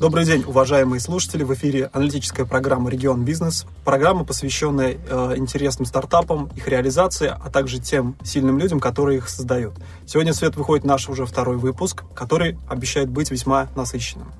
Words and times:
Добрый 0.00 0.24
день, 0.24 0.44
уважаемые 0.46 1.00
слушатели. 1.00 1.42
В 1.42 1.52
эфире 1.54 1.90
аналитическая 1.92 2.44
программа 2.44 2.88
«Регион 2.88 3.24
Бизнес». 3.24 3.66
Программа, 3.84 4.24
посвященная 4.24 4.96
э, 4.96 5.34
интересным 5.36 5.86
стартапам, 5.86 6.50
их 6.54 6.68
реализации, 6.68 7.26
а 7.26 7.50
также 7.50 7.80
тем 7.80 8.16
сильным 8.22 8.60
людям, 8.60 8.78
которые 8.78 9.18
их 9.18 9.28
создают. 9.28 9.74
Сегодня 10.06 10.32
в 10.32 10.36
свет 10.36 10.54
выходит 10.54 10.84
наш 10.84 11.08
уже 11.08 11.26
второй 11.26 11.56
выпуск, 11.56 12.04
который 12.14 12.56
обещает 12.68 13.08
быть 13.08 13.32
весьма 13.32 13.66
насыщенным. 13.74 14.30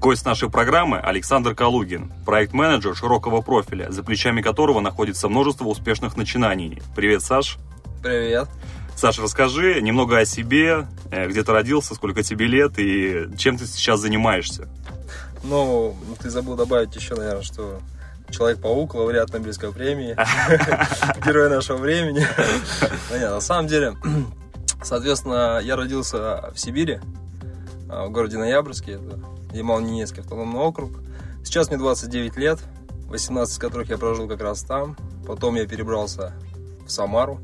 Гость 0.00 0.24
нашей 0.24 0.48
программы 0.48 0.98
Александр 0.98 1.56
Калугин, 1.56 2.12
проект-менеджер 2.24 2.94
широкого 2.94 3.40
профиля, 3.40 3.90
за 3.90 4.04
плечами 4.04 4.40
которого 4.40 4.78
находится 4.78 5.28
множество 5.28 5.64
успешных 5.64 6.16
начинаний. 6.16 6.80
Привет, 6.94 7.22
Саш. 7.22 7.58
Привет. 8.04 8.48
Саша, 8.96 9.22
расскажи 9.22 9.80
немного 9.80 10.18
о 10.18 10.24
себе, 10.24 10.86
э, 11.10 11.28
где 11.28 11.42
ты 11.42 11.52
родился, 11.52 11.94
сколько 11.94 12.22
тебе 12.22 12.46
лет 12.46 12.78
и 12.78 13.28
чем 13.36 13.58
ты 13.58 13.66
сейчас 13.66 14.00
занимаешься. 14.00 14.68
Ну, 15.44 15.96
ты 16.20 16.30
забыл 16.30 16.54
добавить 16.54 16.94
еще, 16.94 17.14
наверное, 17.14 17.42
что 17.42 17.80
Человек-паук, 18.32 18.94
лауреат 18.94 19.32
Нобелевской 19.32 19.72
премии, 19.72 20.16
герой 21.26 21.50
нашего 21.50 21.76
времени. 21.76 22.26
Нет, 23.10 23.30
на 23.30 23.40
самом 23.40 23.68
деле, 23.68 23.94
соответственно, 24.82 25.60
я 25.62 25.76
родился 25.76 26.50
в 26.54 26.58
Сибири, 26.58 27.00
а, 27.90 28.06
в 28.06 28.10
городе 28.10 28.38
Ноябрьске, 28.38 28.92
это 28.92 29.20
Ямал-Ненецкий 29.52 30.22
автономный 30.22 30.60
округ. 30.60 30.92
Сейчас 31.44 31.68
мне 31.68 31.76
29 31.76 32.36
лет, 32.38 32.58
18 33.08 33.52
из 33.52 33.58
которых 33.58 33.90
я 33.90 33.98
прожил 33.98 34.26
как 34.26 34.40
раз 34.40 34.62
там. 34.62 34.96
Потом 35.26 35.56
я 35.56 35.66
перебрался 35.66 36.32
в 36.86 36.90
Самару, 36.90 37.38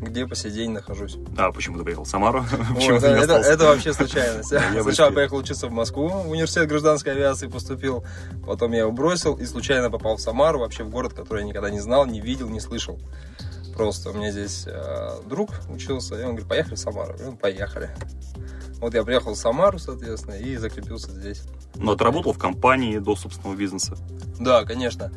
где 0.00 0.26
по 0.26 0.34
сей 0.34 0.50
день 0.50 0.70
нахожусь. 0.70 1.16
А 1.36 1.52
почему 1.52 1.78
ты 1.78 1.84
поехал 1.84 2.04
в 2.04 2.08
Самару? 2.08 2.44
Вот, 2.70 3.02
это, 3.02 3.06
это, 3.06 3.34
это 3.34 3.64
вообще 3.64 3.92
случайность. 3.92 4.48
Сначала 4.48 5.10
поехал 5.10 5.36
учиться 5.36 5.68
в 5.68 5.72
Москву, 5.72 6.08
в 6.08 6.30
университет 6.30 6.68
гражданской 6.68 7.12
авиации 7.12 7.46
поступил, 7.46 8.04
потом 8.46 8.72
я 8.72 8.80
его 8.80 8.92
бросил 8.92 9.34
и 9.34 9.44
случайно 9.44 9.90
попал 9.90 10.16
в 10.16 10.20
Самару, 10.20 10.60
вообще 10.60 10.84
в 10.84 10.90
город, 10.90 11.14
который 11.14 11.40
я 11.40 11.46
никогда 11.46 11.70
не 11.70 11.80
знал, 11.80 12.06
не 12.06 12.20
видел, 12.20 12.48
не 12.48 12.60
слышал. 12.60 12.98
Просто 13.74 14.10
у 14.10 14.14
меня 14.14 14.30
здесь 14.30 14.64
э, 14.66 15.20
друг 15.26 15.50
учился, 15.68 16.14
и 16.14 16.22
он 16.22 16.30
говорит, 16.30 16.48
поехали 16.48 16.74
в 16.76 16.78
Самару. 16.78 17.14
И 17.18 17.24
мы 17.24 17.36
поехали. 17.36 17.90
Вот 18.78 18.94
я 18.94 19.02
приехал 19.02 19.34
в 19.34 19.36
Самару, 19.36 19.78
соответственно, 19.78 20.34
и 20.34 20.56
закрепился 20.56 21.10
здесь. 21.10 21.42
Но 21.74 21.96
ты 21.96 22.04
работал 22.04 22.32
в 22.32 22.38
компании 22.38 22.98
до 22.98 23.16
собственного 23.16 23.56
бизнеса? 23.56 23.96
Да, 24.38 24.64
конечно. 24.64 25.10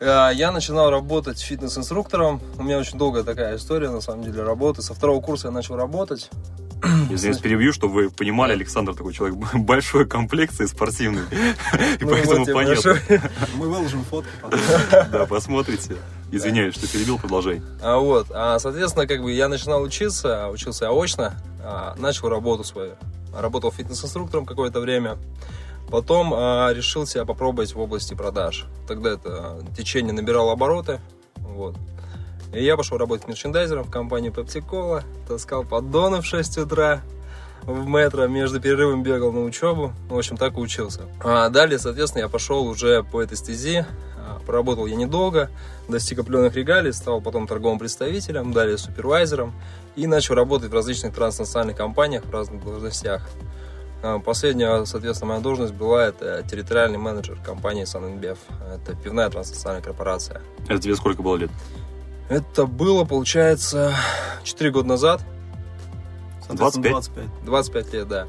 Э, 0.00 0.30
я 0.32 0.52
начинал 0.52 0.90
работать 0.90 1.40
фитнес-инструктором. 1.40 2.40
У 2.58 2.62
меня 2.62 2.78
очень 2.78 2.98
долгая 2.98 3.24
такая 3.24 3.56
история, 3.56 3.90
на 3.90 4.00
самом 4.00 4.24
деле, 4.24 4.42
работы. 4.42 4.82
Со 4.82 4.94
второго 4.94 5.20
курса 5.20 5.48
я 5.48 5.52
начал 5.52 5.76
работать. 5.76 6.30
Извиняюсь, 7.10 7.38
перебью, 7.40 7.72
чтобы 7.72 7.94
вы 7.94 8.10
понимали, 8.10 8.52
Александр 8.52 8.94
такой 8.94 9.12
человек 9.12 9.36
большой 9.54 10.06
комплекции 10.06 10.66
спортивный. 10.66 11.22
И 12.00 12.04
Ну 12.04 12.10
поэтому 12.10 12.44
вот 12.44 12.54
понятно. 12.54 12.96
Мы 13.56 13.68
выложим 13.68 14.04
фотки. 14.04 14.30
потом. 14.40 14.60
Да, 15.10 15.26
посмотрите. 15.26 15.96
Извиняюсь, 16.30 16.74
что 16.74 16.86
перебил, 16.86 17.18
продолжай. 17.18 17.62
А 17.82 17.96
вот, 17.96 18.28
а, 18.30 18.58
соответственно, 18.58 19.06
как 19.06 19.22
бы 19.22 19.32
я 19.32 19.48
начинал 19.48 19.82
учиться, 19.82 20.48
учился 20.48 20.90
очно, 20.90 21.34
а, 21.64 21.94
начал 21.98 22.28
работу 22.28 22.62
свою. 22.62 22.92
Работал 23.34 23.72
фитнес-инструктором 23.72 24.46
какое-то 24.46 24.80
время. 24.80 25.18
Потом 25.90 26.32
а, 26.34 26.70
решил 26.72 27.06
себя 27.06 27.24
попробовать 27.24 27.74
в 27.74 27.80
области 27.80 28.14
продаж. 28.14 28.66
Тогда 28.86 29.10
это 29.10 29.60
течение 29.76 30.12
набирало 30.12 30.52
обороты. 30.52 31.00
Вот. 31.36 31.76
И 32.52 32.64
я 32.64 32.76
пошел 32.76 32.98
работать 32.98 33.28
мерчендайзером 33.28 33.84
в 33.84 33.90
компанию 33.90 34.32
Pepsi 34.32 34.64
Cola. 34.66 35.02
Таскал 35.26 35.64
поддоны 35.64 36.20
в 36.20 36.26
6 36.26 36.58
утра 36.58 37.02
в 37.62 37.86
метро, 37.86 38.26
между 38.26 38.60
перерывом 38.60 39.02
бегал 39.02 39.32
на 39.32 39.42
учебу. 39.42 39.92
В 40.08 40.16
общем, 40.16 40.36
так 40.36 40.56
и 40.56 40.60
учился. 40.60 41.02
А 41.22 41.48
далее, 41.50 41.78
соответственно, 41.78 42.22
я 42.22 42.28
пошел 42.28 42.66
уже 42.66 43.02
по 43.02 43.22
этой 43.22 43.36
стези. 43.36 43.84
А, 44.16 44.40
Поработал 44.46 44.86
я 44.86 44.96
недолго, 44.96 45.50
достиг 45.88 46.18
определенных 46.18 46.54
регалий, 46.54 46.92
стал 46.92 47.20
потом 47.20 47.46
торговым 47.46 47.78
представителем, 47.78 48.52
далее 48.52 48.78
супервайзером 48.78 49.52
и 49.96 50.06
начал 50.06 50.34
работать 50.34 50.70
в 50.70 50.74
различных 50.74 51.14
транснациональных 51.14 51.76
компаниях 51.76 52.24
в 52.24 52.30
разных 52.30 52.64
должностях. 52.64 53.28
А, 54.02 54.18
Последняя, 54.20 54.84
соответственно, 54.84 55.30
моя 55.30 55.40
должность 55.40 55.74
была 55.74 56.06
это 56.06 56.44
территориальный 56.48 56.98
менеджер 56.98 57.38
компании 57.44 57.84
SunInBev. 57.84 58.38
Это 58.74 58.94
пивная 58.94 59.28
транснациональная 59.28 59.82
корпорация. 59.84 60.40
Это 60.68 60.80
тебе 60.80 60.94
сколько 60.96 61.22
было 61.22 61.36
лет? 61.36 61.50
Это 62.28 62.66
было, 62.66 63.04
получается, 63.04 63.94
4 64.44 64.70
года 64.70 64.88
назад. 64.88 65.22
Соответственно, 66.46 66.90
25. 66.90 67.44
25 67.44 67.92
лет, 67.92 68.08
да. 68.08 68.26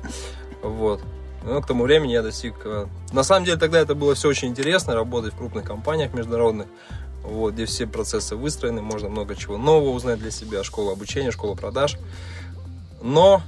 Вот. 0.64 1.02
Ну, 1.44 1.62
к 1.62 1.68
тому 1.68 1.84
времени 1.84 2.12
я 2.12 2.22
достиг... 2.22 2.56
э, 2.66 2.88
На 3.14 3.24
самом 3.24 3.46
деле, 3.46 3.58
тогда 3.58 3.80
это 3.80 3.96
было 3.96 4.14
все 4.16 4.28
очень 4.28 4.50
интересно, 4.50 4.94
работать 4.94 5.34
в 5.34 5.38
крупных 5.38 5.64
компаниях 5.64 6.14
международных, 6.14 6.68
вот, 7.24 7.54
где 7.54 7.66
все 7.66 7.88
процессы 7.88 8.36
выстроены, 8.36 8.82
можно 8.82 9.08
много 9.08 9.36
чего 9.36 9.58
нового 9.58 9.92
узнать 9.92 10.20
для 10.20 10.32
себя, 10.32 10.64
школа 10.64 10.94
обучения, 10.94 11.32
школа 11.32 11.56
продаж. 11.56 11.98
Но 13.02 13.42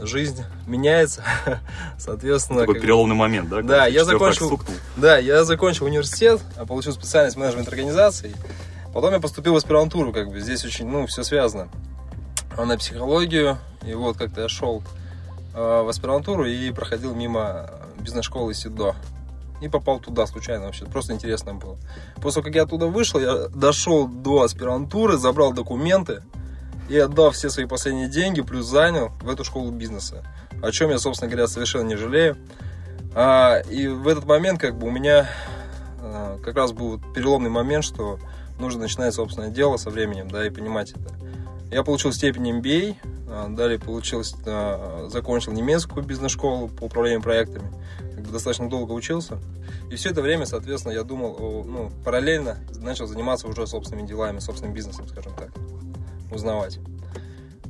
жизнь 0.00 0.44
меняется, 0.66 1.24
соответственно... 1.98 2.60
Такой 2.60 2.74
как 2.74 2.82
переломный 2.82 3.14
момент, 3.14 3.48
да? 3.48 3.62
Да, 3.62 3.86
я 3.86 4.04
закончил-. 4.04 4.60
Да, 4.96 5.18
я 5.18 5.44
закончил 5.44 5.86
университет, 5.86 6.40
а 6.56 6.66
получил 6.66 6.92
специальность 6.92 7.36
менеджмент 7.36 7.68
организаций. 7.68 8.34
Потом 8.92 9.12
я 9.12 9.20
поступил 9.20 9.54
в 9.54 9.56
аспирантуру, 9.56 10.12
как 10.12 10.30
бы 10.30 10.40
здесь 10.40 10.64
очень, 10.64 10.86
ну, 10.86 11.06
все 11.06 11.22
связано. 11.22 11.68
А 12.56 12.64
На 12.66 12.76
психологию, 12.76 13.58
и 13.86 13.94
вот 13.94 14.18
как-то 14.18 14.42
я 14.42 14.48
шел 14.48 14.82
э, 15.54 15.82
в 15.82 15.88
аспирантуру 15.88 16.44
и 16.44 16.70
проходил 16.72 17.14
мимо 17.14 17.70
бизнес-школы 17.98 18.52
СИДО. 18.52 18.94
И 19.62 19.68
попал 19.68 20.00
туда 20.00 20.26
случайно 20.26 20.66
вообще, 20.66 20.84
просто 20.86 21.12
интересно 21.12 21.54
было. 21.54 21.78
После 22.16 22.42
того, 22.42 22.44
как 22.46 22.54
я 22.56 22.62
оттуда 22.64 22.88
вышел, 22.88 23.20
я 23.20 23.48
дошел 23.48 24.08
до 24.08 24.42
аспирантуры, 24.42 25.16
забрал 25.16 25.52
документы 25.52 26.22
и 26.88 26.98
отдал 26.98 27.30
все 27.30 27.50
свои 27.50 27.66
последние 27.66 28.08
деньги, 28.08 28.40
плюс 28.40 28.66
занял 28.66 29.10
в 29.20 29.28
эту 29.28 29.44
школу 29.44 29.70
бизнеса. 29.70 30.24
О 30.62 30.70
чем 30.70 30.90
я, 30.90 30.98
собственно 30.98 31.30
говоря, 31.30 31.48
совершенно 31.48 31.88
не 31.88 31.96
жалею. 31.96 32.36
А, 33.14 33.60
и 33.70 33.88
в 33.88 34.08
этот 34.08 34.24
момент 34.24 34.60
как 34.60 34.78
бы 34.78 34.86
у 34.88 34.90
меня 34.90 35.28
а, 36.00 36.38
как 36.42 36.56
раз 36.56 36.72
был 36.72 37.00
переломный 37.14 37.50
момент, 37.50 37.84
что 37.84 38.18
нужно 38.58 38.82
начинать 38.82 39.14
собственное 39.14 39.50
дело 39.50 39.76
со 39.76 39.90
временем, 39.90 40.28
да, 40.28 40.46
и 40.46 40.50
понимать 40.50 40.92
это. 40.92 41.14
Я 41.70 41.82
получил 41.82 42.12
степень 42.12 42.58
MBA, 42.58 42.96
а, 43.28 43.48
далее 43.48 43.78
получил, 43.78 44.22
а, 44.46 45.08
закончил 45.10 45.52
немецкую 45.52 46.04
бизнес-школу 46.04 46.68
по 46.68 46.84
управлению 46.84 47.22
проектами, 47.22 47.70
как 48.14 48.24
бы 48.24 48.30
достаточно 48.30 48.68
долго 48.68 48.92
учился. 48.92 49.38
И 49.90 49.96
все 49.96 50.10
это 50.10 50.22
время, 50.22 50.46
соответственно, 50.46 50.92
я 50.92 51.02
думал, 51.02 51.36
о, 51.38 51.64
ну, 51.64 51.90
параллельно 52.04 52.58
начал 52.76 53.06
заниматься 53.06 53.48
уже 53.48 53.66
собственными 53.66 54.06
делами, 54.06 54.38
собственным 54.38 54.74
бизнесом, 54.74 55.08
скажем 55.08 55.32
так, 55.34 55.50
узнавать. 56.34 56.78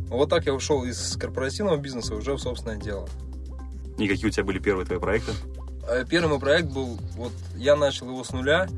Вот 0.09 0.29
так 0.29 0.45
я 0.47 0.55
ушел 0.55 0.85
из 0.85 1.17
корпоративного 1.17 1.77
бизнеса 1.77 2.15
уже 2.15 2.35
в 2.35 2.39
собственное 2.39 2.77
дело. 2.77 3.09
И 3.99 4.09
какие 4.09 4.27
у 4.27 4.31
тебя 4.31 4.45
были 4.45 4.59
первые 4.59 4.87
твои 4.87 4.99
проекты? 4.99 5.33
Э, 5.89 6.05
Первый 6.09 6.29
мой 6.31 6.39
проект 6.41 6.69
был, 6.71 6.99
вот 7.17 7.33
я 7.57 7.77
начал 7.77 8.09
его 8.09 8.23
с 8.25 8.31
нуля. 8.31 8.69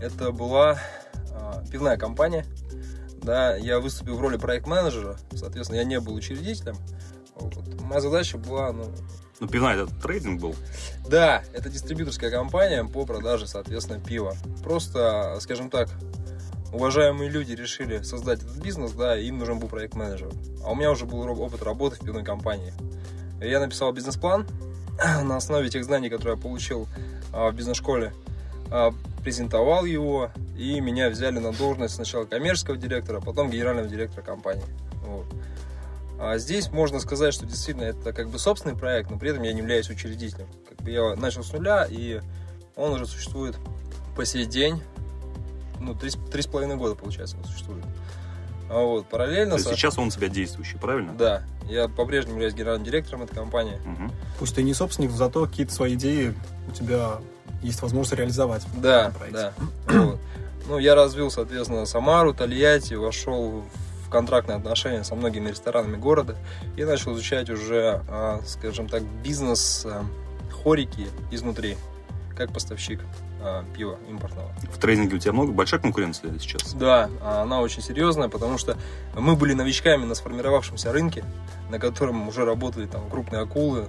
Это 0.00 0.30
была 0.32 0.78
а, 1.32 1.64
пивная 1.70 1.96
компания. 1.96 2.46
Да, 3.22 3.56
я 3.56 3.80
выступил 3.80 4.16
в 4.16 4.20
роли 4.20 4.36
проект-менеджера, 4.36 5.18
соответственно, 5.34 5.78
я 5.78 5.84
не 5.84 5.98
был 6.00 6.14
учредителем. 6.14 6.76
Вот. 7.34 7.80
Моя 7.82 8.00
задача 8.00 8.38
была, 8.38 8.72
ну, 8.72 8.90
Ну, 9.40 9.48
пивная 9.48 9.74
это 9.76 9.92
трейдинг 10.00 10.40
был. 10.40 10.54
да, 11.08 11.42
это 11.52 11.68
дистрибьюторская 11.68 12.30
компания 12.30 12.84
по 12.84 13.04
продаже, 13.04 13.46
соответственно, 13.46 14.00
пива. 14.00 14.34
Просто, 14.62 15.36
скажем 15.40 15.68
так, 15.68 15.88
уважаемые 16.72 17.30
люди 17.30 17.52
решили 17.52 18.02
создать 18.02 18.42
этот 18.42 18.56
бизнес, 18.58 18.92
да, 18.92 19.18
им 19.18 19.38
нужен 19.38 19.58
был 19.58 19.68
проект-менеджер. 19.68 20.30
А 20.64 20.72
у 20.72 20.74
меня 20.74 20.90
уже 20.90 21.06
был 21.06 21.20
опыт 21.40 21.62
работы 21.62 21.96
в 21.96 22.00
пивной 22.00 22.24
компании. 22.24 22.72
Я 23.40 23.60
написал 23.60 23.92
бизнес-план 23.92 24.46
на 25.24 25.36
основе 25.36 25.68
тех 25.68 25.84
знаний, 25.84 26.10
которые 26.10 26.36
я 26.36 26.42
получил 26.42 26.88
а, 27.32 27.50
в 27.50 27.54
бизнес-школе, 27.54 28.12
а, 28.70 28.92
презентовал 29.22 29.84
его, 29.84 30.30
и 30.56 30.80
меня 30.80 31.08
взяли 31.08 31.38
на 31.38 31.52
должность 31.52 31.94
сначала 31.94 32.24
коммерческого 32.24 32.76
директора, 32.76 33.20
потом 33.20 33.50
генерального 33.50 33.88
директора 33.88 34.22
компании. 34.22 34.64
Вот. 35.06 35.26
А 36.20 36.36
здесь 36.38 36.72
можно 36.72 36.98
сказать, 36.98 37.32
что 37.32 37.46
действительно 37.46 37.84
это 37.84 38.12
как 38.12 38.28
бы 38.28 38.38
собственный 38.38 38.76
проект, 38.76 39.10
но 39.10 39.18
при 39.18 39.30
этом 39.30 39.44
я 39.44 39.52
не 39.52 39.60
являюсь 39.60 39.88
учредителем. 39.88 40.48
Как 40.68 40.78
бы 40.78 40.90
я 40.90 41.14
начал 41.14 41.44
с 41.44 41.52
нуля, 41.52 41.86
и 41.88 42.20
он 42.74 42.92
уже 42.92 43.06
существует 43.06 43.56
по 44.16 44.24
сей 44.24 44.44
день. 44.44 44.82
Ну, 45.80 45.94
три, 45.94 46.10
с- 46.10 46.18
три 46.30 46.42
с 46.42 46.46
половиной 46.46 46.76
года, 46.76 46.94
получается, 46.94 47.36
он 47.36 47.44
существует. 47.44 47.84
А 48.70 48.80
вот, 48.82 49.06
параллельно... 49.08 49.52
То 49.52 49.56
есть 49.56 49.68
со- 49.68 49.74
сейчас 49.74 49.96
он 49.98 50.08
у 50.08 50.10
тебя 50.10 50.28
действующий, 50.28 50.76
правильно? 50.78 51.12
Да, 51.14 51.42
я 51.68 51.88
по-прежнему 51.88 52.34
являюсь 52.34 52.54
генеральным 52.54 52.84
директором 52.84 53.22
этой 53.22 53.34
компании. 53.34 53.78
Мгм. 53.84 54.12
Пусть 54.38 54.54
ты 54.54 54.62
не 54.62 54.74
собственник, 54.74 55.10
зато 55.10 55.46
какие-то 55.46 55.72
свои 55.72 55.94
идеи 55.94 56.34
у 56.68 56.72
тебя 56.72 57.18
есть 57.62 57.80
возможность 57.82 58.18
реализовать. 58.18 58.66
Да, 58.76 59.12
да. 59.32 59.52
Вот. 59.86 60.18
Ну, 60.68 60.78
я 60.78 60.94
развил, 60.94 61.30
соответственно, 61.30 61.86
Самару, 61.86 62.34
Тольятти, 62.34 62.92
вошел 62.92 63.64
в 64.06 64.10
контрактные 64.10 64.56
отношения 64.58 65.02
со 65.02 65.14
многими 65.14 65.48
ресторанами 65.48 65.96
города 65.96 66.36
и 66.76 66.84
начал 66.84 67.14
изучать 67.14 67.48
уже, 67.48 68.02
а, 68.08 68.40
скажем 68.46 68.86
так, 68.88 69.02
бизнес 69.02 69.84
а, 69.86 70.04
хорики 70.62 71.08
изнутри, 71.30 71.78
как 72.36 72.52
поставщик 72.52 73.00
а, 73.48 73.64
пива 73.76 73.98
импортного. 74.08 74.50
В 74.72 74.78
трейдинге 74.78 75.16
у 75.16 75.18
тебя 75.18 75.32
много, 75.32 75.52
большая 75.52 75.80
конкуренция 75.80 76.38
сейчас? 76.38 76.74
Да, 76.74 77.10
она 77.22 77.60
очень 77.60 77.82
серьезная, 77.82 78.28
потому 78.28 78.58
что 78.58 78.76
мы 79.14 79.36
были 79.36 79.54
новичками 79.54 80.04
на 80.04 80.14
сформировавшемся 80.14 80.92
рынке, 80.92 81.24
на 81.70 81.78
котором 81.78 82.28
уже 82.28 82.44
работали 82.44 82.86
там 82.86 83.08
крупные 83.08 83.42
акулы 83.42 83.86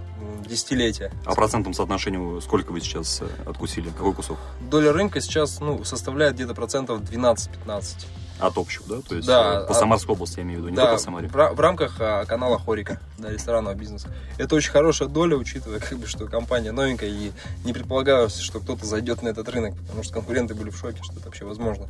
десятилетия. 0.47 1.11
А 1.25 1.35
процентом 1.35 1.73
соотношению 1.73 2.41
сколько 2.41 2.71
вы 2.71 2.81
сейчас 2.81 3.21
э, 3.21 3.27
откусили? 3.45 3.89
Какой 3.89 4.13
кусок? 4.13 4.38
Доля 4.69 4.91
рынка 4.91 5.21
сейчас 5.21 5.59
ну, 5.59 5.83
составляет 5.83 6.35
где-то 6.35 6.53
процентов 6.56 7.01
12-15. 7.01 8.06
От 8.39 8.57
общего, 8.57 8.86
да? 8.88 9.01
То 9.07 9.15
есть 9.15 9.27
да, 9.27 9.62
э, 9.63 9.68
по 9.68 9.74
Самарской 9.74 10.15
области, 10.15 10.38
я 10.38 10.44
имею 10.44 10.59
в 10.59 10.63
виду, 10.63 10.69
не 10.69 10.75
да, 10.77 10.83
только 10.83 10.95
по 10.95 11.03
Самаре. 11.03 11.27
В, 11.27 11.33
в 11.33 11.59
рамках 11.59 11.97
а, 12.00 12.25
канала 12.25 12.57
Хорика, 12.57 13.00
да, 13.18 13.30
ресторанного 13.30 13.74
бизнеса. 13.75 14.07
Это 14.38 14.56
очень 14.56 14.71
хорошая 14.71 15.09
доля, 15.09 15.36
учитывая, 15.36 15.80
как 15.80 15.97
бы, 15.97 16.07
что 16.07 16.25
компания 16.27 16.71
новенькая, 16.71 17.09
и 17.09 17.31
не 17.65 17.74
предполагалось, 17.74 18.38
что 18.39 18.59
кто-то 18.59 18.86
зайдет 18.86 19.21
на 19.21 19.30
этот 19.30 19.50
рынок, 19.50 19.75
потому 19.88 20.03
что 20.03 20.13
конкуренты 20.13 20.56
были 20.56 20.69
в 20.69 20.77
шоке, 20.77 21.03
что 21.03 21.13
это 21.13 21.25
вообще 21.25 21.45
возможно. 21.45 21.88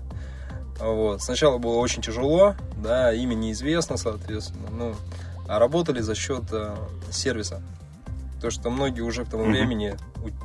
Вот. 0.79 1.21
Сначала 1.21 1.57
было 1.57 1.75
очень 1.75 2.01
тяжело, 2.01 2.55
да, 2.77 3.13
имя 3.13 3.35
неизвестно, 3.35 3.97
соответственно, 3.97 4.69
ну, 4.71 4.95
а 5.47 5.59
работали 5.59 5.99
за 6.01 6.15
счет 6.15 6.43
э, 6.51 6.75
сервиса. 7.11 7.61
То, 8.41 8.49
что 8.49 8.69
многие 8.69 9.01
уже 9.01 9.25
к 9.25 9.29
тому 9.29 9.45
mm-hmm. 9.45 9.51
времени 9.51 9.97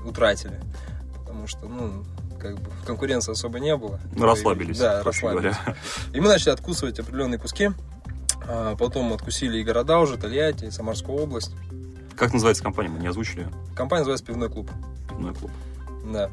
утратили. 0.04 0.60
Потому 1.18 1.46
что, 1.46 1.66
ну, 1.66 2.04
как 2.44 2.60
бы 2.60 2.70
конкуренции 2.86 3.32
особо 3.32 3.58
не 3.58 3.74
было. 3.74 3.98
Ну, 4.14 4.26
расслабились. 4.26 4.78
Да, 4.78 5.02
расслабились. 5.02 5.56
Говоря. 5.64 5.76
И 6.12 6.20
мы 6.20 6.28
начали 6.28 6.50
откусывать 6.50 6.98
определенные 6.98 7.38
куски. 7.38 7.70
А 8.46 8.76
потом 8.76 9.14
откусили 9.14 9.58
и 9.58 9.64
города 9.64 9.98
уже, 9.98 10.18
Тольятти, 10.18 10.66
и 10.66 10.70
Самарскую 10.70 11.22
область. 11.22 11.52
Как 12.16 12.34
называется 12.34 12.62
компания? 12.62 12.90
Мы 12.90 13.00
не 13.00 13.06
озвучили 13.08 13.48
Компания 13.74 14.00
называется 14.00 14.26
«Пивной 14.26 14.50
клуб». 14.50 14.70
«Пивной 15.08 15.34
клуб». 15.34 15.50
Да. 16.12 16.30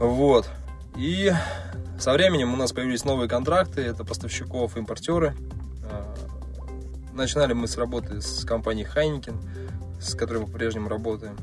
Вот. 0.00 0.50
И 0.96 1.32
со 2.00 2.12
временем 2.12 2.52
у 2.52 2.56
нас 2.56 2.72
появились 2.72 3.04
новые 3.04 3.28
контракты. 3.28 3.82
Это 3.82 4.04
поставщиков, 4.04 4.76
импортеры. 4.76 5.36
А, 5.84 6.14
начинали 7.12 7.52
мы 7.52 7.68
с 7.68 7.76
работы 7.76 8.20
с 8.20 8.44
компанией 8.44 8.86
Хайникин, 8.86 9.40
с 10.00 10.14
которой 10.16 10.38
мы 10.38 10.46
по-прежнему 10.46 10.88
работаем. 10.88 11.36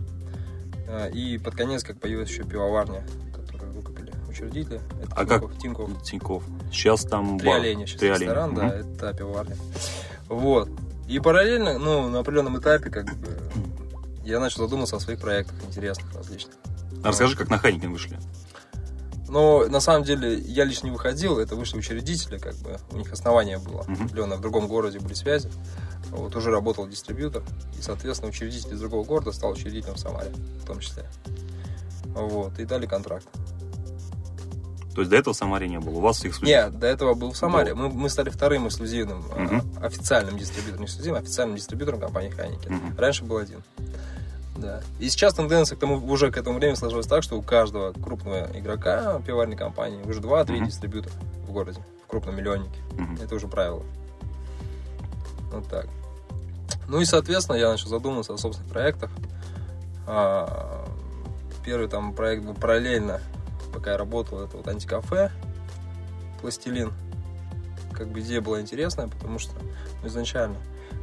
А, 0.89 1.07
и 1.07 1.37
под 1.37 1.55
конец, 1.55 1.83
как 1.83 1.99
появилась 1.99 2.29
еще 2.29 2.43
пивоварня, 2.43 3.05
учредители. 4.37 4.81
Это 5.01 5.15
а 5.15 5.25
Тиньков, 5.25 5.51
как? 5.51 5.61
Тиньков. 5.61 6.03
Тиньков. 6.03 6.43
Сейчас 6.71 7.01
там 7.03 7.39
Три 7.39 7.47
бар. 7.49 7.59
оленя, 7.59 7.87
сейчас 7.87 7.99
Три 7.99 8.09
ресторан, 8.09 8.57
оленя. 8.57 8.83
да, 8.83 9.07
это 9.07 9.17
пивоварня. 9.17 9.57
Вот. 10.29 10.69
И 11.07 11.19
параллельно, 11.19 11.79
ну, 11.79 12.09
на 12.09 12.19
определенном 12.19 12.59
этапе, 12.59 12.89
как 12.89 13.05
бы, 13.05 13.37
я 14.23 14.39
начал 14.39 14.63
задуматься 14.63 14.97
о 14.97 14.99
своих 14.99 15.19
проектах 15.19 15.55
интересных, 15.67 16.13
различных. 16.13 16.55
А 17.03 17.09
расскажи, 17.09 17.37
как 17.37 17.49
на 17.49 17.57
Хайникин 17.57 17.91
вышли. 17.91 18.19
Но 19.29 19.65
на 19.67 19.79
самом 19.81 20.03
деле 20.03 20.39
я 20.39 20.63
лично 20.63 20.87
не 20.87 20.91
выходил, 20.91 21.37
это 21.37 21.55
вышли 21.55 21.77
учредители, 21.77 22.37
как 22.37 22.55
бы 22.57 22.77
у 22.91 22.97
них 22.97 23.11
основание 23.11 23.57
было 23.57 23.81
определенно, 23.81 24.37
в 24.37 24.41
другом 24.41 24.67
городе 24.67 24.99
были 24.99 25.13
связи. 25.13 25.49
Вот 26.11 26.33
уже 26.35 26.49
работал 26.49 26.87
дистрибьютор, 26.87 27.43
и, 27.77 27.81
соответственно, 27.81 28.29
учредитель 28.29 28.73
из 28.73 28.79
другого 28.79 29.03
города 29.03 29.33
стал 29.33 29.51
учредителем 29.51 29.95
в 29.95 29.99
Самаре, 29.99 30.31
в 30.61 30.65
том 30.65 30.79
числе. 30.79 31.05
Вот, 32.05 32.57
и 32.57 32.65
дали 32.65 32.85
контракт. 32.85 33.27
То 34.97 35.01
есть 35.01 35.11
до 35.11 35.17
этого 35.17 35.35
в 35.35 35.37
Самаре 35.37 35.67
не 35.67 35.79
было? 35.79 35.97
У 35.97 35.99
вас 35.99 36.25
эксклюзив? 36.25 36.47
Нет, 36.47 36.79
до 36.79 36.87
этого 36.87 37.13
был 37.13 37.31
в 37.31 37.37
Самаре. 37.37 37.75
Мы, 37.75 37.87
мы 37.87 38.09
стали 38.09 38.31
вторым 38.31 38.67
эксклюзивным, 38.67 39.19
угу. 39.19 39.61
официальным 39.79 40.39
дистрибьютором, 40.39 40.79
не 40.79 40.85
эксклюзивным, 40.87 41.21
а 41.21 41.23
официальным 41.23 41.55
дистрибьютором 41.55 41.99
компании 41.99 42.31
Хайники. 42.31 42.67
Угу. 42.67 42.97
Раньше 42.97 43.23
был 43.23 43.37
один. 43.37 43.61
Да. 44.55 44.81
И 44.99 45.07
сейчас 45.09 45.35
тенденция 45.35 45.75
к 45.75 45.79
тому, 45.79 45.97
уже 45.97 46.31
к 46.31 46.37
этому 46.37 46.57
времени 46.57 46.73
сложилась 46.73 47.05
так, 47.05 47.21
что 47.21 47.37
у 47.37 47.43
каждого 47.43 47.93
крупного 47.93 48.47
игрока 48.57 49.21
пиварной 49.21 49.55
компании 49.55 50.01
уже 50.01 50.19
2-3 50.19 50.47
uh-huh. 50.47 50.65
дистрибьютора 50.65 51.13
в 51.47 51.51
городе, 51.51 51.79
в 52.03 52.07
крупном 52.07 52.35
миллионнике. 52.35 52.79
Uh-huh. 52.93 53.23
Это 53.23 53.35
уже 53.35 53.47
правило. 53.47 53.83
Вот 55.51 55.69
так. 55.69 55.85
Ну 56.87 56.99
и, 57.01 57.05
соответственно, 57.05 57.57
я 57.57 57.69
начал 57.69 57.89
задумываться 57.89 58.33
о 58.33 58.37
собственных 58.39 58.73
проектах. 58.73 59.11
А, 60.07 60.87
первый 61.63 61.87
там 61.87 62.15
проект 62.15 62.43
был 62.43 62.55
параллельно 62.55 63.21
пока 63.77 63.91
я 63.91 63.97
работал, 63.97 64.41
это 64.41 64.57
вот 64.57 64.67
антикафе, 64.67 65.31
пластилин. 66.41 66.91
Как 67.93 68.07
бы 68.07 68.21
идея 68.21 68.41
была 68.41 68.59
интересная, 68.59 69.07
потому 69.07 69.37
что 69.37 69.53
ну, 70.01 70.07
изначально 70.07 70.57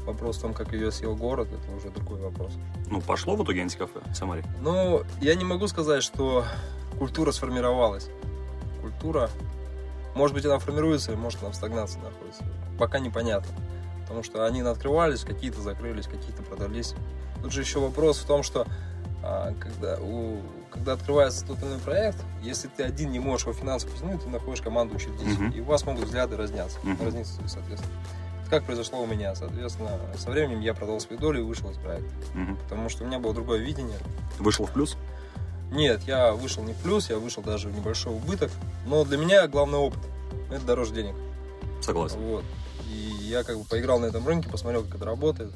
вопрос 0.07 0.39
в 0.39 0.41
том, 0.41 0.55
как 0.55 0.73
ее 0.73 0.91
съел 0.91 1.15
город, 1.15 1.49
это 1.53 1.77
уже 1.77 1.91
другой 1.91 2.19
вопрос. 2.19 2.53
Ну, 2.91 3.01
пошло 3.01 3.37
в 3.37 3.45
итоге 3.45 3.63
антикафе 3.63 4.01
в 4.05 4.15
Самаре? 4.17 4.45
Ну, 4.61 5.05
я 5.21 5.37
не 5.37 5.45
могу 5.45 5.69
сказать, 5.69 6.03
что 6.03 6.45
культура 6.99 7.31
сформировалась. 7.31 8.09
Культура, 8.81 9.31
может 10.17 10.35
быть, 10.35 10.45
она 10.45 10.59
формируется, 10.59 11.13
может, 11.13 11.41
она 11.43 11.53
в 11.53 11.55
стагнации 11.55 12.01
находится. 12.01 12.43
Пока 12.77 12.99
непонятно. 12.99 13.55
Потому 14.03 14.25
что 14.25 14.47
они 14.47 14.63
открывались, 14.63 15.23
какие-то 15.23 15.61
закрылись, 15.61 16.07
какие-то 16.07 16.43
продались. 16.43 16.95
Тут 17.41 17.53
же 17.53 17.61
еще 17.61 17.79
вопрос 17.79 18.19
в 18.19 18.27
том, 18.27 18.43
что 18.43 18.67
а, 19.23 19.55
когда, 19.61 19.97
у, 20.01 20.41
когда 20.75 20.95
открывается 20.95 21.47
тот 21.47 21.59
или 21.61 21.69
иной 21.69 21.79
проект, 21.79 22.19
если 22.43 22.69
ты 22.69 22.83
один 22.83 23.13
не 23.13 23.21
можешь 23.21 23.47
его 23.47 23.55
финансово 23.55 23.93
потянуть, 23.93 24.23
ты 24.23 24.29
находишь 24.29 24.61
команду 24.61 24.97
учредителей, 24.97 25.49
uh-huh. 25.49 25.57
и 25.57 25.61
у 25.61 25.65
вас 25.65 25.87
могут 25.87 26.05
взгляды 26.05 26.37
разняться, 26.37 26.79
uh-huh. 26.81 27.05
разниться, 27.05 27.35
соответственно. 27.47 27.95
Это 28.43 28.51
как 28.51 28.65
произошло 28.65 29.01
у 29.01 29.07
меня, 29.07 29.35
соответственно, 29.35 29.99
со 30.19 30.31
временем 30.31 30.61
я 30.61 30.75
продал 30.75 31.01
свою 31.01 31.19
долю 31.21 31.41
и 31.41 31.43
вышел 31.45 31.71
из 31.71 31.79
проекта, 31.79 32.11
uh-huh. 32.35 32.57
потому 32.65 32.89
что 32.89 33.05
у 33.05 33.07
меня 33.07 33.21
было 33.21 33.33
другое 33.33 33.61
видение. 33.61 33.97
Вышел 34.39 34.67
в 34.67 34.73
плюс? 34.73 34.97
Нет, 35.71 36.03
я 36.03 36.33
вышел 36.33 36.63
не 36.65 36.73
в 36.73 36.77
плюс, 36.79 37.09
я 37.09 37.19
вышел 37.19 37.43
даже 37.43 37.69
в 37.69 37.77
небольшой 37.77 38.13
убыток, 38.13 38.51
но 38.87 39.05
для 39.05 39.17
меня 39.17 39.47
главный 39.47 39.79
опыт– 39.79 40.01
это 40.51 40.65
дороже 40.65 40.93
денег. 40.93 41.15
Согласен. 41.81 42.19
Вот. 42.19 42.45
И 42.93 43.25
я 43.25 43.45
как 43.45 43.59
бы 43.59 43.65
поиграл 43.65 44.01
на 44.01 44.07
этом 44.07 44.27
рынке, 44.27 44.49
посмотрел, 44.49 44.83
как 44.83 44.97
это 44.97 45.05
работает. 45.05 45.53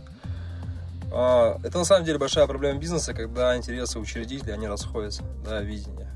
А, 1.12 1.58
это 1.62 1.78
на 1.78 1.84
самом 1.84 2.04
деле 2.04 2.18
большая 2.18 2.46
проблема 2.46 2.78
бизнеса, 2.78 3.14
когда 3.14 3.56
интересы 3.56 3.98
учредителей, 3.98 4.54
они 4.54 4.66
расходятся, 4.66 5.24
да, 5.44 5.60
видение. 5.60 6.08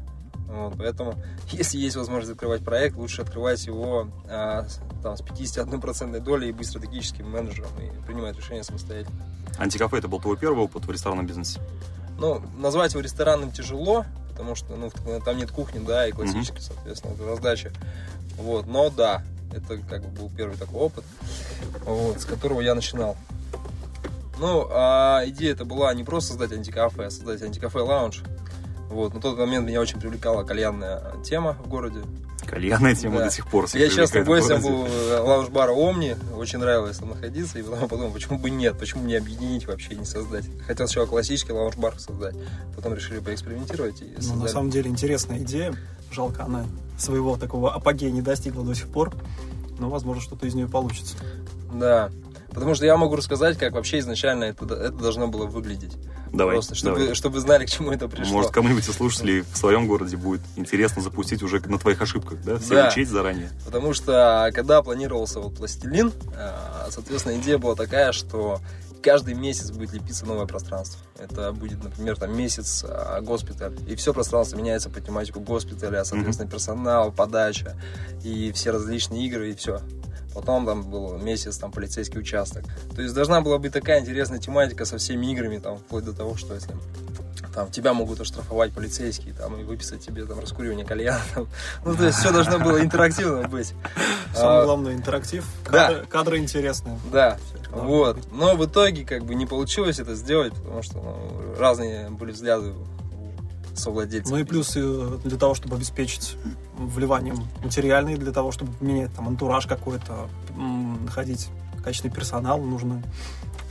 Вот, 0.48 0.74
поэтому, 0.76 1.14
если 1.50 1.78
есть 1.78 1.96
возможность 1.96 2.32
открывать 2.32 2.62
проект, 2.62 2.96
лучше 2.96 3.22
открывать 3.22 3.64
его 3.66 4.08
а, 4.28 4.66
там, 5.02 5.16
с 5.16 5.20
51% 5.22 6.20
долей 6.20 6.50
и 6.50 6.52
быть 6.52 6.68
стратегическим 6.68 7.30
менеджером 7.30 7.70
и 7.80 8.06
принимать 8.06 8.36
решения 8.36 8.62
самостоятельно. 8.62 9.24
Антикафе 9.58 9.98
это 9.98 10.08
был 10.08 10.20
твой 10.20 10.36
первый 10.36 10.64
опыт 10.64 10.84
в 10.84 10.90
ресторанном 10.90 11.26
бизнесе? 11.26 11.60
Ну, 12.18 12.42
назвать 12.58 12.92
его 12.92 13.00
ресторанным 13.00 13.50
тяжело, 13.50 14.04
потому 14.30 14.54
что 14.54 14.76
ну, 14.76 14.90
там 15.20 15.36
нет 15.36 15.50
кухни, 15.50 15.84
да, 15.84 16.06
и 16.06 16.12
классической, 16.12 16.58
mm-hmm. 16.58 16.74
соответственно, 16.74 17.26
раздача. 17.26 17.72
Вот, 18.36 18.66
но 18.66 18.90
да, 18.90 19.22
это 19.52 19.78
как 19.78 20.02
бы 20.02 20.08
был 20.08 20.30
первый 20.36 20.56
такой 20.56 20.80
опыт, 20.80 21.04
вот, 21.84 22.20
с 22.20 22.24
которого 22.24 22.60
я 22.60 22.74
начинал. 22.74 23.16
Ну, 24.42 24.66
а 24.72 25.22
идея 25.26 25.52
это 25.52 25.64
была 25.64 25.94
не 25.94 26.02
просто 26.02 26.30
создать 26.30 26.52
антикафе, 26.52 27.04
а 27.04 27.10
создать 27.10 27.42
антикафе-лаунж. 27.42 28.24
Вот. 28.90 29.14
На 29.14 29.20
тот 29.20 29.38
момент 29.38 29.68
меня 29.68 29.80
очень 29.80 30.00
привлекала 30.00 30.42
кальянная 30.42 31.00
тема 31.22 31.56
в 31.64 31.68
городе. 31.68 32.00
Кальянная 32.44 32.96
тема 32.96 33.18
да. 33.18 33.26
до 33.26 33.30
сих 33.30 33.46
пор. 33.46 33.68
Я 33.72 33.88
часто 33.88 34.24
гостем 34.24 34.60
был 34.60 34.84
э, 34.84 35.18
лаунж-бара 35.20 35.70
Омни, 35.70 36.16
очень 36.36 36.58
нравилось 36.58 36.98
там 36.98 37.10
находиться, 37.10 37.60
и 37.60 37.62
потом 37.62 37.88
подумал, 37.88 38.10
почему 38.10 38.36
бы 38.36 38.50
нет, 38.50 38.76
почему 38.76 39.04
не 39.04 39.14
объединить 39.14 39.68
вообще, 39.68 39.94
не 39.94 40.04
создать. 40.04 40.44
Хотел 40.66 40.88
сначала 40.88 41.06
классический 41.06 41.52
лаунж-бар 41.52 42.00
создать, 42.00 42.34
потом 42.74 42.94
решили 42.94 43.20
поэкспериментировать. 43.20 44.02
И 44.02 44.12
ну, 44.22 44.34
на 44.34 44.48
самом 44.48 44.70
деле 44.70 44.90
интересная 44.90 45.38
идея, 45.38 45.72
жалко, 46.10 46.42
она 46.42 46.66
своего 46.98 47.36
такого 47.36 47.72
апогея 47.72 48.10
не 48.10 48.22
достигла 48.22 48.64
до 48.64 48.74
сих 48.74 48.88
пор, 48.88 49.14
но, 49.78 49.88
возможно, 49.88 50.20
что-то 50.20 50.48
из 50.48 50.54
нее 50.54 50.66
получится. 50.66 51.14
Да, 51.72 52.10
Потому 52.52 52.74
что 52.74 52.84
я 52.84 52.96
могу 52.96 53.16
рассказать, 53.16 53.58
как 53.58 53.72
вообще 53.72 53.98
изначально 53.98 54.44
это, 54.44 54.64
это 54.64 54.92
должно 54.92 55.26
было 55.28 55.46
выглядеть. 55.46 55.92
Давай, 56.32 56.56
Просто, 56.56 56.74
чтобы, 56.74 56.98
давай. 56.98 57.14
чтобы 57.14 57.40
знали, 57.40 57.66
к 57.66 57.70
чему 57.70 57.92
это 57.92 58.08
пришло. 58.08 58.32
Может, 58.32 58.52
кому-нибудь 58.52 58.88
из 58.88 58.94
слушателей 58.94 59.40
в 59.40 59.56
своем 59.56 59.86
городе 59.86 60.16
будет 60.16 60.40
интересно 60.56 61.02
запустить 61.02 61.42
уже 61.42 61.60
на 61.66 61.78
твоих 61.78 62.00
ошибках, 62.00 62.42
да? 62.42 62.58
Все 62.58 62.74
да, 62.74 62.88
учить 62.88 63.08
заранее. 63.08 63.50
Потому 63.64 63.92
что, 63.92 64.50
когда 64.54 64.82
планировался 64.82 65.40
вот 65.40 65.56
пластилин, 65.56 66.12
а, 66.34 66.88
соответственно, 66.90 67.36
идея 67.36 67.58
была 67.58 67.74
такая, 67.74 68.12
что 68.12 68.60
каждый 69.02 69.34
месяц 69.34 69.70
будет 69.70 69.92
лепиться 69.92 70.24
новое 70.24 70.46
пространство. 70.46 71.00
Это 71.18 71.52
будет, 71.52 71.82
например, 71.82 72.16
там 72.16 72.36
месяц 72.36 72.84
а, 72.88 73.20
госпиталь, 73.20 73.76
и 73.86 73.94
все 73.96 74.14
пространство 74.14 74.56
меняется 74.56 74.88
по 74.88 75.00
тематику 75.00 75.40
госпиталя, 75.40 76.04
соответственно, 76.04 76.50
персонал, 76.50 77.12
подача 77.12 77.76
и 78.24 78.52
все 78.52 78.70
различные 78.70 79.26
игры, 79.26 79.50
и 79.50 79.54
все. 79.54 79.80
Потом 80.34 80.64
там 80.64 80.88
был 80.88 81.18
месяц 81.18 81.58
там 81.58 81.72
полицейский 81.72 82.20
участок. 82.20 82.64
То 82.94 83.02
есть 83.02 83.14
должна 83.14 83.42
была 83.42 83.58
быть 83.58 83.72
такая 83.72 84.00
интересная 84.00 84.38
тематика 84.38 84.84
со 84.84 84.96
всеми 84.98 85.26
играми, 85.32 85.58
там, 85.58 85.76
вплоть 85.76 86.04
до 86.04 86.14
того, 86.14 86.36
что 86.36 86.54
если 86.54 86.72
там 87.54 87.70
тебя 87.70 87.92
могут 87.92 88.20
оштрафовать 88.20 88.72
полицейские, 88.72 89.34
там, 89.34 89.56
и 89.60 89.62
выписать 89.64 90.04
тебе 90.04 90.24
там 90.24 90.40
раскуривание 90.40 90.84
кальяна. 90.86 91.20
Там. 91.34 91.48
Ну, 91.84 91.94
то 91.94 92.06
есть 92.06 92.18
все 92.18 92.32
должно 92.32 92.58
было 92.58 92.80
интерактивно 92.80 93.46
быть. 93.48 93.74
Самое 94.34 94.64
главное, 94.64 94.94
интерактив, 94.94 95.46
кадры, 95.64 96.00
Да. 96.00 96.06
кадры 96.06 96.38
интересные. 96.38 96.98
Да, 97.12 97.38
вот. 97.70 98.18
Но 98.32 98.56
в 98.56 98.64
итоге 98.64 99.04
как 99.04 99.24
бы 99.24 99.34
не 99.34 99.46
получилось 99.46 99.98
это 99.98 100.14
сделать, 100.14 100.54
потому 100.54 100.82
что 100.82 100.94
ну, 100.98 101.54
разные 101.58 102.10
были 102.10 102.32
взгляды 102.32 102.72
совладельцев. 103.74 104.30
Ну 104.30 104.38
и 104.38 104.44
плюс 104.44 104.72
э, 104.76 105.18
для 105.24 105.38
того, 105.38 105.54
чтобы 105.54 105.76
обеспечить 105.76 106.36
вливанием 106.76 107.46
материальные, 107.62 108.16
для 108.16 108.32
того, 108.32 108.52
чтобы 108.52 108.72
поменять 108.72 109.14
там 109.14 109.28
антураж 109.28 109.66
какой-то, 109.66 110.28
находить 110.56 111.48
качественный 111.82 112.14
персонал, 112.14 112.60
нужно, 112.60 113.02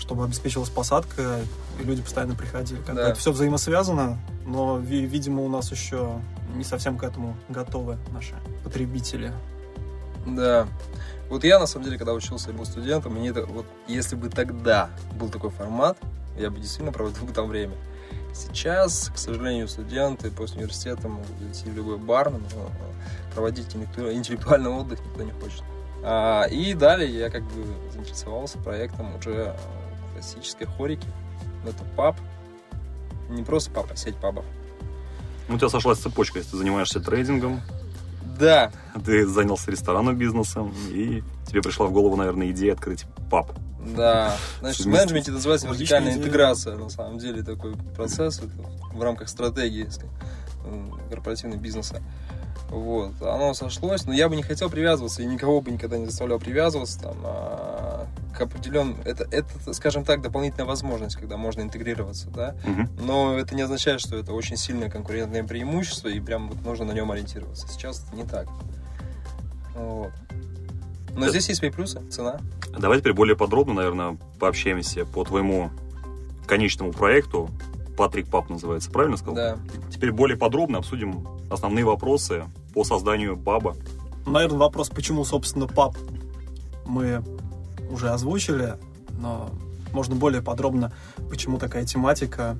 чтобы 0.01 0.25
обеспечилась 0.25 0.69
посадка, 0.69 1.39
и 1.79 1.83
люди 1.83 2.01
постоянно 2.01 2.33
приходили. 2.35 2.79
Как 2.81 2.95
бы 2.95 3.01
Да. 3.01 3.09
это 3.09 3.19
все 3.19 3.31
взаимосвязано, 3.31 4.17
но, 4.45 4.79
ви- 4.79 5.05
видимо, 5.05 5.43
у 5.43 5.47
нас 5.47 5.71
еще 5.71 6.19
не 6.55 6.63
совсем 6.63 6.97
к 6.97 7.03
этому 7.03 7.37
готовы 7.49 7.97
наши 8.11 8.33
потребители. 8.63 9.31
Да. 10.25 10.67
Вот 11.29 11.43
я, 11.43 11.59
на 11.59 11.65
самом 11.67 11.85
деле, 11.85 11.97
когда 11.97 12.13
учился 12.13 12.49
и 12.49 12.53
был 12.53 12.65
студентом, 12.65 13.13
мне 13.13 13.29
это, 13.29 13.45
вот, 13.45 13.65
если 13.87 14.15
бы 14.15 14.29
тогда 14.29 14.89
был 15.17 15.29
такой 15.29 15.49
формат, 15.51 15.97
я 16.37 16.49
бы 16.49 16.57
действительно 16.59 16.91
проводил 16.91 17.23
бы 17.25 17.31
там 17.31 17.47
время. 17.47 17.73
Сейчас, 18.33 19.11
к 19.13 19.17
сожалению, 19.17 19.67
студенты 19.67 20.31
после 20.31 20.57
университета 20.57 21.07
могут 21.07 21.29
идти 21.51 21.69
в 21.69 21.75
любой 21.75 21.97
бар, 21.97 22.31
но 22.31 22.37
э, 22.37 23.33
проводить 23.35 23.67
интеллекту- 23.75 24.11
интеллектуальный 24.13 24.69
отдых 24.71 24.99
никто 25.05 25.23
не 25.23 25.31
хочет. 25.31 25.63
А, 26.03 26.45
и 26.45 26.73
далее 26.73 27.09
я 27.13 27.29
как 27.29 27.43
бы 27.43 27.63
заинтересовался 27.93 28.57
проектом 28.57 29.15
уже 29.15 29.31
э, 29.55 29.55
классической 30.21 30.67
хорики. 30.67 31.07
Это 31.65 31.83
паб. 31.95 32.15
Не 33.29 33.43
просто 33.43 33.71
паб, 33.71 33.87
а 33.91 33.95
сеть 33.95 34.15
пабов. 34.15 34.45
Ну, 35.47 35.55
у 35.55 35.57
тебя 35.57 35.69
сошлась 35.69 35.99
цепочка, 35.99 36.39
если 36.39 36.51
ты 36.51 36.57
занимаешься 36.57 36.99
трейдингом, 36.99 37.61
Да, 38.39 38.71
ты 39.05 39.25
занялся 39.25 39.71
ресторанным 39.71 40.17
бизнесом, 40.17 40.73
и 40.89 41.23
тебе 41.47 41.61
пришла 41.61 41.87
в 41.87 41.91
голову, 41.91 42.15
наверное, 42.15 42.51
идея 42.51 42.73
открыть 42.73 43.05
паб. 43.29 43.51
Да, 43.95 44.37
значит, 44.59 44.85
в 44.85 44.89
менеджменте 44.89 45.31
это 45.31 45.33
называется 45.33 45.67
вертикальная 45.67 46.11
идея. 46.13 46.23
интеграция, 46.23 46.77
на 46.77 46.89
самом 46.89 47.17
деле, 47.17 47.43
такой 47.43 47.75
процесс 47.95 48.41
в 48.93 49.01
рамках 49.01 49.27
стратегии 49.27 49.87
корпоративного 51.09 51.59
бизнеса. 51.59 52.01
Вот, 52.69 53.21
оно 53.21 53.53
сошлось, 53.53 54.05
но 54.05 54.13
я 54.13 54.29
бы 54.29 54.35
не 54.35 54.43
хотел 54.43 54.69
привязываться, 54.69 55.21
и 55.21 55.25
никого 55.25 55.59
бы 55.61 55.71
никогда 55.71 55.97
не 55.97 56.05
заставлял 56.05 56.39
привязываться 56.39 57.01
там, 57.01 57.17
а, 57.25 57.90
к 58.35 58.41
определенным... 58.41 58.97
Это, 59.05 59.27
это, 59.31 59.73
скажем 59.73 60.03
так, 60.03 60.21
дополнительная 60.21 60.65
возможность, 60.65 61.15
когда 61.15 61.37
можно 61.37 61.61
интегрироваться, 61.61 62.29
да, 62.29 62.55
Мгм. 62.65 62.89
но 62.99 63.37
это 63.37 63.55
не 63.55 63.61
означает, 63.61 63.99
что 64.01 64.17
это 64.17 64.33
очень 64.33 64.57
сильное 64.57 64.89
конкурентное 64.89 65.43
преимущество, 65.43 66.07
и 66.07 66.19
прям 66.19 66.49
вот 66.49 66.61
нужно 66.63 66.85
на 66.85 66.91
нем 66.93 67.11
ориентироваться. 67.11 67.67
Сейчас 67.67 68.03
это 68.07 68.15
не 68.15 68.23
так. 68.23 68.47
Вот. 69.75 70.11
Но 71.13 71.21
Да. 71.21 71.29
здесь 71.29 71.47
есть 71.49 71.59
свои 71.59 71.71
плюсы, 71.71 72.01
цена. 72.09 72.39
Давай 72.77 72.99
теперь 72.99 73.13
более 73.13 73.35
подробно, 73.35 73.73
наверное, 73.73 74.17
пообщаемся 74.39 75.05
по 75.05 75.23
твоему 75.23 75.69
конечному 76.47 76.93
проекту. 76.93 77.49
Патрик 77.97 78.29
Пап 78.29 78.49
называется, 78.49 78.89
правильно 78.89 79.17
сказал? 79.17 79.35
Да. 79.35 79.57
Теперь 79.91 80.11
более 80.11 80.37
подробно 80.37 80.77
обсудим 80.79 81.27
основные 81.49 81.83
вопросы 81.85 82.45
по 82.73 82.83
созданию 82.85 83.37
паба. 83.37 83.75
Наверное, 84.25 84.59
вопрос, 84.59 84.89
почему, 84.89 85.25
собственно, 85.25 85.67
паб 85.67 85.95
мы 86.85 87.23
уже 87.91 88.09
озвучили, 88.09 88.77
но 89.17 89.51
можно 89.91 90.15
более 90.15 90.41
подробно, 90.41 90.91
почему 91.29 91.57
такая 91.57 91.85
тематика, 91.85 92.57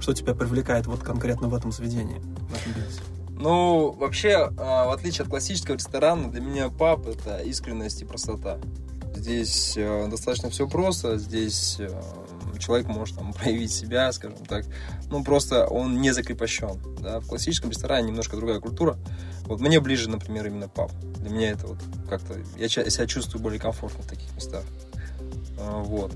что 0.00 0.12
тебя 0.14 0.34
привлекает 0.34 0.86
вот 0.86 1.00
конкретно 1.02 1.48
в 1.48 1.54
этом 1.54 1.72
заведении, 1.72 2.18
в 2.18 2.54
этом 2.54 2.72
бизнесе. 2.74 3.00
Ну, 3.36 3.90
вообще, 3.92 4.50
а, 4.58 4.86
в 4.86 4.90
отличие 4.92 5.24
от 5.24 5.28
классического 5.28 5.74
ресторана, 5.74 6.30
для 6.30 6.40
меня 6.40 6.68
паб 6.68 7.06
это 7.06 7.38
искренность 7.38 8.00
и 8.02 8.04
простота. 8.04 8.58
Здесь 9.14 9.74
э, 9.76 10.08
достаточно 10.08 10.50
все 10.50 10.68
просто, 10.68 11.18
здесь 11.18 11.76
э, 11.78 11.88
человек 12.58 12.86
может 12.86 13.16
там, 13.16 13.32
проявить 13.34 13.72
себя, 13.72 14.12
скажем 14.12 14.44
так. 14.46 14.64
Ну, 15.10 15.22
просто 15.24 15.66
он 15.66 16.00
не 16.00 16.12
закрепощен. 16.12 16.80
Да? 17.00 17.20
В 17.20 17.26
классическом 17.26 17.70
ресторане 17.70 18.08
немножко 18.08 18.36
другая 18.36 18.60
культура. 18.60 18.98
Вот 19.46 19.60
мне 19.60 19.80
ближе, 19.80 20.08
например, 20.08 20.46
именно 20.46 20.68
паб. 20.68 20.90
Для 21.18 21.30
меня 21.30 21.50
это 21.50 21.66
вот 21.66 21.78
как-то... 22.08 22.34
Я 22.56 22.68
себя 22.68 23.06
чувствую 23.06 23.42
более 23.42 23.60
комфортно 23.60 24.02
в 24.02 24.06
таких 24.06 24.34
местах. 24.34 24.64
А, 25.58 25.82
Вот. 25.82 26.12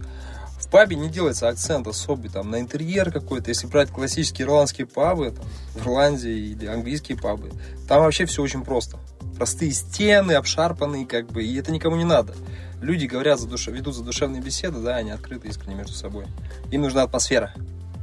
В 0.69 0.71
пабе 0.71 0.97
не 0.97 1.09
делается 1.09 1.49
акцент 1.49 1.87
особый 1.87 2.29
там 2.29 2.51
на 2.51 2.61
интерьер 2.61 3.11
какой-то. 3.11 3.49
Если 3.49 3.67
брать 3.67 3.89
классические 3.89 4.47
ирландские 4.47 4.87
пабы, 4.87 5.31
там, 5.31 5.47
в 5.73 5.79
Ирландии 5.79 6.51
или 6.51 6.67
английские 6.67 7.17
пабы, 7.17 7.51
там 7.89 8.03
вообще 8.03 8.27
все 8.27 8.43
очень 8.43 8.63
просто. 8.63 8.99
Простые 9.39 9.73
стены, 9.73 10.33
обшарпанные, 10.33 11.07
как 11.07 11.29
бы, 11.29 11.43
и 11.43 11.57
это 11.59 11.73
никому 11.73 11.97
не 11.97 12.05
надо. 12.05 12.35
Люди 12.83 13.07
говорят, 13.07 13.41
за 13.41 13.49
душ... 13.49 13.67
ведут 13.69 13.95
задушевные 13.95 14.43
беседы, 14.43 14.81
да, 14.81 14.97
они 14.97 15.11
открыты 15.11 15.49
искренне 15.49 15.75
между 15.75 15.95
собой. 15.95 16.27
Им 16.71 16.83
нужна 16.83 17.05
атмосфера. 17.05 17.55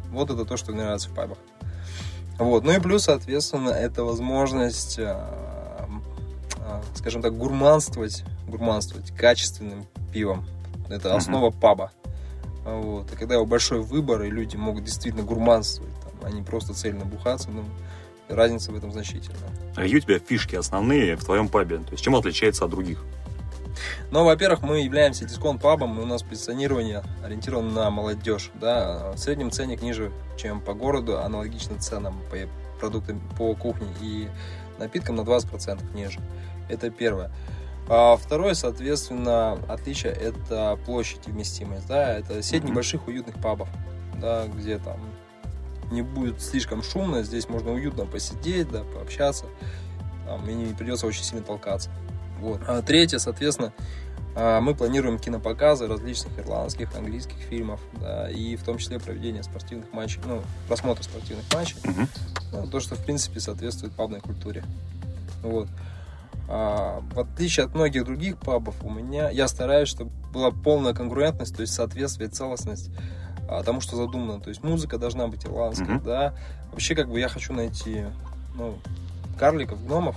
Вот 0.09 0.31
это 0.31 0.43
то, 0.43 0.57
что 0.57 0.71
мне 0.71 0.81
нравится 0.81 1.09
в 1.09 1.13
пабах. 1.13 1.37
Вот. 2.39 2.63
Ну 2.63 2.71
и 2.71 2.79
плюс, 2.79 3.03
соответственно, 3.03 3.69
это 3.69 4.03
возможность, 4.03 4.97
а, 4.97 5.87
а, 6.61 6.81
скажем 6.95 7.21
так, 7.21 7.37
гурманствовать, 7.37 8.23
гурманствовать 8.47 9.15
качественным 9.15 9.85
пивом. 10.11 10.47
Это 10.89 11.15
основа 11.15 11.51
паба. 11.51 11.91
А 12.65 12.79
Вот. 12.79 13.11
И 13.13 13.15
когда 13.15 13.35
его 13.35 13.45
большой 13.45 13.81
выбор, 13.81 14.23
и 14.23 14.29
люди 14.29 14.55
могут 14.55 14.83
действительно 14.83 15.23
гурманствовать, 15.23 15.93
там, 16.01 16.13
а 16.23 16.31
не 16.31 16.41
просто 16.41 16.73
цельно 16.73 17.05
бухаться, 17.05 17.49
ну, 17.51 17.63
разница 18.27 18.71
в 18.71 18.75
этом 18.75 18.91
значительная. 18.91 19.39
А 19.75 19.81
Какие 19.81 19.97
у 19.97 19.99
тебя 19.99 20.19
фишки 20.19 20.55
основные 20.55 21.15
в 21.15 21.23
твоем 21.23 21.47
пабе? 21.47 21.77
То 21.77 21.91
есть 21.91 22.03
чем 22.03 22.13
он 22.13 22.19
отличается 22.19 22.65
от 22.65 22.71
других? 22.71 23.03
Но, 24.09 24.23
во-первых, 24.23 24.61
мы 24.61 24.79
являемся 24.81 25.25
дисконт-пабом, 25.25 25.99
и 25.99 26.03
у 26.03 26.05
нас 26.05 26.23
позиционирование 26.23 27.03
ориентировано 27.23 27.71
на 27.71 27.89
молодежь. 27.89 28.51
Да? 28.55 29.11
В 29.13 29.17
среднем 29.17 29.51
ценник 29.51 29.81
ниже, 29.81 30.11
чем 30.37 30.61
по 30.61 30.73
городу, 30.73 31.19
аналогично 31.19 31.77
ценам 31.79 32.19
по 32.31 32.37
продуктам 32.79 33.21
по 33.37 33.53
кухне 33.55 33.87
и 34.01 34.27
напиткам 34.79 35.15
на 35.15 35.21
20% 35.21 35.93
ниже. 35.93 36.19
Это 36.69 36.89
первое. 36.89 37.31
А 37.87 38.17
второе, 38.17 38.53
соответственно, 38.55 39.53
отличие– 39.67 40.11
это 40.13 40.77
площадь 40.85 41.27
и 41.27 41.31
вместимость. 41.31 41.87
Да? 41.87 42.17
Это 42.17 42.41
сеть 42.41 42.63
Мгм. 42.63 42.71
небольших 42.71 43.07
уютных 43.07 43.39
пабов, 43.41 43.69
да, 44.19 44.47
где 44.47 44.79
там 44.79 44.99
не 45.91 46.01
будет 46.01 46.41
слишком 46.41 46.81
шумно, 46.81 47.21
здесь 47.21 47.47
можно 47.47 47.71
уютно 47.71 48.05
посидеть, 48.07 48.71
да, 48.71 48.83
пообщаться, 48.83 49.45
там, 50.25 50.49
и 50.49 50.53
не 50.53 50.73
придется 50.73 51.05
очень 51.05 51.23
сильно 51.23 51.43
толкаться. 51.43 51.91
Вот. 52.39 52.59
А 52.67 52.81
третье, 52.81 53.19
соответственно, 53.19 53.71
а, 54.35 54.59
мы 54.61 54.73
планируем 54.73 55.19
кинопоказы 55.19 55.87
различных 55.87 56.37
ирландских, 56.39 56.95
английских 56.95 57.37
фильмов, 57.37 57.79
да, 58.01 58.29
и 58.31 58.55
в 58.55 58.63
том 58.63 58.79
числе 58.79 58.99
проведение 58.99 59.43
спортивных 59.43 59.93
матчей, 59.93 60.21
ну, 60.25 60.41
просмотр 60.67 61.03
спортивных 61.03 61.45
матчей, 61.53 61.77
Мгм. 61.83 62.09
ну, 62.51 62.67
то, 62.67 62.79
что, 62.79 62.95
в 62.95 63.05
принципе, 63.05 63.39
соответствует 63.39 63.93
пабной 63.93 64.21
культуре. 64.21 64.63
Вот. 65.43 65.67
А, 66.47 67.01
в 67.13 67.19
отличие 67.19 67.65
от 67.65 67.73
многих 67.73 68.05
других 68.05 68.37
пабов, 68.37 68.75
у 68.83 68.89
меня, 68.89 69.29
я 69.29 69.47
стараюсь, 69.47 69.89
чтобы 69.89 70.11
была 70.31 70.51
полная 70.51 70.93
конкурентность, 70.93 71.55
то 71.55 71.61
есть 71.61 71.73
соответствие, 71.73 72.29
целостность 72.29 72.91
а, 73.49 73.63
тому, 73.63 73.81
что 73.81 73.95
задумано. 73.95 74.39
То 74.39 74.49
есть 74.49 74.63
музыка 74.63 74.97
должна 74.97 75.27
быть 75.27 75.45
ирландская, 75.45 75.95
Мгм. 75.95 76.03
да. 76.03 76.33
Вообще, 76.71 76.93
как 76.95 77.09
бы, 77.09 77.19
я 77.19 77.29
хочу 77.29 77.53
найти, 77.53 78.05
ну, 78.55 78.77
карликов, 79.35 79.83
гномов 79.85 80.15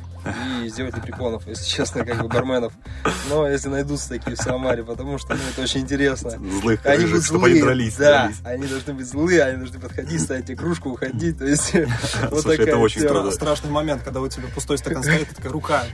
и 0.63 0.69
сделать 0.69 0.95
лепреконов, 0.97 1.47
если 1.47 1.65
честно, 1.65 2.05
как 2.05 2.21
бы 2.23 2.29
барменов. 2.29 2.73
Но 3.31 3.49
если 3.49 3.69
найдутся 3.69 4.11
такие 4.11 4.37
в 4.37 4.41
Самаре, 4.41 4.85
потому 4.85 5.19
что 5.19 5.35
ну, 5.35 5.41
это 5.51 5.63
очень 5.63 5.81
интересно. 5.81 6.31
Злых 6.31 6.85
Они 6.85 7.05
рыжих, 7.05 7.25
чтобы 7.25 7.47
они 7.47 7.61
злые, 7.61 7.65
дрались. 7.65 7.97
да, 7.97 8.23
дрались. 8.23 8.37
они 8.45 8.67
должны 8.67 8.95
быть 8.95 9.07
злые, 9.07 9.43
они 9.45 9.57
должны 9.59 9.81
подходить, 9.81 10.21
ставить 10.23 10.47
тебе 10.47 10.57
кружку, 10.57 10.91
уходить, 10.91 11.39
то 11.39 11.47
есть 11.47 11.73
вот 12.31 12.43
Слушай, 12.43 12.55
это 12.57 12.65
такая 12.67 12.77
очень 12.77 13.01
тема. 13.03 13.21
круто. 13.21 13.31
Страшный 13.31 13.71
момент, 13.71 14.03
когда 14.03 14.21
у 14.21 14.29
тебя 14.29 14.49
пустой 14.55 14.79
стакан 14.79 15.03
стоит, 15.03 15.29
такая 15.35 15.53
рука. 15.53 15.85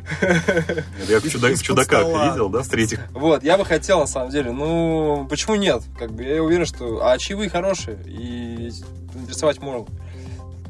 Я 1.09 1.21
в, 1.21 1.29
чудак, 1.29 1.51
в 1.51 1.55
Из-под 1.55 1.63
чудаках 1.67 2.01
стола. 2.01 2.31
видел, 2.31 2.49
да, 2.49 2.63
в 2.63 2.69
третьих. 2.69 3.01
Вот, 3.13 3.43
я 3.45 3.57
бы 3.59 3.65
хотел, 3.65 4.01
на 4.01 4.07
самом 4.07 4.31
деле, 4.31 4.51
ну, 4.53 5.27
почему 5.29 5.57
нет? 5.57 5.83
Как 5.99 6.11
бы 6.13 6.23
я 6.23 6.43
уверен, 6.43 6.67
что... 6.67 7.07
А 7.07 7.17
чаевые 7.19 7.51
хорошие, 7.51 7.99
и 8.07 8.71
интересовать 9.15 9.61
можно. 9.61 9.87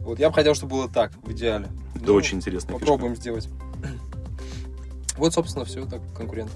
Вот, 0.00 0.18
я 0.18 0.28
бы 0.28 0.34
хотел, 0.34 0.54
чтобы 0.54 0.72
было 0.72 0.88
так, 0.88 1.12
в 1.22 1.32
идеале. 1.32 1.68
Это 2.04 2.12
Ну, 2.12 2.18
очень 2.18 2.36
интересная 2.36 2.74
фишка. 2.74 2.92
Попробуем 2.92 3.16
сделать. 3.16 3.48
Вот, 5.16 5.32
собственно, 5.32 5.64
все, 5.64 5.86
так, 5.86 6.00
конкурент. 6.14 6.50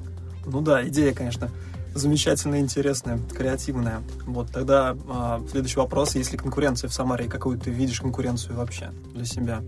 Ну 0.44 0.60
да, 0.60 0.86
идея, 0.86 1.14
конечно, 1.14 1.50
замечательная, 1.94 2.60
интересная, 2.60 3.18
креативная. 3.34 4.02
Вот 4.26 4.50
тогда 4.50 4.94
а, 5.08 5.42
следующий 5.50 5.78
вопрос. 5.78 6.16
Есть 6.16 6.32
ли 6.32 6.38
конкуренция 6.38 6.88
в 6.88 6.92
Самаре? 6.92 7.28
Какую 7.28 7.58
ты 7.58 7.70
видишь 7.70 8.00
конкуренцию 8.00 8.56
вообще 8.56 8.92
для 9.14 9.24
себя? 9.24 9.62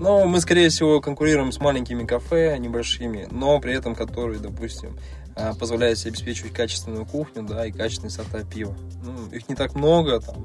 Но 0.00 0.26
мы, 0.26 0.40
скорее 0.40 0.68
всего, 0.68 1.00
конкурируем 1.00 1.52
с 1.52 1.60
маленькими 1.60 2.04
кафе, 2.04 2.56
небольшими, 2.58 3.28
но 3.30 3.60
при 3.60 3.74
этом 3.74 3.94
которые, 3.94 4.40
допустим, 4.40 4.96
а, 5.36 5.54
позволяют 5.54 5.98
себе 5.98 6.10
обеспечивать 6.10 6.52
качественную 6.52 7.06
кухню, 7.06 7.44
да, 7.44 7.66
и 7.66 7.70
качественные 7.70 8.10
сорта 8.10 8.42
пива. 8.42 8.74
Ну, 9.04 9.32
их 9.32 9.48
не 9.48 9.54
так 9.54 9.76
много, 9.76 10.20
там, 10.20 10.44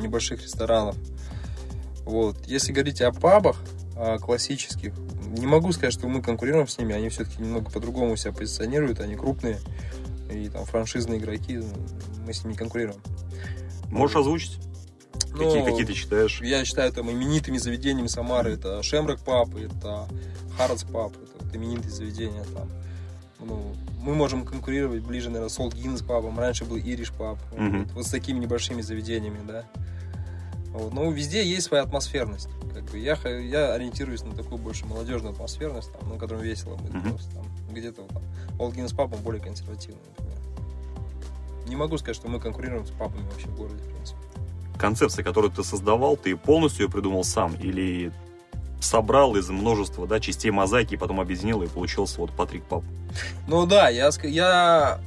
небольших 0.00 0.42
ресторанов. 0.42 0.96
Вот. 2.04 2.36
Если 2.46 2.72
говорить 2.72 3.00
о 3.02 3.12
пабах 3.12 3.56
а, 3.58 3.87
классических, 4.20 4.92
не 5.26 5.46
могу 5.46 5.72
сказать, 5.72 5.92
что 5.92 6.08
мы 6.08 6.22
конкурируем 6.22 6.68
с 6.68 6.78
ними, 6.78 6.94
они 6.94 7.08
все-таки 7.08 7.42
немного 7.42 7.70
по-другому 7.70 8.16
себя 8.16 8.32
позиционируют, 8.32 9.00
они 9.00 9.16
крупные, 9.16 9.58
и 10.32 10.48
там 10.48 10.64
франшизные 10.64 11.18
игроки, 11.18 11.60
мы 12.24 12.32
с 12.32 12.44
ними 12.44 12.54
конкурируем. 12.54 13.00
Можешь 13.90 14.16
озвучить? 14.16 14.58
Ну, 15.30 15.44
какие, 15.44 15.64
какие 15.64 15.84
ты 15.84 15.92
читаешь? 15.94 16.40
Я 16.42 16.64
считаю 16.64 16.92
там 16.92 17.10
именитыми 17.10 17.58
заведениями 17.58 18.06
Самары. 18.06 18.52
Это 18.52 18.82
Шемрак 18.82 19.20
Паб, 19.20 19.54
это 19.56 20.08
Харадс 20.56 20.84
Паб, 20.84 21.12
это 21.12 21.44
вот 21.44 21.54
именитые 21.54 21.90
заведения 21.90 22.44
там. 22.54 22.68
Ну, 23.40 23.74
мы 24.00 24.14
можем 24.14 24.44
конкурировать 24.44 25.02
ближе, 25.02 25.28
наверное, 25.28 25.48
с 25.48 25.58
Олд 25.58 25.74
Гиннес 25.74 26.02
пабом. 26.02 26.38
Раньше 26.38 26.64
был 26.64 26.76
Ириш 26.76 27.12
паб. 27.12 27.38
Мгм. 27.56 27.84
Вот, 27.84 27.92
вот 27.92 28.06
с 28.06 28.10
такими 28.10 28.38
небольшими 28.38 28.82
заведениями, 28.82 29.40
да. 29.46 29.64
Вот. 30.72 30.92
Ну, 30.92 31.10
везде 31.10 31.44
есть 31.44 31.66
своя 31.66 31.84
атмосферность. 31.84 32.48
Как 32.74 32.84
бы 32.84 32.98
я, 32.98 33.16
я 33.38 33.72
ориентируюсь 33.74 34.22
на 34.22 34.34
такую 34.34 34.58
больше 34.58 34.86
молодежную 34.86 35.32
атмосферность, 35.32 35.92
там, 35.92 36.08
на 36.10 36.18
котором 36.18 36.42
весело 36.42 36.76
быть. 36.76 36.92
Мгм. 36.92 37.10
Просто, 37.10 37.30
там, 37.34 37.44
где-то 37.70 38.02
там, 38.02 38.22
Олд 38.58 38.74
Гиннес 38.74 38.92
паб, 38.92 39.12
он 39.14 39.20
более 39.20 39.42
консервативный, 39.42 40.00
например. 40.10 40.38
Не 41.68 41.76
могу 41.76 41.98
сказать, 41.98 42.16
что 42.16 42.28
мы 42.28 42.40
конкурируем 42.40 42.86
с 42.86 42.90
пабами 42.90 43.24
вообще 43.30 43.48
в 43.48 43.56
городе, 43.56 43.82
в 43.82 43.92
принципе. 43.92 44.18
Концепция, 44.78 45.24
которую 45.24 45.50
ты 45.50 45.64
создавал, 45.64 46.16
ты 46.16 46.36
полностью 46.36 46.86
ее 46.86 46.90
придумал 46.90 47.24
сам 47.24 47.54
или 47.56 48.12
собрал 48.80 49.36
из 49.36 49.48
множества 49.50 50.06
да, 50.06 50.20
частей 50.20 50.50
мозаики, 50.50 50.96
потом 50.96 51.20
объединил, 51.20 51.62
и 51.62 51.66
получился 51.66 52.20
вот 52.20 52.30
Патрик 52.30 52.64
Пап. 52.64 52.84
Ну 53.46 53.66
да, 53.66 53.88
я, 53.88 54.10
я 54.22 55.00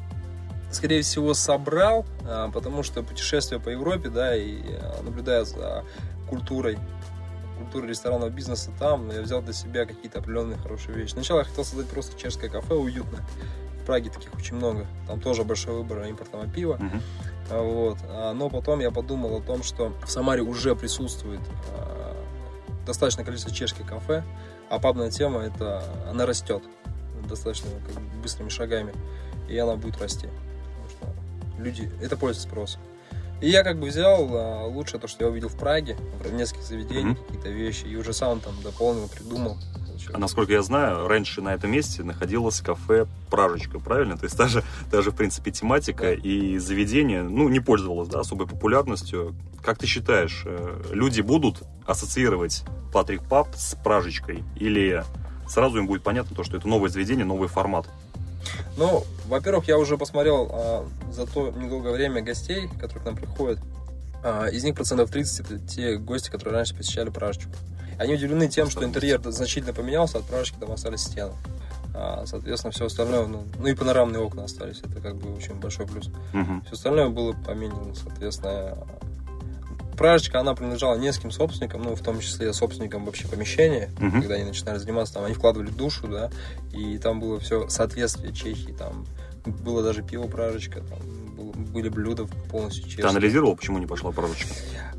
скорее 0.71 1.01
всего 1.01 1.33
собрал, 1.33 2.05
а, 2.25 2.49
потому 2.49 2.83
что 2.83 3.03
путешествия 3.03 3.59
по 3.59 3.69
Европе, 3.69 4.09
да, 4.09 4.35
и 4.35 4.61
а, 4.67 5.01
наблюдая 5.03 5.45
за 5.45 5.83
культурой, 6.29 6.77
культурой 7.71 7.91
ресторанного 7.91 8.29
бизнеса 8.29 8.69
там, 8.77 9.09
я 9.11 9.21
взял 9.21 9.41
для 9.41 9.53
себя 9.53 9.85
какие-то 9.85 10.19
определенные 10.19 10.57
хорошие 10.57 10.93
вещи. 10.93 11.11
Сначала 11.11 11.39
я 11.39 11.45
хотел 11.45 11.63
создать 11.63 11.87
просто 11.87 12.19
чешское 12.19 12.49
кафе 12.49 12.73
уютное. 12.73 13.21
В 13.81 13.85
Праге 13.85 14.09
таких 14.09 14.33
очень 14.35 14.57
много. 14.57 14.85
Там 15.07 15.21
тоже 15.21 15.45
большой 15.45 15.75
выбор 15.75 16.03
импортного 16.03 16.47
пива. 16.47 16.77
А, 17.49 17.61
Вот. 17.61 17.97
А, 18.09 18.33
Но 18.33 18.49
потом 18.49 18.81
я 18.81 18.91
подумал 18.91 19.37
о 19.37 19.41
том, 19.41 19.63
что 19.63 19.93
в 20.05 20.11
Самаре 20.11 20.41
уже 20.41 20.75
присутствует 20.75 21.39
а, 21.73 22.13
достаточное 22.85 23.23
количество 23.23 23.53
чешских 23.53 23.87
кафе, 23.87 24.25
а 24.69 24.77
пабная 24.77 25.09
тема 25.09 25.39
это 25.39 25.81
она 26.09 26.25
растет 26.25 26.63
достаточно 27.29 27.69
как 27.69 28.03
бы, 28.03 28.21
быстрыми 28.21 28.49
шагами, 28.49 28.93
и 29.47 29.57
она 29.57 29.77
будет 29.77 30.01
расти. 30.01 30.27
Потому 30.27 30.89
что 30.89 31.63
люди, 31.63 31.89
это 32.01 32.17
пользуется 32.17 32.49
спросом. 32.49 32.81
И 33.41 33.49
я 33.49 33.63
как 33.63 33.79
бы 33.79 33.87
взял 33.87 34.27
а, 34.31 34.67
лучшее 34.67 34.99
то, 34.99 35.07
что 35.07 35.23
я 35.25 35.29
увидел 35.31 35.49
в 35.49 35.57
Праге, 35.57 35.97
в 36.23 36.31
нескольких 36.31 36.63
заведениях, 36.65 37.17
Мгм. 37.17 37.25
какие-то 37.25 37.49
вещи, 37.49 37.85
и 37.85 37.95
уже 37.95 38.13
сам 38.13 38.39
там 38.39 38.53
дополнил, 38.63 39.07
придумал. 39.09 39.57
А 40.13 40.17
насколько 40.17 40.51
я 40.51 40.61
знаю, 40.63 41.07
раньше 41.07 41.41
на 41.41 41.53
этом 41.53 41.71
месте 41.71 42.03
находилось 42.03 42.59
кафе 42.61 43.05
«Пражечка», 43.29 43.79
правильно? 43.79 44.17
То 44.17 44.25
есть 44.25 44.35
даже, 44.37 44.63
даже 44.91 45.11
в 45.11 45.15
принципе, 45.15 45.51
тематика 45.51 46.03
Да. 46.05 46.13
и 46.13 46.57
заведение, 46.57 47.21
ну, 47.23 47.49
не 47.49 47.59
пользовалось, 47.59 48.09
да, 48.09 48.19
особой 48.19 48.47
популярностью. 48.47 49.35
Как 49.63 49.77
ты 49.77 49.85
считаешь, 49.87 50.41
э, 50.45 50.83
люди 50.91 51.21
будут 51.21 51.61
ассоциировать 51.85 52.63
Патрик 52.91 53.23
Пап 53.23 53.49
с 53.55 53.75
«Пражечкой» 53.75 54.43
или 54.55 55.03
сразу 55.47 55.77
им 55.77 55.87
будет 55.87 56.03
понятно 56.03 56.35
то, 56.35 56.43
что 56.43 56.57
это 56.57 56.67
новое 56.67 56.89
заведение, 56.89 57.25
новый 57.25 57.47
формат? 57.47 57.87
Ну, 58.77 59.03
во-первых, 59.27 59.67
я 59.67 59.77
уже 59.77 59.97
посмотрел 59.97 60.49
а, 60.51 60.89
за 61.11 61.25
то 61.25 61.51
недолгое 61.51 61.93
время 61.93 62.21
гостей, 62.21 62.69
которые 62.79 63.03
к 63.03 63.05
нам 63.05 63.15
приходят. 63.15 63.59
А, 64.23 64.47
из 64.47 64.63
них 64.63 64.75
процентов 64.75 65.09
30 65.09 65.39
это 65.39 65.59
те 65.59 65.97
гости, 65.97 66.29
которые 66.29 66.55
раньше 66.55 66.75
посещали 66.75 67.09
Пражечку. 67.09 67.51
Они 67.97 68.13
удивлены 68.13 68.47
тем, 68.47 68.69
что 68.69 68.83
интерьер 68.83 69.21
значительно 69.25 69.73
поменялся, 69.73 70.19
от 70.19 70.25
Пражечки 70.25 70.57
там 70.59 70.71
остались 70.71 71.01
стены. 71.01 71.33
А, 71.93 72.23
соответственно, 72.25 72.71
все 72.71 72.85
остальное, 72.85 73.25
ну, 73.27 73.43
ну 73.59 73.67
и 73.67 73.75
панорамные 73.75 74.21
окна 74.21 74.45
остались, 74.45 74.79
это 74.79 75.01
как 75.01 75.17
бы 75.17 75.35
очень 75.35 75.55
большой 75.55 75.85
плюс. 75.87 76.09
Мгм. 76.31 76.63
Все 76.63 76.73
остальное 76.73 77.09
было 77.09 77.33
поменено, 77.33 77.93
соответственно. 77.93 78.77
Пражечка, 80.01 80.39
она 80.39 80.55
принадлежала 80.55 80.95
нескольким 80.97 81.29
собственникам, 81.31 81.83
ну, 81.83 81.95
в 81.95 82.01
том 82.01 82.19
числе 82.19 82.51
собственникам 82.53 83.05
вообще 83.05 83.27
помещения, 83.27 83.89
Мгм. 83.99 84.21
когда 84.21 84.35
они 84.35 84.45
начинали 84.45 84.77
заниматься, 84.79 85.13
там, 85.13 85.25
они 85.25 85.35
вкладывали 85.35 85.69
душу, 85.69 86.07
да, 86.07 86.31
и 86.73 86.97
там 86.97 87.19
было 87.19 87.39
все 87.39 87.69
соответствие 87.69 88.33
Чехии, 88.33 88.71
там 88.71 89.05
было 89.45 89.83
даже 89.83 90.01
пиво 90.01 90.27
Пражечка, 90.27 90.81
там 90.81 90.99
был- 91.35 91.51
были 91.53 91.89
блюда 91.89 92.25
полностью 92.49 92.83
Ты 92.83 92.89
чешские. 92.89 93.09
анализировал, 93.09 93.55
почему 93.55 93.77
не 93.77 93.85
пошла 93.87 94.11
«Пражечка»? 94.11 94.53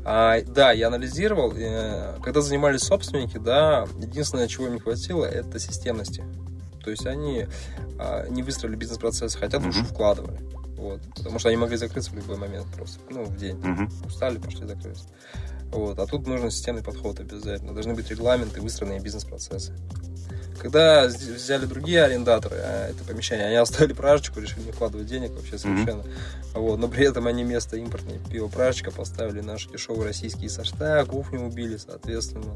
А, 0.05 0.41
да, 0.41 0.71
я 0.71 0.87
анализировал. 0.87 1.53
э, 1.55 2.17
Когда 2.23 2.39
занимались 2.41 2.81
собственники, 2.81 3.37
да, 3.37 3.85
единственное, 3.99 4.47
чего 4.47 4.67
им 4.67 4.73
не 4.75 4.79
хватило, 4.79 5.25
это 5.25 5.59
системности. 5.59 6.23
То 6.83 6.91
есть 6.91 7.05
они 7.05 7.47
а, 7.99 8.27
не 8.29 8.41
выстроили 8.43 8.75
бизнес-процесс, 8.75 9.35
хотя 9.35 9.59
душу 9.59 9.79
Мгм. 9.79 9.87
вкладывали. 9.87 10.39
Вот. 10.83 10.99
Потому 11.15 11.39
что 11.39 11.47
они 11.47 11.57
могли 11.57 11.77
закрыться 11.77 12.11
в 12.11 12.15
любой 12.15 12.35
момент 12.35 12.67
просто. 12.75 12.99
Ну, 13.09 13.23
в 13.23 13.37
день. 13.37 13.55
Мгм. 13.55 13.89
Устали, 14.05 14.37
пошли 14.37 14.67
закрылись. 14.67 15.05
Вот. 15.71 15.97
А 15.97 16.05
тут 16.05 16.27
нужен 16.27 16.51
системный 16.51 16.83
подход 16.83 17.21
обязательно. 17.21 17.73
Должны 17.73 17.93
быть 17.93 18.09
регламенты, 18.09 18.59
выстроенные 18.59 18.99
бизнес-процессы. 18.99 19.73
Когда 20.59 21.07
взяли 21.07 21.65
другие 21.65 22.03
арендаторы 22.03 22.57
а, 22.59 22.89
это 22.89 23.03
помещение, 23.05 23.45
они 23.47 23.55
оставили 23.55 23.93
пражечку, 23.93 24.41
решили 24.41 24.65
не 24.65 24.71
вкладывать 24.73 25.07
денег 25.07 25.31
вообще 25.31 25.57
совершенно. 25.57 26.03
Вот. 26.53 26.77
Но 26.77 26.89
при 26.89 27.07
этом 27.07 27.27
они 27.27 27.45
вместо 27.45 27.77
импортной 27.77 28.19
пиво 28.29 28.49
пражечка 28.49 28.91
поставили 28.91 29.39
наши 29.39 29.69
дешевые 29.69 30.07
российские 30.07 30.49
сорта, 30.49 31.05
кухню 31.05 31.39
убили, 31.39 31.77
соответственно. 31.77 32.55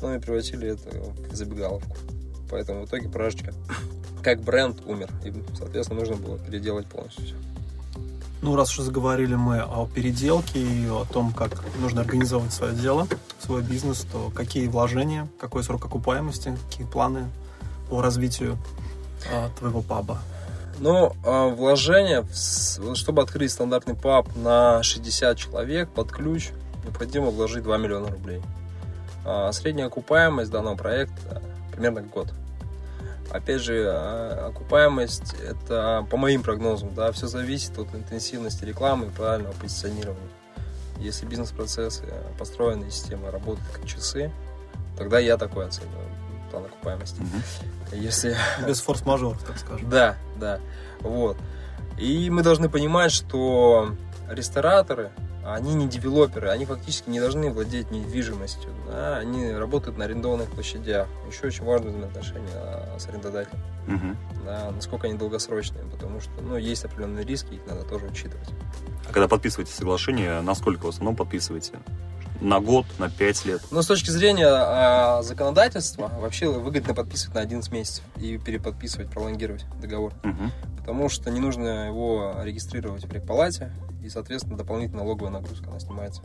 Ну 0.00 0.16
и 0.16 0.18
превратили 0.18 0.72
это 0.72 0.90
в 1.30 1.34
забегаловку. 1.36 1.96
Поэтому 2.50 2.84
в 2.84 2.88
итоге 2.88 3.08
пражечка 3.08 3.54
как 4.20 4.40
бренд 4.40 4.82
умер. 4.84 5.10
И, 5.24 5.32
соответственно, 5.56 6.00
нужно 6.00 6.16
было 6.16 6.38
переделать 6.40 6.88
полностью 6.88 7.24
все. 7.24 7.51
Ну, 8.42 8.56
раз 8.56 8.76
уж 8.76 8.84
заговорили 8.84 9.36
мы 9.36 9.60
о 9.60 9.86
переделке 9.86 10.60
и 10.60 10.88
о 10.88 11.04
том, 11.04 11.32
как 11.32 11.62
нужно 11.78 12.00
организовывать 12.00 12.52
свое 12.52 12.74
дело, 12.74 13.06
свой 13.38 13.62
бизнес, 13.62 14.04
то 14.10 14.30
какие 14.34 14.66
вложения, 14.66 15.28
какой 15.40 15.62
срок 15.62 15.84
окупаемости, 15.84 16.56
какие 16.68 16.86
планы 16.86 17.28
по 17.88 18.02
развитию 18.02 18.58
а, 19.32 19.48
твоего 19.58 19.80
паба? 19.80 20.18
Ну, 20.80 21.12
а, 21.24 21.46
вложение, 21.48 22.22
в 22.22 22.34
с- 22.36 22.78
вот 22.80 22.96
чтобы 22.96 23.22
открыть 23.22 23.52
стандартный 23.52 23.94
паб 23.94 24.26
на 24.34 24.82
60 24.82 25.38
человек 25.38 25.88
под 25.90 26.10
ключ, 26.10 26.50
необходимо 26.84 27.30
вложить 27.30 27.62
2 27.62 27.76
миллиона 27.76 28.08
рублей. 28.10 28.42
А, 29.24 29.52
Средняя 29.52 29.86
окупаемость 29.86 30.50
данного 30.50 30.74
проекта 30.74 31.40
примерно 31.70 32.02
год. 32.02 32.26
Опять 33.30 33.62
же, 33.62 33.86
а, 33.88 34.48
окупаемость 34.48 35.34
это 35.34 36.06
по 36.10 36.16
моим 36.16 36.42
прогнозам, 36.42 36.94
да, 36.94 37.12
все 37.12 37.26
зависит 37.26 37.78
от 37.78 37.94
интенсивности 37.94 38.64
рекламы 38.64 39.06
и 39.06 39.10
правильного 39.10 39.52
позиционирования. 39.52 40.28
Если 40.98 41.26
бизнес-процессы 41.26 42.04
построены, 42.38 42.90
система 42.90 43.30
работает 43.30 43.66
как 43.72 43.86
часы, 43.86 44.30
тогда 44.96 45.18
я 45.18 45.36
такой 45.36 45.66
оцениваю 45.66 46.06
план 46.50 46.66
окупаемости. 46.66 47.20
Мгм. 47.20 47.42
Если 47.92 48.36
Без 48.66 48.80
форс-мажоров, 48.80 49.42
так 49.42 49.58
скажем. 49.58 49.88
да, 49.88 50.16
да. 50.36 50.60
Вот. 51.00 51.36
И 51.98 52.30
мы 52.30 52.42
должны 52.42 52.68
понимать, 52.68 53.10
что 53.10 53.94
рестораторы, 54.28 55.10
они 55.44 55.74
не 55.74 55.88
девелоперы, 55.88 56.50
они 56.50 56.64
фактически 56.64 57.10
не 57.10 57.20
должны 57.20 57.50
владеть 57.50 57.90
недвижимостью. 57.90 58.70
да, 58.88 59.18
Они 59.18 59.50
работают 59.52 59.98
на 59.98 60.04
арендованных 60.04 60.50
площадях. 60.50 61.08
Еще 61.28 61.46
очень 61.48 61.64
важно 61.64 61.90
взаимоотношения 61.90 62.54
а, 62.54 62.96
с 62.98 63.08
арендодателем. 63.08 63.60
Мгм. 63.86 64.16
Да, 64.44 64.70
насколько 64.70 65.06
они 65.06 65.16
долгосрочные, 65.16 65.84
потому 65.84 66.20
что 66.20 66.30
ну, 66.40 66.56
есть 66.56 66.84
определенные 66.84 67.24
риски, 67.24 67.54
их 67.54 67.66
надо 67.66 67.82
тоже 67.82 68.06
учитывать. 68.06 68.48
А 69.08 69.12
когда 69.12 69.28
подписываете 69.28 69.72
соглашение, 69.72 70.40
насколько 70.42 70.86
в 70.86 70.88
основном 70.88 71.16
подписываете? 71.16 71.78
На 72.42 72.60
год, 72.60 72.86
на 72.98 73.08
пять 73.08 73.44
лет? 73.44 73.62
Но 73.70 73.82
с 73.82 73.86
точки 73.86 74.10
зрения 74.10 74.48
а, 74.48 75.22
законодательства, 75.22 76.10
вообще 76.20 76.48
выгодно 76.48 76.92
подписывать 76.92 77.34
на 77.36 77.40
11 77.40 77.70
месяцев 77.72 78.04
и 78.16 78.36
переподписывать, 78.36 79.08
пролонгировать 79.10 79.64
договор. 79.80 80.12
Мгм. 80.24 80.50
потому 80.78 81.08
что 81.08 81.30
не 81.30 81.38
нужно 81.38 81.86
его 81.86 82.34
регистрировать 82.42 83.04
в 83.04 83.12
рекпалате, 83.12 83.70
и, 84.02 84.08
соответственно, 84.08 84.56
дополнительная 84.58 85.04
налоговая 85.04 85.30
нагрузка 85.30 85.70
она 85.70 85.78
снимается. 85.78 86.22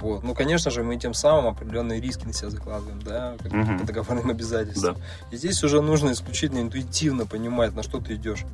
Вот. 0.00 0.24
Ну, 0.24 0.34
конечно 0.34 0.72
же, 0.72 0.82
мы 0.82 0.96
тем 0.96 1.14
самым 1.14 1.46
определенные 1.46 2.00
риски 2.00 2.26
на 2.26 2.32
себя 2.32 2.50
закладываем, 2.50 3.00
да, 3.00 3.36
как 3.40 3.52
Мгм. 3.52 3.78
по 3.78 3.86
договорным 3.86 4.28
обязательствам. 4.30 4.96
И 5.30 5.36
здесь 5.36 5.62
уже 5.62 5.80
нужно 5.80 6.10
исключительно 6.10 6.58
интуитивно 6.58 7.26
понимать, 7.26 7.74
на 7.76 7.84
что 7.84 8.00
ты 8.00 8.16
идешь. 8.16 8.44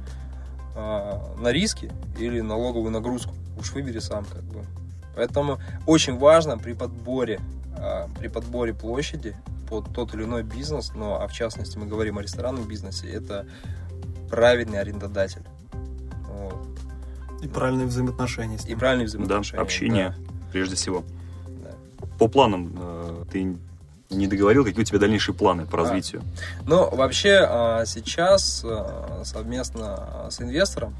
А, 0.76 1.34
на 1.38 1.50
риски 1.50 1.90
или 2.18 2.40
налоговую 2.42 2.90
нагрузку. 2.92 3.34
Уж 3.58 3.72
выбери 3.72 3.98
сам, 4.00 4.24
как 4.26 4.42
бы. 4.44 4.64
Поэтому 5.20 5.58
очень 5.86 6.16
важно 6.16 6.56
при 6.56 6.72
подборе, 6.72 7.40
а, 7.76 8.08
при 8.18 8.28
подборе 8.28 8.72
площади 8.72 9.36
под 9.68 9.92
тот 9.92 10.14
или 10.14 10.24
иной 10.24 10.44
бизнес, 10.44 10.92
но, 10.94 11.20
а 11.20 11.28
в 11.28 11.32
частности 11.34 11.76
мы 11.76 11.84
говорим 11.84 12.16
о 12.16 12.22
ресторанном 12.22 12.64
бизнесе, 12.64 13.06
это 13.10 13.44
правильный 14.30 14.80
арендодатель. 14.80 15.42
Вот. 16.26 16.56
И 17.42 17.48
правильные 17.48 17.86
взаимоотношения 17.86 18.56
с 18.58 18.64
И 18.64 18.74
правильные 18.74 19.08
Да, 19.08 19.10
взаимоотношения. 19.10 19.62
общение, 19.62 20.14
прежде 20.52 20.76
всего. 20.76 21.04
Да, 21.62 21.72
да. 22.00 22.06
по 22.18 22.26
планам 22.26 22.72
э, 22.74 23.24
ты 23.30 23.58
не 24.08 24.26
договорил, 24.26 24.64
какие 24.64 24.80
у 24.80 24.84
тебя 24.84 25.00
дальнейшие 25.00 25.34
планы 25.34 25.66
по 25.66 25.76
развитию? 25.76 26.22
Ну, 26.66 26.88
вообще, 26.96 27.46
а, 27.46 27.84
сейчас 27.84 28.62
а, 28.64 29.20
совместно 29.26 30.28
с 30.30 30.40
инвестором 30.40 30.96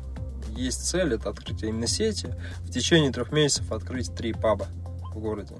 есть 0.60 0.86
цель, 0.86 1.14
это 1.14 1.30
открытие 1.30 1.70
именно 1.70 1.86
сети. 1.86 2.34
В 2.60 2.70
течение 2.70 3.12
трех 3.12 3.32
месяцев 3.32 3.70
открыть 3.72 4.14
три 4.14 4.32
паба 4.32 4.66
в 5.12 5.18
городе. 5.18 5.56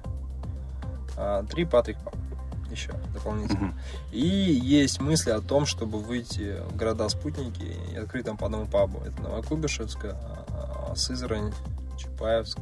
А, 1.16 1.44
три 1.44 1.64
Патрик 1.64 1.98
паба 1.98 2.16
еще 2.70 2.92
дополнительно. 3.12 3.68
Мгм. 3.68 3.78
И 4.12 4.20
есть 4.20 5.00
мысли 5.00 5.30
о 5.30 5.40
том, 5.40 5.66
чтобы 5.66 5.98
выйти 5.98 6.56
в 6.68 6.76
города-спутники 6.76 7.76
и 7.92 7.96
открыть 7.96 8.26
там 8.26 8.36
по 8.36 8.46
одному 8.46 8.66
пабу. 8.66 9.02
Это 9.04 9.22
Новокуйбышевск, 9.22 9.98
а, 10.04 10.92
Сызрань, 10.94 11.52
Чапаевск 11.98 12.60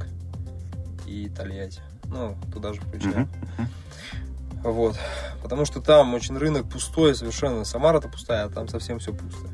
и 1.07 1.29
Тольятти. 1.29 1.81
Ну, 2.05 2.37
туда 2.53 2.73
же 2.73 2.81
включаем. 2.81 3.29
Мгм. 3.59 3.69
Вот. 4.63 4.97
Потому 5.43 5.65
что 5.65 5.81
там 5.81 6.15
очень 6.15 6.37
рынок 6.37 6.69
пустой 6.69 7.15
совершенно. 7.15 7.65
Самара-то 7.65 8.09
пустая, 8.09 8.47
а 8.47 8.49
там 8.49 8.69
совсем 8.69 8.99
все 8.99 9.13
пусто. 9.13 9.49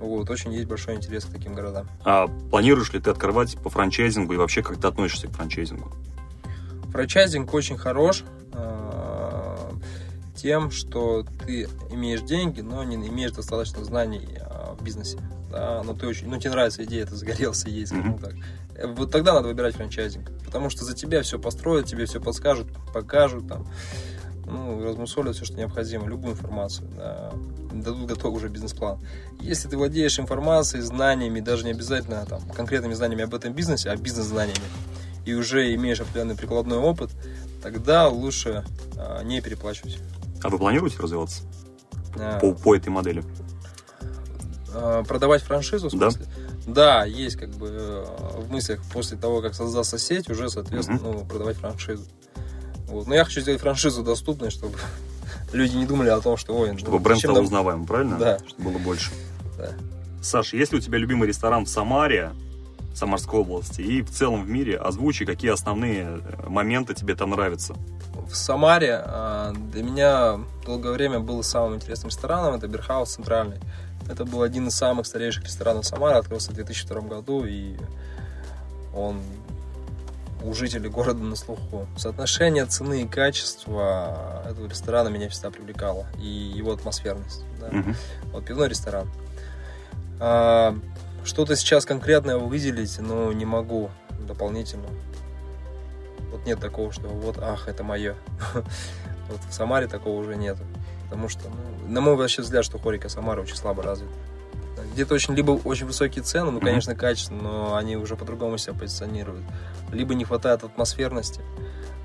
Вот. 0.00 0.30
Очень 0.30 0.52
есть 0.52 0.66
большой 0.68 0.94
интерес 0.96 1.24
к 1.24 1.32
таким 1.32 1.54
городам. 1.54 1.88
А 2.04 2.26
планируешь 2.50 2.92
ли 2.92 3.00
ты 3.00 3.10
открывать 3.10 3.56
по 3.58 3.70
франчайзингу 3.70 4.32
и 4.34 4.36
вообще 4.36 4.62
как 4.62 4.80
ты 4.80 4.86
относишься 4.86 5.28
к 5.28 5.32
франчайзингу? 5.32 5.90
Франчайзинг 6.92 7.52
очень 7.52 7.76
хорош 7.76 8.24
э, 8.52 9.70
тем, 10.36 10.70
что 10.70 11.24
ты 11.44 11.68
имеешь 11.90 12.22
деньги, 12.22 12.60
но 12.60 12.82
не 12.84 12.96
имеешь 12.96 13.32
достаточно 13.32 13.84
знаний 13.84 14.26
э, 14.36 14.74
в 14.78 14.82
бизнесе. 14.82 15.18
Да, 15.50 15.82
но 15.84 15.94
ты 15.94 16.06
очень, 16.06 16.28
ну 16.28 16.38
тебе 16.38 16.50
нравится 16.50 16.84
идея, 16.84 17.06
ты 17.06 17.14
загорелся 17.16 17.68
ей, 17.68 17.86
скажем 17.86 18.18
так. 18.18 18.34
Э, 18.76 18.86
Вот 18.86 19.10
тогда 19.10 19.34
надо 19.34 19.48
выбирать 19.48 19.74
франчайзинг, 19.76 20.30
потому 20.44 20.70
что 20.70 20.84
за 20.84 20.94
тебя 20.94 21.22
все 21.22 21.38
построят, 21.38 21.86
тебе 21.86 22.06
все 22.06 22.20
подскажут, 22.20 22.68
покажут, 22.92 23.48
там, 23.48 23.66
ну, 24.50 24.82
размусолят 24.84 25.36
все, 25.36 25.44
что 25.44 25.54
необходимо, 25.54 26.06
любую 26.08 26.32
информацию, 26.34 26.88
да, 26.96 27.32
дадут 27.72 28.06
готовый 28.06 28.38
уже 28.38 28.48
бизнес-план. 28.48 28.98
Если 29.40 29.68
ты 29.68 29.76
владеешь 29.76 30.18
информацией, 30.18 30.82
знаниями, 30.82 31.40
даже 31.40 31.64
не 31.64 31.70
обязательно 31.72 32.24
там, 32.26 32.40
конкретными 32.50 32.94
знаниями 32.94 33.24
об 33.24 33.34
этом 33.34 33.52
бизнесе, 33.52 33.90
а 33.90 33.96
бизнес-знаниями, 33.96 34.64
и 35.26 35.34
уже 35.34 35.74
имеешь 35.74 36.00
определенный 36.00 36.36
прикладной 36.36 36.78
опыт, 36.78 37.10
тогда 37.62 38.08
лучше 38.08 38.64
а, 38.96 39.22
не 39.22 39.40
переплачивать. 39.40 39.98
А 40.42 40.48
вы 40.48 40.58
планируете 40.58 40.98
развиваться 41.00 41.42
А, 42.18 42.38
по, 42.40 42.52
по 42.54 42.74
этой 42.74 42.88
модели? 42.88 43.22
а, 44.72 45.02
продавать 45.04 45.42
франшизу, 45.42 45.88
в 45.88 45.98
Да. 45.98 46.10
смысле? 46.10 46.26
Да, 46.66 47.04
есть 47.06 47.36
как 47.36 47.48
бы 47.50 47.68
э, 47.70 48.04
в 48.40 48.50
мыслях 48.50 48.82
после 48.92 49.16
того, 49.16 49.40
как 49.40 49.54
создастся 49.54 49.96
сеть, 49.98 50.28
уже, 50.28 50.50
соответственно, 50.50 51.00
ну, 51.02 51.24
продавать 51.24 51.56
франшизу. 51.56 52.04
Вот. 52.88 53.06
Но 53.06 53.14
я 53.14 53.24
хочу 53.24 53.40
сделать 53.40 53.60
франшизу 53.60 54.02
доступной, 54.02 54.50
чтобы 54.50 54.76
люди 55.52 55.76
не 55.76 55.86
думали 55.86 56.08
о 56.08 56.20
том, 56.20 56.36
что 56.36 56.56
ой, 56.56 56.72
ну, 56.72 56.78
Чтобы 56.78 56.98
бренд 56.98 57.18
зачем 57.18 57.30
стал 57.30 57.36
нам- 57.36 57.44
узнаваемым, 57.44 57.86
правильно? 57.86 58.18
Да. 58.18 58.38
Чтобы 58.48 58.70
было 58.70 58.78
больше. 58.78 59.10
Да. 59.56 59.70
Саша, 60.22 60.56
есть 60.56 60.72
ли 60.72 60.78
у 60.78 60.80
тебя 60.80 60.98
любимый 60.98 61.28
ресторан 61.28 61.64
в 61.64 61.68
Самаре, 61.68 62.32
Самарской 62.94 63.40
области, 63.40 63.80
и 63.80 64.02
в 64.02 64.10
целом 64.10 64.44
в 64.44 64.48
мире? 64.48 64.76
Озвучи, 64.76 65.24
какие 65.24 65.52
основные 65.52 66.20
э, 66.20 66.48
моменты 66.48 66.94
тебе 66.94 67.14
там 67.14 67.30
нравятся. 67.30 67.74
В 68.28 68.34
Самаре 68.34 69.00
а, 69.04 69.52
для 69.72 69.82
меня 69.82 70.40
долгое 70.66 70.92
время 70.92 71.20
был 71.20 71.42
самым 71.42 71.76
интересным 71.76 72.08
рестораном, 72.10 72.54
это 72.54 72.66
Берхаус 72.68 73.14
Центральный. 73.14 73.58
Это 74.10 74.24
был 74.24 74.42
один 74.42 74.68
из 74.68 74.74
самых 74.74 75.06
старейших 75.06 75.44
ресторанов 75.44 75.86
Самары, 75.86 76.16
открылся 76.18 76.50
в 76.50 76.54
2002 76.54 77.00
году, 77.02 77.44
и 77.46 77.76
он 78.94 79.20
у 80.44 80.54
жителей 80.54 80.88
города 80.88 81.22
на 81.22 81.36
слуху. 81.36 81.86
Соотношение 81.96 82.64
цены 82.66 83.02
и 83.02 83.08
качества 83.08 84.44
этого 84.48 84.66
ресторана 84.68 85.08
меня 85.08 85.28
всегда 85.28 85.50
привлекало, 85.50 86.06
и 86.18 86.26
его 86.26 86.72
атмосферность. 86.72 87.44
да. 87.60 87.68
Мгм. 87.68 87.96
Вот 88.32 88.44
пивной 88.44 88.68
ресторан. 88.68 89.10
А, 90.20 90.76
что-то 91.24 91.56
сейчас 91.56 91.84
конкретное 91.84 92.36
выделить, 92.36 92.98
но 92.98 93.32
не 93.32 93.44
могу 93.44 93.90
дополнительно. 94.26 94.88
Вот 96.30 96.46
нет 96.46 96.60
такого, 96.60 96.92
что 96.92 97.08
вот, 97.08 97.38
ах, 97.38 97.68
это 97.68 97.82
мое. 97.84 98.14
Вот 99.28 99.40
в 99.46 99.52
Самаре 99.52 99.86
такого 99.88 100.18
уже 100.18 100.36
нету. 100.36 100.62
Потому 101.04 101.28
что, 101.28 101.50
ну, 101.50 101.88
на 101.92 102.00
мой 102.00 102.16
вообще 102.16 102.40
взгляд, 102.40 102.64
что 102.64 102.78
Хорика 102.78 103.10
Самара 103.10 103.42
очень 103.42 103.56
слабо 103.56 103.82
развита. 103.82 104.10
Где-то 104.98 105.14
очень, 105.14 105.34
либо 105.36 105.52
очень 105.52 105.86
высокие 105.86 106.24
цены, 106.24 106.50
ну, 106.50 106.58
конечно, 106.58 106.96
качественно, 106.96 107.40
но 107.40 107.76
они 107.76 107.96
уже 107.96 108.16
по-другому 108.16 108.58
себя 108.58 108.74
позиционируют. 108.74 109.44
Либо 109.92 110.12
не 110.16 110.24
хватает 110.24 110.64
атмосферности. 110.64 111.40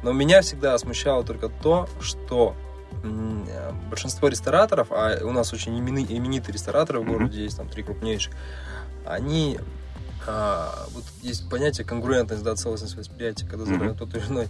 Но 0.04 0.12
меня 0.12 0.44
всегда 0.44 0.78
смущало 0.78 1.24
только 1.24 1.50
то, 1.50 1.90
что 2.00 2.56
большинство 3.90 4.28
рестораторов, 4.28 4.90
а 4.92 5.18
у 5.24 5.32
нас 5.32 5.54
очень 5.54 5.76
имени- 5.76 6.06
именитые 6.08 6.54
рестораторы 6.54 7.00
в 7.00 7.06
городе 7.06 7.42
есть, 7.42 7.58
там 7.58 7.68
три 7.68 7.82
крупнейших, 7.82 8.32
они 9.08 9.60
а, 10.28 10.86
вот 10.92 11.04
есть 11.24 11.50
понятие 11.50 11.88
конкурентность, 11.88 12.44
да, 12.44 12.56
целостность 12.56 12.96
восприятия, 12.96 13.48
когда 13.48 13.66
задание 13.66 13.96
тот 13.96 14.14
или 14.14 14.24
иной 14.28 14.48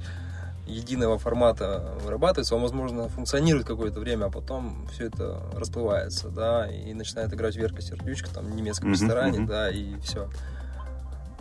единого 0.66 1.18
формата 1.18 1.94
вырабатывается, 2.04 2.56
он, 2.56 2.62
возможно, 2.62 3.10
функционирует 3.10 3.66
какое-то 3.68 4.00
время, 4.00 4.26
а 4.26 4.30
потом 4.30 4.88
все 4.92 5.08
это 5.08 5.42
расплывается, 5.56 6.30
да, 6.30 6.68
и 6.68 6.94
начинает 6.94 7.34
играть 7.34 7.56
Верка 7.56 7.82
Сердючка 7.82 8.30
там 8.34 8.46
в 8.46 8.56
немецком 8.56 8.90
Мгм, 8.90 8.94
ресторане, 8.94 9.40
мгм. 9.40 9.48
да, 9.48 9.70
и 9.70 10.00
все. 10.02 10.30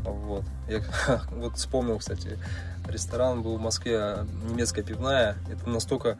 Вот. 0.00 0.44
Я 0.68 0.82
вот 1.30 1.56
вспомнил, 1.56 1.98
кстати, 1.98 2.38
ресторан 2.88 3.42
был 3.42 3.56
в 3.56 3.61
Москве, 3.61 4.18
немецкая 4.50 4.82
пивная. 4.82 5.37
Это 5.50 5.68
настолько 5.68 6.18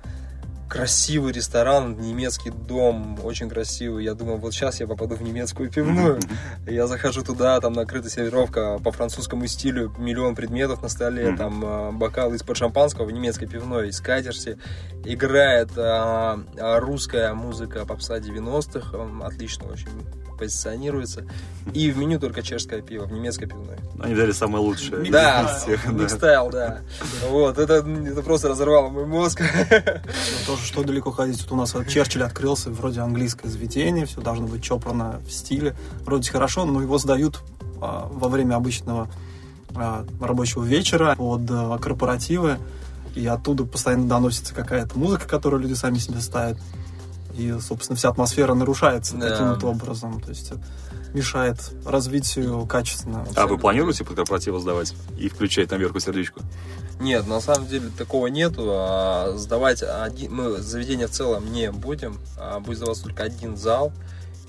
красивый 0.73 1.35
ресторан, 1.35 1.99
немецкий 2.01 2.49
дом, 2.49 3.19
очень 3.23 3.51
красивый. 3.51 4.05
Я 4.05 4.15
думал, 4.15 4.39
вот 4.39 4.55
сейчас 4.55 4.81
я 4.81 4.87
попаду 4.87 5.17
в 5.17 5.23
немецкую 5.23 5.71
пивную. 5.71 6.19
Я 6.67 6.87
захожу 6.87 7.23
туда, 7.23 7.61
там 7.61 7.75
накрыта 7.75 8.09
сервировка 8.09 8.79
по 8.83 8.91
французскому 8.91 9.47
стилю, 9.49 9.95
миллион 9.99 10.35
предметов 10.35 10.81
на 10.81 10.89
столе, 10.89 11.37
там 11.37 11.63
э, 11.63 11.93
бокалы 11.93 12.37
из-под 12.37 12.57
шампанского 12.57 13.05
в 13.05 13.13
немецкой 13.13 13.49
пивной, 13.49 13.93
скатерти. 13.93 14.57
Играет 15.05 15.73
а, 15.77 16.41
а, 16.59 16.81
русская 16.81 17.35
музыка 17.35 17.85
попса 17.85 18.17
90-х, 18.19 18.97
он 18.97 19.23
отлично 19.23 19.67
очень 19.67 19.91
позиционируется. 20.43 21.25
И 21.73 21.91
в 21.93 21.99
меню 21.99 22.19
только 22.19 22.43
чешское 22.43 22.83
пиво, 22.83 23.05
в 23.05 23.13
немецкой 23.13 23.47
пивной. 23.47 23.77
Они 24.01 24.15
взяли 24.15 24.33
самое 24.33 24.65
лучшее. 24.65 25.09
Да, 25.11 25.43
из 25.43 25.63
всех, 25.63 25.87
да. 25.87 25.93
микстайл, 25.93 26.51
да. 26.51 26.81
Вот, 27.29 27.59
это, 27.59 27.75
это 27.75 28.23
просто 28.23 28.49
разорвало 28.49 28.89
мой 28.89 29.07
мозг. 29.07 29.41
Ну, 29.41 30.47
тоже 30.47 30.65
что 30.65 30.83
далеко 30.83 31.13
ходить. 31.13 31.41
Тут 31.41 31.53
у 31.53 31.57
нас 31.57 31.75
вот 31.75 31.87
Черчилль 31.87 32.25
открылся, 32.25 32.71
вроде 32.71 33.01
английское 33.01 33.49
заведение, 33.49 34.07
все 34.07 34.21
должно 34.21 34.47
быть 34.49 34.63
чопорно 34.63 35.21
в 35.27 35.31
стиле. 35.31 35.77
Вроде 36.05 36.31
хорошо, 36.31 36.65
но 36.65 36.83
его 36.83 36.99
сдают 36.99 37.41
а, 37.81 38.09
во 38.11 38.29
время 38.29 38.57
обычного 38.57 39.09
а, 39.75 40.05
рабочего 40.21 40.65
вечера 40.65 41.15
под 41.17 41.43
а, 41.51 41.79
корпоративы, 41.79 42.59
и 43.15 43.25
оттуда 43.27 43.65
постоянно 43.65 44.09
доносится 44.09 44.55
какая-то 44.55 44.99
музыка, 44.99 45.29
которую 45.29 45.63
люди 45.63 45.75
сами 45.75 45.99
себе 45.99 46.21
ставят. 46.21 46.59
И, 47.37 47.53
собственно, 47.61 47.97
вся 47.97 48.11
атмосфера 48.11 48.55
нарушается 48.55 49.17
Да. 49.17 49.31
таким 49.31 49.49
вот 49.55 49.65
образом. 49.65 50.21
То 50.21 50.31
есть 50.31 50.51
это 50.51 50.61
мешает 51.15 51.59
развитию 51.85 52.67
качественно. 52.67 53.27
А 53.37 53.47
вы 53.47 53.59
планируете 53.59 54.05
под 54.05 54.17
корпоративы 54.17 54.61
сдавать 54.61 54.95
и 55.19 55.29
включать 55.29 55.71
на 55.71 55.77
верку 55.77 56.01
сердечку? 56.01 56.41
Нет, 57.01 57.27
на 57.27 57.41
самом 57.41 57.67
деле 57.67 57.91
такого 57.97 58.29
нету. 58.29 58.65
А 58.69 59.35
сдавать 59.37 59.83
один, 59.83 60.35
мы 60.35 60.59
заведение 60.59 61.07
в 61.07 61.11
целом 61.11 61.53
не 61.53 61.71
будем. 61.71 62.19
А 62.39 62.61
будет 62.61 62.79
сдаваться 62.79 63.05
только 63.05 63.25
один 63.25 63.57
зал. 63.57 63.93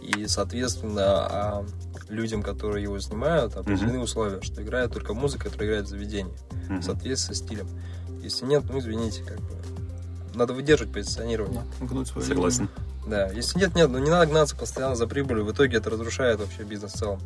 И, 0.01 0.27
соответственно, 0.27 1.03
а, 1.05 1.65
людям, 2.09 2.43
которые 2.43 2.83
его 2.83 2.99
снимают, 2.99 3.55
определены 3.55 3.99
условия, 3.99 4.41
что 4.41 4.61
играет 4.61 4.91
только 4.91 5.13
музыка, 5.13 5.45
которая 5.45 5.69
играет 5.69 5.85
в 5.85 5.89
заведении. 5.89 6.33
Мгм. 6.67 6.81
В 6.81 6.83
соответствии 6.83 7.33
со 7.33 7.39
стилем. 7.43 7.67
Если 8.21 8.45
нет, 8.45 8.63
ну 8.69 8.79
извините, 8.79 9.23
как 9.23 9.39
бы. 9.39 9.55
Надо 10.33 10.53
выдерживать 10.53 10.93
позиционирование. 10.93 11.61
Да, 11.79 11.85
гнуть 11.85 12.07
свою 12.07 12.27
Согласен. 12.27 12.69
Да, 13.05 13.27
если 13.31 13.59
нет, 13.59 13.75
нет, 13.75 13.89
ну 13.89 13.99
не 13.99 14.09
надо 14.09 14.27
гнаться 14.27 14.55
постоянно 14.55 14.95
за 14.95 15.07
прибылью, 15.07 15.45
в 15.45 15.51
итоге 15.51 15.77
это 15.77 15.89
разрушает 15.89 16.39
вообще 16.39 16.63
бизнес 16.63 16.93
в 16.93 16.97
целом. 16.97 17.19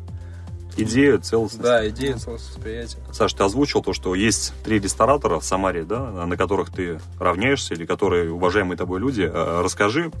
Идею, 0.76 1.20
целостность. 1.20 1.62
Да, 1.62 1.88
идея 1.88 2.16
целостность 2.16 2.56
восприятия. 2.56 2.98
Саш, 3.12 3.32
ты 3.32 3.42
озвучил 3.42 3.82
то, 3.82 3.92
что 3.92 4.14
есть 4.14 4.52
три 4.62 4.78
ресторатора 4.78 5.40
в 5.40 5.44
Самаре, 5.44 5.84
да, 5.84 6.24
на 6.24 6.36
которых 6.36 6.70
ты 6.70 7.00
равняешься 7.18 7.74
или 7.74 7.84
которые 7.84 8.30
уважаемые 8.32 8.76
тобой 8.76 9.00
люди. 9.00 9.22
Э, 9.22 9.60
Расскажи, 9.62 10.12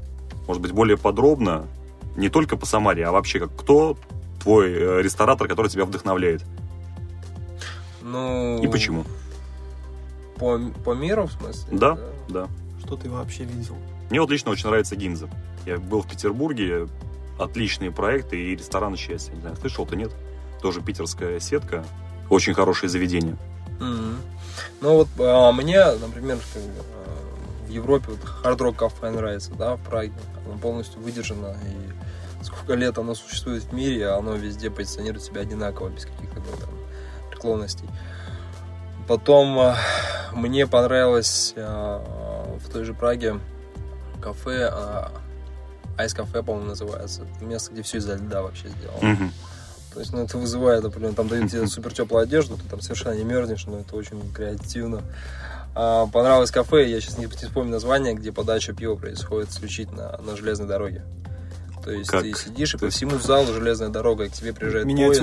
может 0.48 0.60
быть, 0.60 0.72
более 0.72 0.96
подробно, 0.96 1.66
не 2.16 2.28
только 2.28 2.56
по 2.56 2.66
Самаре, 2.66 3.06
а 3.06 3.12
вообще, 3.12 3.38
как 3.38 3.54
кто 3.56 3.96
твой 4.42 4.72
э, 4.72 5.02
ресторатор, 5.02 5.46
который 5.46 5.68
тебя 5.68 5.84
вдохновляет? 5.84 6.42
Ну... 8.02 8.60
И 8.60 8.66
почему? 8.66 9.04
По, 10.36 10.58
по 10.84 10.94
миру, 10.94 11.26
в 11.26 11.32
смысле? 11.32 11.78
Да, 11.78 11.98
да. 12.28 12.48
Что 12.88 12.96
ты 12.96 13.10
вообще 13.10 13.44
видел? 13.44 13.76
Мне 14.08 14.18
вот 14.18 14.30
лично 14.30 14.50
очень 14.50 14.66
нравится 14.66 14.96
Гинза. 14.96 15.28
Я 15.66 15.76
был 15.76 16.00
в 16.00 16.08
Петербурге, 16.08 16.88
отличные 17.38 17.90
проекты 17.90 18.42
и 18.42 18.56
ресторан 18.56 18.96
счастья. 18.96 19.34
Не 19.34 19.42
знаю, 19.42 19.56
слышал 19.56 19.84
ты 19.84 19.94
нет? 19.94 20.10
Тоже 20.62 20.80
питерская 20.80 21.38
сетка. 21.38 21.84
Очень 22.30 22.54
хорошее 22.54 22.88
заведение. 22.88 23.36
Мгм. 23.78 24.16
Ну 24.80 24.94
вот 24.94 25.08
а, 25.18 25.52
мне, 25.52 25.84
например, 25.96 26.38
как 26.38 26.62
а, 26.62 27.66
в 27.66 27.70
Европе 27.70 28.06
вот 28.08 28.20
Hard 28.42 28.56
Rock 28.56 28.76
кафе 28.76 29.10
нравится, 29.10 29.52
да, 29.52 29.76
в 29.76 29.82
Праге. 29.82 30.14
Оно 30.46 30.56
полностью 30.56 31.02
выдержано 31.02 31.58
и 31.66 32.42
сколько 32.42 32.72
лет 32.72 32.96
оно 32.96 33.14
существует 33.14 33.64
в 33.64 33.72
мире, 33.74 34.08
оно 34.08 34.34
везде 34.34 34.70
позиционирует 34.70 35.22
себя 35.22 35.42
одинаково, 35.42 35.90
без 35.90 36.06
каких-то 36.06 36.36
там 36.36 36.70
преклонностей. 37.30 37.86
Потом 39.08 39.58
а, 39.58 39.76
мне 40.32 40.66
понравилось 40.66 41.54
а, 41.56 42.04
в 42.64 42.70
той 42.70 42.84
же 42.84 42.94
Праге 42.94 43.40
кафе 44.20 44.70
Айс 45.98 46.14
кафе, 46.14 46.44
по-моему, 46.44 46.68
называется. 46.68 47.22
Это 47.22 47.44
место, 47.44 47.72
где 47.72 47.82
все 47.82 47.98
из-за 47.98 48.14
льда 48.14 48.42
вообще 48.42 48.68
сделано. 48.68 49.14
Мгм. 49.14 49.32
То 49.92 50.00
есть, 50.00 50.12
ну, 50.12 50.22
это 50.22 50.38
вызывает, 50.38 50.84
например, 50.84 51.12
там 51.14 51.26
дают 51.26 51.50
тебе 51.50 51.66
супер 51.66 51.92
теплую 51.92 52.22
одежду, 52.22 52.56
ты 52.56 52.62
там 52.68 52.80
совершенно 52.80 53.14
не 53.14 53.24
мерзнешь, 53.24 53.66
но 53.66 53.80
это 53.80 53.96
очень 53.96 54.32
креативно. 54.32 55.02
А, 55.74 56.06
понравилось 56.06 56.52
кафе, 56.52 56.88
я 56.88 57.00
сейчас 57.00 57.18
не, 57.18 57.24
не 57.24 57.30
вспомню 57.30 57.72
название, 57.72 58.14
где 58.14 58.30
подача 58.30 58.72
пива 58.72 58.94
происходит 58.94 59.50
исключительно 59.50 60.16
на 60.24 60.36
железной 60.36 60.68
дороге. 60.68 61.04
То 61.84 61.90
есть 61.92 62.10
Как? 62.10 62.22
ты 62.22 62.34
сидишь, 62.34 62.74
и 62.74 62.78
по 62.78 62.88
всему 62.90 63.18
залу 63.18 63.52
железная 63.52 63.88
дорога, 63.88 64.24
и 64.24 64.28
к 64.28 64.32
тебе 64.32 64.52
приезжает 64.52 64.84
поезд, 64.84 65.20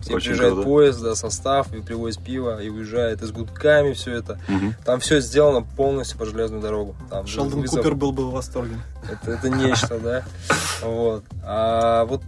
к 0.00 0.04
тебе 0.04 0.16
Очень 0.16 0.26
приезжает 0.28 0.52
круто. 0.54 0.66
поезд, 0.68 1.02
да, 1.02 1.14
состав, 1.14 1.72
и 1.74 1.80
привозит 1.80 2.22
пиво, 2.24 2.60
и 2.62 2.68
уезжает, 2.68 3.22
и 3.22 3.26
с 3.26 3.30
гудками 3.30 3.92
все 3.92 4.12
это. 4.14 4.40
Мгм. 4.48 4.74
Там 4.84 5.00
все 5.00 5.20
сделано 5.20 5.62
полностью 5.76 6.18
по 6.18 6.26
железную 6.26 6.60
дорогу. 6.62 6.94
Там 7.10 7.26
Шелдон 7.26 7.60
вызов- 7.60 7.76
Купер 7.78 7.94
был 7.94 8.12
бы 8.12 8.26
в 8.28 8.32
восторге. 8.32 8.76
это, 9.10 9.32
это 9.32 9.48
нечто, 9.48 9.98
да. 10.00 10.24
Вот. 10.82 11.24
А 11.44 12.04
вот 12.06 12.22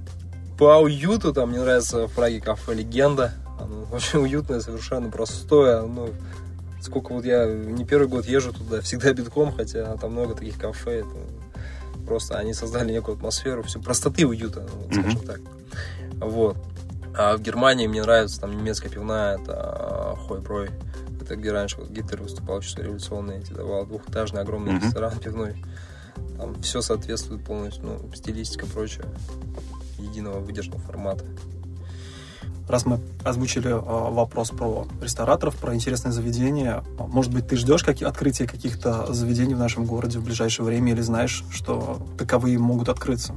по 0.59 0.77
уюту 0.81 1.33
там 1.33 1.51
мне 1.51 1.61
нравится 1.61 2.07
в 2.07 2.13
Праге 2.13 2.41
кафе 2.41 2.75
Легенда. 2.75 3.33
Оно 3.59 3.87
очень 3.93 4.21
уютное, 4.21 4.61
совершенно 4.61 5.11
простое. 5.11 5.83
Ну, 5.83 6.11
сколько 6.81 7.13
вот 7.15 7.25
я 7.25 7.47
не 7.47 7.85
первый 7.85 8.09
год 8.09 8.27
езжу 8.27 8.53
туда, 8.53 8.81
всегда 8.83 9.13
битком, 9.13 9.53
хотя 9.53 9.97
там 9.97 10.13
много 10.13 10.35
таких 10.35 10.59
кафе. 10.59 11.01
Это 11.01 11.09
просто 12.07 12.39
они 12.39 12.55
создали 12.55 12.93
некую 12.93 13.17
атмосферу, 13.17 13.63
всю 13.63 13.81
простоты 13.81 14.23
и 14.23 14.25
уюта, 14.25 14.67
ну, 14.73 14.93
скажем 14.93 15.21
так. 15.27 15.41
Вот. 16.21 16.57
А 17.17 17.37
в 17.37 17.43
Германии 17.43 17.87
мне 17.87 18.03
нравится 18.03 18.41
там 18.41 18.57
немецкая 18.57 18.89
пивная, 18.89 19.39
это 19.39 20.17
Хойброй. 20.27 20.71
Это 21.21 21.37
где 21.37 21.53
раньше 21.53 21.79
вот 21.79 21.91
Гитлер 21.91 22.23
выступал, 22.23 22.61
чувство 22.61 22.83
революционные 22.83 23.41
эти 23.41 23.53
давал 23.53 23.87
двухэтажный 23.87 24.43
огромный 24.43 24.73
Мгм. 24.73 24.85
ресторан 24.85 25.19
пивной. 25.19 25.65
Там 26.37 26.61
все 26.61 26.83
соответствует 26.83 27.45
полностью, 27.45 27.85
ну, 27.85 28.11
стилистика, 28.15 28.67
прочее, 28.67 29.07
единого 29.99 30.41
выдержанного 30.41 30.83
формата. 30.83 31.25
Раз 32.69 32.87
мы 32.87 33.01
озвучили 33.23 33.71
э, 33.71 33.79
вопрос 33.79 34.51
про 34.51 34.87
рестораторов, 35.03 35.57
про 35.57 35.75
интересные 35.75 36.13
заведения, 36.13 36.83
может 36.99 37.33
быть, 37.33 37.47
ты 37.47 37.57
ждешь 37.57 37.85
какие- 37.85 38.09
открытия 38.09 38.47
каких-то 38.47 39.13
заведений 39.13 39.55
в 39.55 39.59
нашем 39.59 39.85
городе 39.85 40.19
в 40.19 40.25
ближайшее 40.25 40.65
время 40.65 40.93
или 40.93 41.01
знаешь, 41.03 41.45
что 41.51 42.01
таковые 42.19 42.59
могут 42.59 42.89
открыться? 42.89 43.35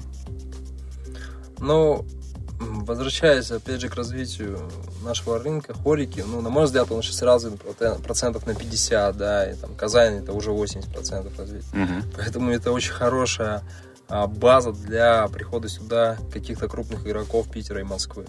М, 2.59 2.85
возвращаясь 2.85 3.51
опять 3.51 3.81
же 3.81 3.89
к 3.89 3.95
развитию 3.95 4.59
нашего 5.03 5.37
рынка, 5.37 5.75
хорики, 5.75 6.23
ну, 6.27 6.41
на 6.41 6.49
мой 6.49 6.65
взгляд, 6.65 6.91
он 6.91 7.03
сейчас 7.03 7.21
развит 7.21 7.61
процентов 8.03 8.47
на 8.47 8.55
50, 8.55 9.15
да, 9.15 9.51
и 9.51 9.55
там 9.55 9.75
Казань 9.75 10.23
это 10.23 10.33
уже 10.33 10.51
80 10.51 10.91
процентов 10.91 11.37
развит. 11.37 11.65
Мгм. 11.73 12.03
Поэтому 12.15 12.51
это 12.51 12.71
очень 12.71 12.93
хорошая 12.93 13.61
а, 14.09 14.25
база 14.25 14.71
для 14.71 15.27
прихода 15.27 15.67
сюда 15.67 16.17
каких-то 16.33 16.67
крупных 16.67 17.05
игроков 17.05 17.47
Питера 17.51 17.81
и 17.81 17.83
Москвы 17.83 18.25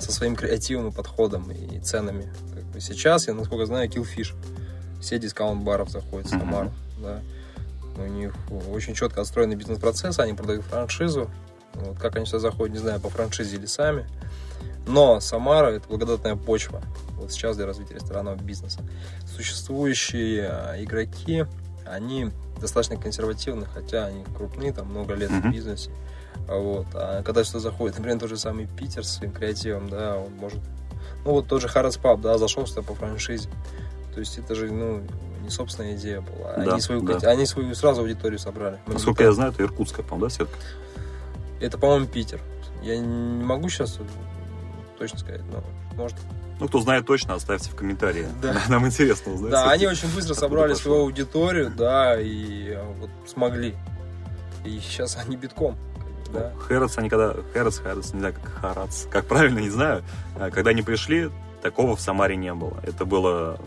со 0.00 0.12
своим 0.12 0.36
креативом 0.36 0.88
и 0.88 0.92
подходом 0.92 1.50
и 1.50 1.78
ценами. 1.80 2.32
Как 2.54 2.64
бы 2.64 2.80
сейчас, 2.80 3.28
я 3.28 3.34
насколько 3.34 3.66
знаю, 3.66 3.88
Killfish. 3.88 4.34
Все 5.00 5.18
дискаунт-баров 5.18 5.90
заходят 5.90 6.26
в. 6.26 6.30
Самару. 6.30 6.72
Да. 6.98 7.20
У 7.96 8.06
них 8.06 8.34
очень 8.70 8.94
четко 8.94 9.20
отстроенный 9.20 9.56
бизнес-процесс, 9.56 10.18
они 10.18 10.32
продают 10.34 10.64
франшизу. 10.64 11.30
Вот 11.74 11.98
как 11.98 12.16
они 12.16 12.26
сюда 12.26 12.38
заходят, 12.38 12.74
не 12.74 12.80
знаю, 12.80 13.00
по 13.00 13.08
франшизе 13.08 13.56
или 13.56 13.66
сами. 13.66 14.06
Но 14.86 15.20
Самара– 15.20 15.68
это 15.70 15.88
благодатная 15.88 16.36
почва 16.36 16.82
вот 17.22 17.32
сейчас 17.32 17.56
для 17.56 17.66
развития 17.66 17.94
ресторанного 17.94 18.36
бизнеса. 18.36 18.80
Существующие 19.36 20.48
а, 20.48 20.82
игроки, 20.82 21.44
они 21.86 22.30
достаточно 22.60 22.96
консервативны, 22.96 23.66
хотя 23.66 24.06
они 24.06 24.24
крупные, 24.36 24.72
там 24.72 24.88
много 24.88 25.14
лет 25.14 25.30
Мгм. 25.30 25.50
в 25.50 25.52
бизнесе. 25.52 25.90
А 26.48 26.58
Вот. 26.58 26.86
А 26.94 27.22
когда 27.22 27.44
сюда 27.44 27.60
заходит, 27.60 27.96
например, 27.98 28.20
тот 28.20 28.28
же 28.28 28.36
самый 28.36 28.66
Питер 28.66 29.04
с 29.04 29.16
своим 29.16 29.32
креативом, 29.32 29.88
да, 29.88 30.16
он 30.16 30.32
может... 30.34 30.60
Ну, 31.24 31.32
вот 31.32 31.46
тот 31.46 31.60
же 31.60 31.68
Харрис 31.68 31.96
Паб, 31.96 32.20
да, 32.20 32.36
зашел 32.38 32.66
сюда 32.66 32.82
по 32.82 32.94
франшизе. 32.94 33.48
То 34.12 34.20
есть 34.20 34.38
это 34.38 34.54
же, 34.54 34.70
ну, 34.70 35.02
не 35.42 35.50
собственная 35.50 35.94
идея 35.94 36.20
была. 36.20 36.54
Да, 36.56 36.72
они, 36.72 36.80
свою, 36.80 37.02
да. 37.02 37.30
они 37.30 37.46
свою 37.46 37.74
сразу 37.74 38.02
аудиторию 38.02 38.38
собрали. 38.38 38.78
Насколько 38.86 39.24
я 39.24 39.32
знаю, 39.32 39.52
это 39.52 39.62
иркутская, 39.62 40.04
по-моему, 40.04 40.26
да, 40.26 40.30
сетка? 40.30 40.56
это, 41.62 41.78
по-моему, 41.78 42.06
Питер. 42.06 42.40
Я 42.82 42.98
не 42.98 43.44
могу 43.44 43.68
сейчас 43.68 43.98
точно 44.98 45.18
сказать, 45.18 45.42
но 45.52 45.62
может. 45.96 46.16
Ну, 46.60 46.68
кто 46.68 46.80
знает 46.80 47.06
точно, 47.06 47.34
оставьте 47.34 47.70
в 47.70 47.74
комментарии. 47.74 48.26
Да. 48.40 48.62
Нам 48.68 48.86
интересно 48.86 49.32
узнать. 49.32 49.52
Да, 49.52 49.70
они 49.70 49.86
очень 49.86 50.12
быстро 50.14 50.34
собрали 50.34 50.74
свою 50.74 51.02
аудиторию, 51.02 51.72
да, 51.76 52.20
и 52.20 52.70
э, 52.70 52.84
вот 52.98 53.10
смогли. 53.26 53.74
И 54.64 54.78
сейчас 54.80 55.16
они 55.16 55.36
битком. 55.36 55.76
Да. 56.32 56.52
Хэротс, 56.68 56.98
они 56.98 57.08
когда... 57.08 57.34
Хэротс, 57.52 57.78
Хэротс, 57.78 58.12
не 58.14 58.20
знаю, 58.20 58.34
как 58.34 58.52
Харац. 58.60 59.06
Как 59.10 59.26
правильно, 59.26 59.58
не 59.58 59.70
знаю. 59.70 60.02
А 60.36 60.50
Когда 60.50 60.70
они 60.70 60.82
пришли, 60.82 61.30
такого 61.62 61.96
в 61.96 62.00
Самаре 62.00 62.36
не 62.36 62.52
было. 62.54 62.74
Это 62.82 63.04
было 63.04 63.60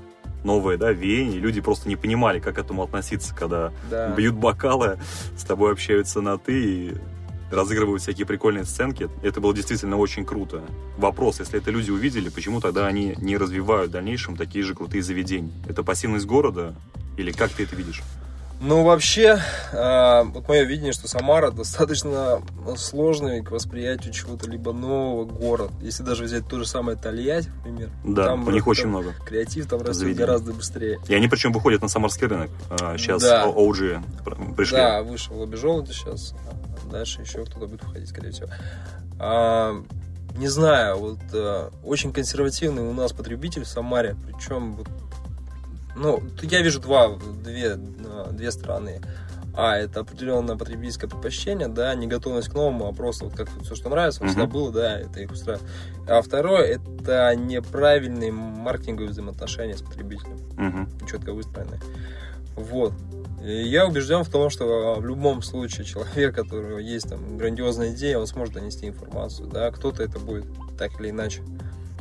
новое, 0.43 0.77
да, 0.77 0.91
веяние. 0.91 1.39
Люди 1.39 1.61
просто 1.61 1.89
не 1.89 1.95
понимали, 1.95 2.39
как 2.39 2.55
к 2.55 2.59
этому 2.59 2.83
относиться, 2.83 3.33
когда 3.35 3.71
Да. 3.89 4.09
бьют 4.09 4.35
бокалы, 4.35 4.99
с 5.37 5.43
тобой 5.43 5.71
общаются 5.71 6.21
на 6.21 6.37
«ты» 6.37 6.63
и 6.63 6.95
разыгрывают 7.51 8.01
всякие 8.01 8.25
прикольные 8.25 8.65
сценки. 8.65 9.09
Это 9.23 9.39
было 9.39 9.53
действительно 9.53 9.97
очень 9.97 10.25
круто. 10.25 10.61
Вопрос, 10.97 11.39
если 11.39 11.59
это 11.59 11.71
люди 11.71 11.91
увидели, 11.91 12.29
почему 12.29 12.59
тогда 12.59 12.87
они 12.87 13.15
не 13.17 13.37
развивают 13.37 13.89
в 13.89 13.93
дальнейшем 13.93 14.35
такие 14.35 14.63
же 14.63 14.75
крутые 14.75 15.01
заведения? 15.03 15.53
Это 15.67 15.83
пассивность 15.83 16.25
города? 16.25 16.75
Или 17.17 17.31
как 17.31 17.51
ты 17.51 17.63
это 17.63 17.75
видишь? 17.75 18.01
Ну, 18.61 18.83
вообще, 18.83 19.37
э, 19.73 20.23
вот 20.23 20.47
мое 20.47 20.63
видение, 20.63 20.93
что 20.93 21.07
Самара 21.07 21.51
достаточно 21.51 22.41
сложный 22.77 23.43
к 23.43 23.51
восприятию 23.51 24.11
чего-то 24.13 24.49
либо 24.49 24.71
нового 24.73 25.25
город. 25.25 25.71
Если 25.81 26.03
даже 26.03 26.23
взять 26.23 26.47
то 26.47 26.57
же 26.57 26.65
самое 26.65 26.97
Тольятти, 26.97 27.49
например. 27.57 27.89
Да, 28.03 28.25
там 28.27 28.47
у 28.47 28.51
них 28.51 28.65
очень 28.65 28.87
много. 28.87 29.13
Креатив 29.25 29.67
там 29.67 29.79
растет 29.81 29.95
заведений. 29.95 30.25
гораздо 30.25 30.53
быстрее. 30.53 30.99
И 31.07 31.13
они 31.13 31.27
причем 31.27 31.51
выходят 31.51 31.81
на 31.81 31.89
самарский 31.89 32.27
рынок. 32.27 32.49
А, 32.69 32.97
Сейчас 32.97 33.21
Да. 33.21 33.45
OG 33.47 34.01
пр- 34.23 34.55
пришли. 34.55 34.77
Да, 34.77 35.03
вышел 35.03 35.37
Лобежолоди 35.37 35.91
сейчас. 35.91 36.33
а 36.49 36.89
Дальше 36.91 37.21
еще 37.21 37.43
кто-то 37.45 37.67
будет 37.67 37.83
выходить, 37.83 38.09
скорее 38.09 38.31
всего. 38.31 38.47
А, 39.19 39.75
не 40.37 40.47
знаю, 40.47 40.97
вот 40.97 41.19
э, 41.33 41.69
очень 41.83 42.11
консервативный 42.13 42.83
у 42.83 42.93
нас 42.93 43.11
потребитель 43.13 43.63
в 43.63 43.67
Самаре, 43.67 44.15
причем 44.25 44.75
вот, 44.75 44.87
ну, 45.95 46.21
я 46.41 46.61
вижу 46.61 46.79
два, 46.79 47.17
две, 47.43 47.77
э, 47.77 48.27
две 48.31 48.51
стороны. 48.51 49.01
А, 49.57 49.77
это 49.77 50.01
определенное 50.01 50.57
потребительское 50.57 51.09
предпочтение, 51.09 51.69
да, 51.69 51.95
не 51.95 52.07
готовность 52.07 52.49
к 52.49 52.53
новому, 52.53 52.87
а 52.87 52.93
просто 52.93 53.25
вот 53.25 53.35
как 53.35 53.47
все, 53.61 53.73
что 53.75 53.89
нравится, 53.89 54.19
вот 54.21 54.29
всегда 54.29 54.47
было, 54.47 54.71
да, 54.71 54.99
это 54.99 55.21
их 55.21 55.31
устраивает. 55.31 55.65
А 56.09 56.21
второе, 56.21 56.63
это 56.77 57.33
неправильные 57.35 58.33
маркетинговые 58.33 59.11
взаимоотношения 59.11 59.77
с 59.77 59.81
потребителем 59.81 60.37
Мгм. 60.57 60.89
четко 61.09 61.31
выстроены. 61.31 61.79
Вот. 62.55 62.91
И 63.43 63.51
я 63.67 63.85
убежден 63.85 64.23
в 64.23 64.29
том, 64.29 64.49
что 64.49 64.95
в 64.97 65.05
любом 65.05 65.41
случае 65.41 65.85
человек, 65.85 66.33
у 66.33 66.43
которого 66.43 66.79
есть 66.79 67.07
там 67.07 67.37
грандиозная 67.37 67.91
идея, 67.93 68.17
он 68.17 68.27
сможет 68.27 68.55
донести 68.55 68.87
информацию, 68.87 69.47
да, 69.47 69.71
кто-то 69.71 70.03
это 70.03 70.19
будет 70.19 70.45
так 70.77 70.99
или 70.99 71.11
иначе. 71.11 71.41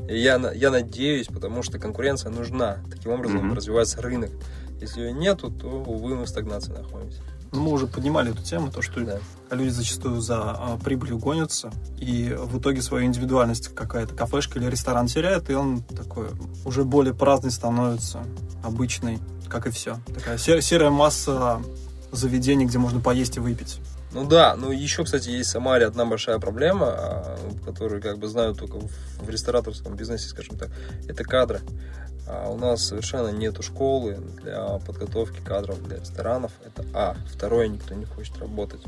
Я, 0.08 0.52
я 0.52 0.70
надеюсь, 0.70 1.26
потому 1.26 1.62
что 1.62 1.78
конкуренция 1.78 2.30
нужна. 2.30 2.78
Таким 2.90 3.12
образом 3.12 3.46
Мгм. 3.46 3.54
развивается 3.54 4.00
рынок. 4.02 4.30
Если 4.80 5.00
ее 5.00 5.12
нету, 5.12 5.50
то, 5.50 5.66
увы, 5.68 6.14
мы 6.16 6.24
в 6.24 6.28
стагнации 6.28 6.72
находимся. 6.72 7.20
Ну, 7.52 7.62
мы 7.62 7.70
уже 7.70 7.86
поднимали 7.86 8.32
эту 8.32 8.42
тему, 8.42 8.70
то, 8.70 8.82
что 8.82 9.00
Да. 9.00 9.18
люди 9.54 9.68
зачастую 9.68 10.20
за 10.20 10.40
а, 10.42 10.76
прибылью 10.82 11.18
гонятся, 11.18 11.70
и 11.96 12.36
в 12.36 12.58
итоге 12.58 12.82
свою 12.82 13.06
индивидуальность 13.06 13.68
какая-то 13.74 14.12
кафешка 14.14 14.58
или 14.58 14.66
ресторан 14.68 15.06
теряет, 15.06 15.48
и 15.50 15.54
он 15.54 15.80
такой 15.82 16.26
уже 16.64 16.82
более 16.84 17.14
праздный 17.14 17.52
становится, 17.52 18.24
обычный, 18.64 19.20
как 19.48 19.68
и 19.68 19.70
все. 19.70 19.98
Такая 20.12 20.36
се- 20.36 20.60
серая 20.60 20.90
масса 20.90 21.62
заведений, 22.10 22.66
где 22.66 22.78
можно 22.78 22.98
поесть 23.00 23.36
и 23.36 23.40
выпить. 23.40 23.78
Ну 24.14 24.24
да, 24.26 24.54
ну 24.56 24.70
еще, 24.70 25.04
кстати, 25.04 25.28
есть 25.30 25.50
в 25.50 25.52
Самаре 25.52 25.86
одна 25.86 26.04
большая 26.06 26.38
проблема, 26.38 26.86
а, 26.88 27.38
которую 27.64 28.00
как 28.00 28.18
бы 28.18 28.28
знаю 28.28 28.54
только 28.54 28.78
в, 28.78 29.28
рестораторском 29.28 29.96
бизнесе, 29.96 30.28
скажем 30.28 30.56
так, 30.56 30.70
это 31.08 31.24
кадры. 31.24 31.60
А 32.28 32.48
у 32.48 32.56
нас 32.56 32.86
совершенно 32.86 33.28
нету 33.28 33.62
школы 33.62 34.16
для 34.40 34.78
подготовки 34.86 35.40
кадров 35.44 35.82
для 35.82 35.98
ресторанов. 35.98 36.52
Это 36.64 36.86
А. 36.94 37.16
Второе, 37.28 37.66
никто 37.66 37.94
не 37.94 38.04
хочет 38.04 38.38
работать. 38.38 38.82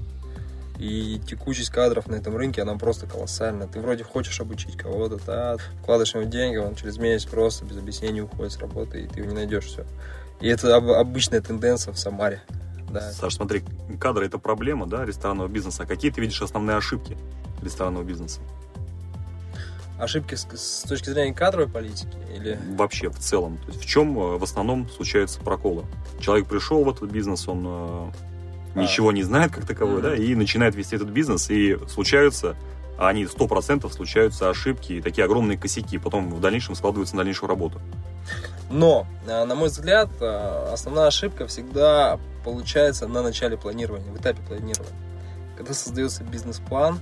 И 0.79 1.21
текучесть 1.27 1.71
кадров 1.71 2.07
на 2.07 2.15
этом 2.15 2.37
рынке, 2.37 2.63
она 2.63 2.77
просто 2.77 3.07
колоссальная. 3.07 3.67
Ты 3.67 3.81
вроде 3.81 4.05
хочешь 4.05 4.41
обучить 4.41 4.77
кого-то, 4.77 5.19
да, 5.27 5.57
вкладываешь 5.83 6.15
ему 6.15 6.25
деньги, 6.27 6.57
он 6.57 6.77
через 6.77 6.99
месяц 6.99 7.29
просто 7.29 7.65
без 7.65 7.79
объяснений 7.79 8.21
уходит 8.21 8.53
с 8.53 8.59
работы, 8.59 9.03
и 9.03 9.09
ты 9.09 9.21
его 9.21 9.31
не 9.31 9.35
найдешь 9.35 9.65
все. 9.65 9.85
И 10.41 10.49
это 10.49 10.77
об- 10.77 10.91
обычная 10.91 11.41
тенденция 11.41 11.93
в 11.93 11.99
Самаре. 11.99 12.43
Да. 13.01 13.13
Саш, 13.13 13.35
смотри, 13.35 13.63
кадры 14.01 14.27
это 14.27 14.39
проблема, 14.39 14.87
да, 14.87 15.05
ресторанного 15.05 15.49
бизнеса. 15.49 15.83
А 15.83 15.87
какие 15.87 16.11
ты 16.11 16.21
видишь 16.21 16.41
основные 16.43 16.77
ошибки 16.77 17.17
ресторанного 17.63 18.05
бизнеса? 18.05 18.41
Ошибки 19.99 20.35
с, 20.35 20.47
с 20.55 20.83
точки 20.87 21.09
зрения 21.09 21.33
кадровой 21.33 21.69
политики 21.69 22.17
или 22.35 22.59
Вообще, 22.77 23.09
в 23.09 23.19
целом. 23.19 23.57
То 23.59 23.69
есть 23.69 23.81
в 23.83 23.87
чем 23.87 24.19
э, 24.19 24.37
в 24.37 24.43
основном 24.43 24.89
случаются 24.91 25.41
проколы? 25.41 25.85
Человек 26.21 26.49
пришел 26.49 26.85
в 26.85 26.91
этот 26.91 27.11
бизнес, 27.11 27.49
он 27.49 27.65
э, 27.67 27.71
А. 27.71 28.13
ничего 28.83 29.11
не 29.11 29.23
знает 29.23 29.53
как 29.53 29.65
таковой, 29.67 29.95
Мгм. 29.95 30.03
да, 30.03 30.15
и 30.15 30.35
начинает 30.35 30.75
вести 30.75 30.97
этот 30.97 31.09
бизнес, 31.09 31.49
и 31.51 31.79
случаются, 31.89 32.57
а 32.99 33.09
они 33.09 33.25
100% 33.25 33.91
случаются 33.93 34.51
ошибки 34.51 34.95
и 34.95 35.01
такие 35.01 35.25
огромные 35.25 35.59
косяки, 35.59 35.99
потом 35.99 36.31
в 36.31 36.41
дальнейшем 36.41 36.75
складываются 36.75 37.15
на 37.17 37.21
дальнейшую 37.21 37.49
работу. 37.49 37.81
Но, 38.71 39.07
э, 39.27 39.45
на 39.45 39.55
мой 39.55 39.69
взгляд, 39.69 40.09
э, 40.21 40.71
основная 40.73 41.07
ошибка 41.07 41.47
всегда 41.47 42.19
получается 42.45 43.07
на 43.07 43.23
начале 43.23 43.57
планирования, 43.57 44.11
в 44.11 44.17
этапе 44.17 44.43
планирования. 44.43 44.95
Когда 45.57 45.73
создается 45.73 46.25
бизнес-план, 46.25 47.01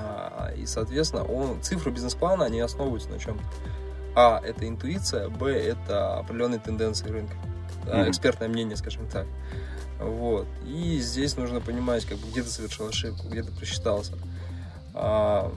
а, 0.00 0.52
и, 0.56 0.66
соответственно, 0.66 1.24
он, 1.24 1.60
цифры 1.62 1.90
бизнес-плана, 1.90 2.44
они 2.44 2.60
основываются 2.60 3.08
на 3.08 3.18
чем-то. 3.18 3.42
А, 4.14 4.40
это 4.44 4.68
интуиция, 4.68 5.28
Б, 5.28 5.50
это 5.50 6.18
определенные 6.18 6.60
тенденции 6.60 7.08
рынка. 7.08 7.34
Мгм. 7.84 8.10
экспертное 8.10 8.48
мнение, 8.48 8.76
скажем 8.76 9.08
так. 9.08 9.26
Вот. 9.98 10.46
И 10.66 10.98
здесь 11.00 11.36
нужно 11.36 11.60
понимать, 11.60 12.04
как 12.04 12.18
бы, 12.18 12.28
где 12.28 12.42
ты 12.42 12.48
совершил 12.48 12.88
ошибку, 12.88 13.28
где 13.28 13.42
ты 13.42 13.50
просчитался. 13.50 14.12
А, 15.00 15.52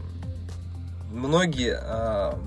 многие 1.12 1.77
а, 1.82 2.39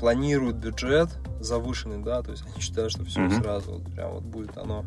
планируют 0.00 0.56
бюджет 0.56 1.08
завышенный, 1.40 2.02
да, 2.02 2.22
то 2.22 2.32
есть 2.32 2.44
они 2.50 2.60
считают, 2.60 2.92
что 2.92 3.04
все 3.04 3.20
Мгм. 3.20 3.40
сразу 3.42 3.72
вот 3.74 3.84
прям 3.94 4.10
вот 4.12 4.22
будет 4.22 4.56
оно. 4.58 4.84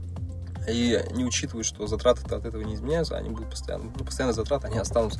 И 0.67 1.01
не 1.13 1.23
учитывают, 1.23 1.65
что 1.65 1.87
затраты 1.87 2.21
от 2.35 2.45
этого 2.45 2.61
не 2.61 2.75
изменяются, 2.75 3.15
они 3.17 3.29
будут 3.29 3.49
постоянно, 3.51 3.85
ну, 3.97 4.03
постоянно 4.05 4.33
затраты, 4.33 4.67
они 4.67 4.77
останутся. 4.77 5.19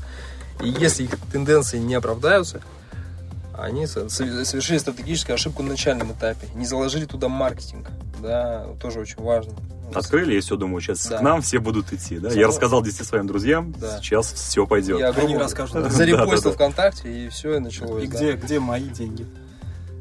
И 0.62 0.68
если 0.68 1.04
их 1.06 1.18
тенденции 1.32 1.78
не 1.80 1.96
оправдаются, 1.96 2.62
они 3.58 3.88
со- 3.88 4.10
со- 4.10 4.46
совершили 4.46 4.78
стратегическую 4.78 5.36
ошибку 5.36 5.64
на 5.64 5.70
начальном 5.70 6.12
этапе, 6.12 6.48
не 6.56 6.66
заложили 6.66 7.06
туда 7.06 7.30
маркетинг, 7.30 7.90
да, 8.22 8.66
тоже 8.82 9.00
очень 9.00 9.22
важно. 9.24 9.54
Открыли, 9.94 10.36
и 10.36 10.40
все, 10.40 10.56
думаю, 10.56 10.82
сейчас 10.82 11.06
Да. 11.08 11.18
к 11.18 11.22
нам 11.22 11.42
все 11.42 11.60
будут 11.60 11.92
идти, 11.94 12.20
да? 12.20 12.30
Само- 12.30 12.42
Я 12.42 12.48
рассказал 12.48 12.82
10 12.84 13.06
своим 13.06 13.28
друзьям, 13.28 13.74
Да. 13.80 13.98
сейчас 14.02 14.32
все 14.34 14.66
пойдет. 14.68 15.00
Я 15.00 15.12
грубо 15.12 15.40
расскажут. 15.40 15.74
Да, 15.84 15.90
зарепостил 15.90 16.38
да, 16.38 16.50
да. 16.50 16.52
ВКонтакте, 16.56 17.26
и 17.26 17.30
все, 17.30 17.56
и 17.56 17.60
началось. 17.60 18.04
И 18.04 18.08
да. 18.08 18.16
где, 18.18 18.32
где 18.34 18.60
мои 18.60 18.84
деньги? 18.88 19.26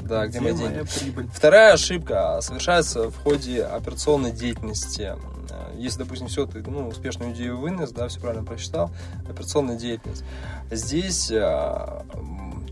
Да, 0.02 0.26
где, 0.26 0.40
мои 0.40 0.54
деньги. 0.54 0.84
прибыль? 1.00 1.28
Вторая 1.34 1.74
ошибка 1.74 2.38
совершается 2.40 3.10
в 3.10 3.16
ходе 3.18 3.62
операционной 3.64 4.32
деятельности. 4.32 5.14
Э, 5.50 5.74
Если, 5.76 5.98
допустим, 6.00 6.26
все, 6.28 6.44
ты 6.46 6.62
ну, 6.66 6.88
успешную 6.88 7.32
идею 7.32 7.58
вынес, 7.58 7.90
да, 7.90 8.08
все 8.08 8.18
правильно 8.20 8.44
прочитал, 8.44 8.90
операционная 9.28 9.76
деятельность. 9.76 10.24
Здесь 10.70 11.30
э, 11.30 12.02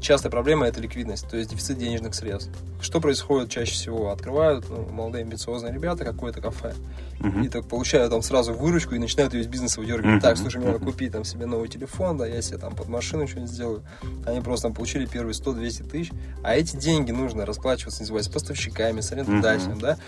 частая 0.01 0.31
проблема– 0.31 0.67
это 0.69 0.81
ликвидность, 0.81 1.29
то 1.29 1.37
есть 1.37 1.51
дефицит 1.51 1.79
денежных 1.79 2.15
средств. 2.15 2.51
Что 2.81 3.01
происходит 3.01 3.51
чаще 3.51 3.73
всего? 3.73 4.11
Открывают 4.11 4.69
ну, 4.69 4.87
молодые 4.93 5.23
амбициозные 5.23 5.73
ребята 5.73 6.05
какое-то 6.05 6.41
кафе, 6.41 6.75
Мгм. 7.21 7.43
и 7.45 7.49
так 7.49 7.67
получают 7.67 8.11
там 8.11 8.23
сразу 8.23 8.53
выручку 8.53 8.95
и 8.95 8.99
начинают 8.99 9.33
ее 9.35 9.41
из 9.43 9.47
бизнеса 9.47 9.81
выдергивать. 9.81 10.13
Мгм. 10.17 10.21
Так, 10.21 10.37
слушай, 10.37 10.59
мне 10.59 10.67
надо 10.73 10.85
купить 10.85 11.13
там 11.13 11.25
себе 11.25 11.47
новый 11.47 11.69
телефон, 11.69 12.19
да, 12.19 12.27
я 12.27 12.43
себе 12.43 12.59
там 12.59 12.75
под 12.75 12.89
машину 12.89 13.27
что-нибудь 13.27 13.51
сделаю. 13.51 13.83
Они 14.27 14.41
просто 14.41 14.65
там 14.69 14.75
получили 14.75 15.07
первые 15.07 15.33
100-200 15.35 15.89
тысяч, 15.89 16.13
а 16.43 16.55
эти 16.55 16.77
деньги 16.77 17.11
нужно 17.11 17.47
расплачиваться, 17.47 18.03
не 18.05 18.21
с 18.23 18.29
поставщиками, 18.29 19.01
с 19.01 19.13
арендодателем, 19.13 19.73
Мгм. 19.73 19.81
да. 19.81 19.99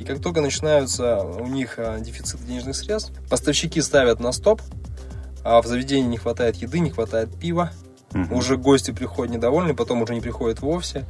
И 0.00 0.04
как 0.04 0.20
только 0.20 0.40
начинаются 0.40 1.20
у 1.20 1.46
них 1.46 1.74
а, 1.78 1.98
дефицит 2.00 2.44
денежных 2.46 2.74
средств, 2.76 3.12
поставщики 3.28 3.80
ставят 3.80 4.18
на 4.20 4.32
стоп, 4.32 4.60
а 5.44 5.60
в 5.60 5.66
заведении 5.66 6.08
не 6.08 6.16
хватает 6.16 6.56
еды, 6.56 6.78
не 6.80 6.90
хватает 6.90 7.28
пива, 7.38 7.70
Мгм. 8.14 8.32
уже 8.32 8.56
гости 8.56 8.92
приходят 8.92 9.34
недовольны, 9.34 9.74
потом 9.74 10.00
уже 10.02 10.14
не 10.14 10.20
приходят 10.20 10.60
вовсе, 10.62 11.04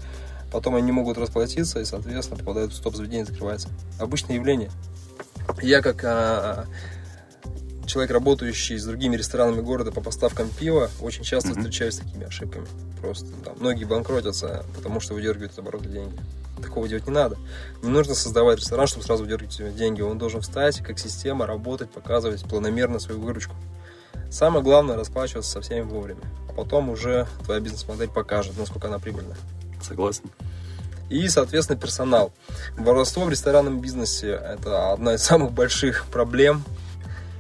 потом 0.51 0.75
они 0.75 0.87
не 0.87 0.93
могут 0.93 1.19
расплатиться 1.19 1.79
и, 1.81 1.85
соответственно, 1.85 2.39
попадают 2.41 2.73
в 2.73 2.77
стоп, 2.77 2.97
заведение 2.97 3.27
закрывается. 3.27 3.69
Обычное 4.01 4.37
явление. 4.37 4.71
Я 5.63 5.83
как 5.83 6.03
а, 6.05 6.67
человек, 7.87 8.11
работающий 8.11 8.79
с 8.79 8.85
другими 8.85 9.17
ресторанами 9.17 9.61
города 9.61 9.93
по 9.93 10.01
поставкам 10.01 10.49
пива, 10.49 10.91
очень 11.01 11.23
часто 11.23 11.51
Мгм. 11.51 11.61
встречаюсь 11.61 11.95
с 11.95 11.99
такими 11.99 12.25
ошибками. 12.27 12.67
Просто 13.01 13.27
там, 13.45 13.55
многие 13.61 13.85
банкротятся, 13.85 14.65
потому 14.75 15.01
что 15.01 15.15
выдергивают 15.15 15.53
из 15.53 15.59
оборота 15.59 15.89
деньги. 15.89 16.17
Такого 16.63 16.89
делать 16.89 17.07
не 17.07 17.13
надо. 17.13 17.37
Не 17.83 17.91
нужно 17.91 18.15
создавать 18.15 18.59
ресторан, 18.61 18.87
чтобы 18.87 19.05
сразу 19.05 19.25
выдергивать 19.25 19.77
деньги. 19.77 20.01
Он 20.01 20.17
должен 20.17 20.41
встать 20.41 20.79
как 20.79 20.99
система, 20.99 21.47
работать, 21.47 21.91
показывать 21.91 22.43
планомерно 22.45 22.99
свою 22.99 23.21
выручку. 23.21 23.55
Самое 24.35 24.65
главное 24.65 24.97
расплачиваться 24.97 25.49
со 25.49 25.61
всеми 25.61 25.83
вовремя. 25.83 26.21
А 26.49 26.53
потом 26.53 26.91
уже 26.91 27.29
твоя 27.45 27.61
бизнес-модель 27.61 28.09
покажет, 28.09 28.59
насколько 28.59 28.89
она 28.89 28.99
прибыльна. 28.99 29.37
Согласен. 29.81 30.25
И, 31.09 31.29
соответственно, 31.29 31.79
персонал. 31.79 32.33
Воровство 32.77 33.23
в 33.27 33.31
ресторанном 33.31 33.81
бизнесе– 33.81 34.33
это 34.45 34.91
одна 34.93 35.15
из 35.15 35.23
самых 35.23 35.53
больших 35.53 36.07
проблем. 36.07 36.65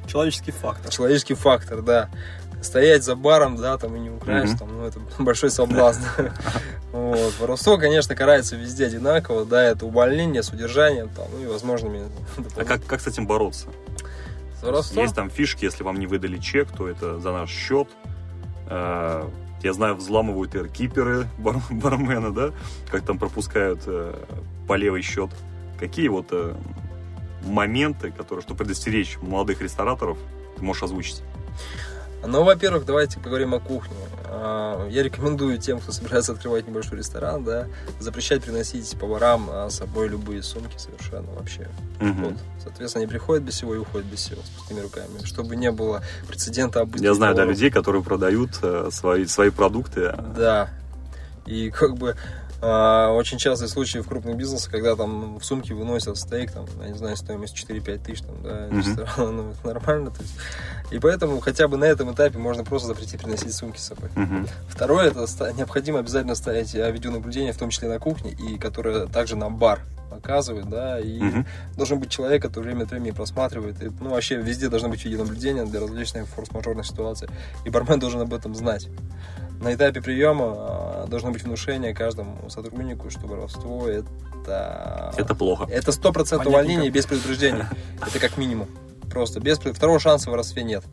Человеческий 0.06 0.52
фактор. 0.52 0.92
Человеческий 0.92 1.34
фактор, 1.34 1.82
да. 1.82 2.10
Стоять 2.62 3.02
за 3.02 3.16
баром, 3.16 3.56
да, 3.56 3.76
там 3.76 3.96
и 3.96 3.98
не 3.98 4.10
украсть, 4.10 4.52
Мгм. 4.52 4.58
там, 4.58 4.78
ну, 4.78 4.86
это 4.86 5.00
большой 5.18 5.50
соблазн. 5.50 6.00
Вот. 6.92 7.34
Воровство, 7.40 7.76
конечно, 7.76 8.14
карается 8.14 8.54
везде 8.54 8.86
одинаково, 8.86 9.44
да, 9.44 9.64
это 9.64 9.84
увольнение 9.84 10.44
с 10.44 10.50
удержанием, 10.50 11.08
там, 11.08 11.26
ну 11.32 11.42
и 11.42 11.46
возможными... 11.46 12.04
А 12.56 12.64
как, 12.64 12.86
как 12.86 13.00
с 13.00 13.08
этим 13.08 13.26
бороться? 13.26 13.66
Воровством? 14.64 15.02
Есть 15.02 15.14
там 15.14 15.30
фишки, 15.30 15.64
если 15.64 15.82
вам 15.84 15.98
не 15.98 16.06
выдали 16.06 16.38
чек, 16.38 16.68
то 16.70 16.88
это 16.88 17.18
за 17.20 17.32
наш 17.32 17.50
счет. 17.50 17.88
Э, 18.68 19.28
Я 19.62 19.72
знаю, 19.72 19.94
взламывают 19.96 20.54
эркиперы 20.54 21.26
бар- 21.38 21.62
бармена, 21.70 22.32
да, 22.32 22.50
как 22.90 23.04
там 23.04 23.18
пропускают 23.18 23.80
э, 23.86 24.14
по 24.68 24.74
левый 24.74 25.02
счет. 25.02 25.30
Какие 25.78 26.08
вот 26.08 26.28
э, 26.32 26.54
моменты, 27.44 28.10
которые, 28.10 28.42
чтобы 28.42 28.58
предостеречь 28.58 29.18
молодых 29.22 29.60
рестораторов, 29.62 30.18
ты 30.56 30.62
можешь 30.62 30.82
озвучить? 30.82 31.22
Ну, 32.26 32.42
во-первых, 32.44 32.84
давайте 32.86 33.20
поговорим 33.20 33.54
о 33.54 33.60
кухне. 33.60 33.94
А, 34.26 34.88
Я 34.88 35.02
рекомендую 35.02 35.58
тем, 35.58 35.80
кто 35.80 35.92
собирается 35.92 36.32
открывать 36.32 36.66
небольшой 36.66 36.98
ресторан, 36.98 37.44
да, 37.44 37.66
запрещать 38.00 38.42
приносить 38.42 38.96
поварам 38.98 39.48
а, 39.50 39.68
с 39.70 39.76
собой 39.76 40.08
любые 40.08 40.42
сумки 40.42 40.76
совершенно 40.78 41.30
вообще. 41.32 41.68
Мгм. 42.00 42.24
Вот. 42.24 42.34
Соответственно, 42.62 43.04
они 43.04 43.10
приходят 43.10 43.44
без 43.44 43.54
всего 43.54 43.74
и 43.74 43.78
уходят 43.78 44.06
без 44.06 44.20
всего, 44.20 44.40
с 44.42 44.48
пустыми 44.50 44.80
руками. 44.80 45.24
Чтобы 45.24 45.56
не 45.56 45.70
было 45.70 46.02
прецедента 46.28 46.80
обыска. 46.80 47.04
Я 47.04 47.14
знаю, 47.14 47.34
да, 47.34 47.42
поваров. 47.42 47.56
людей, 47.56 47.70
которые 47.70 48.02
продают 48.02 48.50
э, 48.62 48.88
свои, 48.90 49.26
свои 49.26 49.50
продукты. 49.50 50.14
Да. 50.36 50.70
И 51.46 51.70
как 51.70 51.96
бы 51.96 52.16
очень 52.60 53.38
частые 53.38 53.68
случаи 53.68 53.98
в 53.98 54.08
крупных 54.08 54.36
бизнесах, 54.36 54.70
когда 54.70 54.96
там 54.96 55.38
в 55.38 55.44
сумке 55.44 55.74
выносят 55.74 56.16
стейк, 56.16 56.52
там, 56.52 56.66
я 56.82 56.88
не 56.88 56.98
знаю, 56.98 57.16
стоимость 57.16 57.54
4-5 57.56 57.98
тысяч, 58.04 58.22
там, 58.22 58.42
да, 58.42 58.68
ресторан, 58.70 59.06
ну, 59.36 59.50
это 59.50 59.66
нормально. 59.66 60.10
То 60.10 60.22
есть. 60.22 60.34
И 60.90 60.98
поэтому 60.98 61.40
хотя 61.40 61.68
бы 61.68 61.76
на 61.76 61.84
этом 61.84 62.12
этапе 62.12 62.38
можно 62.38 62.64
просто 62.64 62.88
запретить 62.88 63.20
приносить 63.20 63.54
сумки 63.54 63.78
с 63.78 63.84
собой. 63.84 64.10
Мгм. 64.14 64.46
Второе, 64.68 65.10
это 65.10 65.26
необходимо 65.52 65.98
обязательно 65.98 66.34
ставить 66.34 66.74
а, 66.74 66.90
видеонаблюдение, 66.90 67.52
в 67.52 67.58
том 67.58 67.70
числе 67.70 67.88
на 67.88 67.98
кухне, 67.98 68.32
и 68.32 68.58
которое 68.58 69.06
также 69.06 69.36
на 69.36 69.50
бар 69.50 69.80
показывает, 70.10 70.68
да, 70.70 71.00
и 71.00 71.18
Мгм. 71.20 71.46
должен 71.76 71.98
быть 71.98 72.10
человек, 72.10 72.40
который 72.42 72.66
время 72.66 72.84
от 72.84 72.90
времени 72.90 73.10
просматривает. 73.10 73.82
И, 73.82 73.90
ну, 74.00 74.10
вообще 74.10 74.36
везде 74.36 74.68
должно 74.68 74.88
быть 74.88 75.04
видеонаблюдение 75.04 75.64
для 75.64 75.80
различных 75.80 76.28
форс-мажорных 76.28 76.86
ситуаций. 76.86 77.28
И 77.64 77.70
бармен 77.70 77.98
должен 77.98 78.20
об 78.20 78.32
этом 78.32 78.54
знать. 78.54 78.88
На 79.64 79.72
этапе 79.72 80.02
приема 80.02 80.44
а, 80.54 81.06
должно 81.08 81.30
быть 81.30 81.42
внушение 81.42 81.94
каждому 81.94 82.50
сотруднику, 82.50 83.08
что 83.08 83.26
воровство 83.26 83.88
это... 83.88 85.14
Это 85.16 85.34
плохо. 85.34 85.66
Это 85.70 85.90
сто 85.90 86.12
процентов 86.12 86.44
Понятненько. 86.44 86.64
увольнение 86.64 86.90
без 86.90 87.06
предупреждения. 87.06 87.70
Это 88.06 88.18
как 88.18 88.36
минимум. 88.36 88.68
Просто 89.10 89.40
без 89.40 89.58
второго 89.58 89.98
шанса 89.98 90.28
в 90.28 90.32
воровстве 90.32 90.64
нет. 90.64 90.84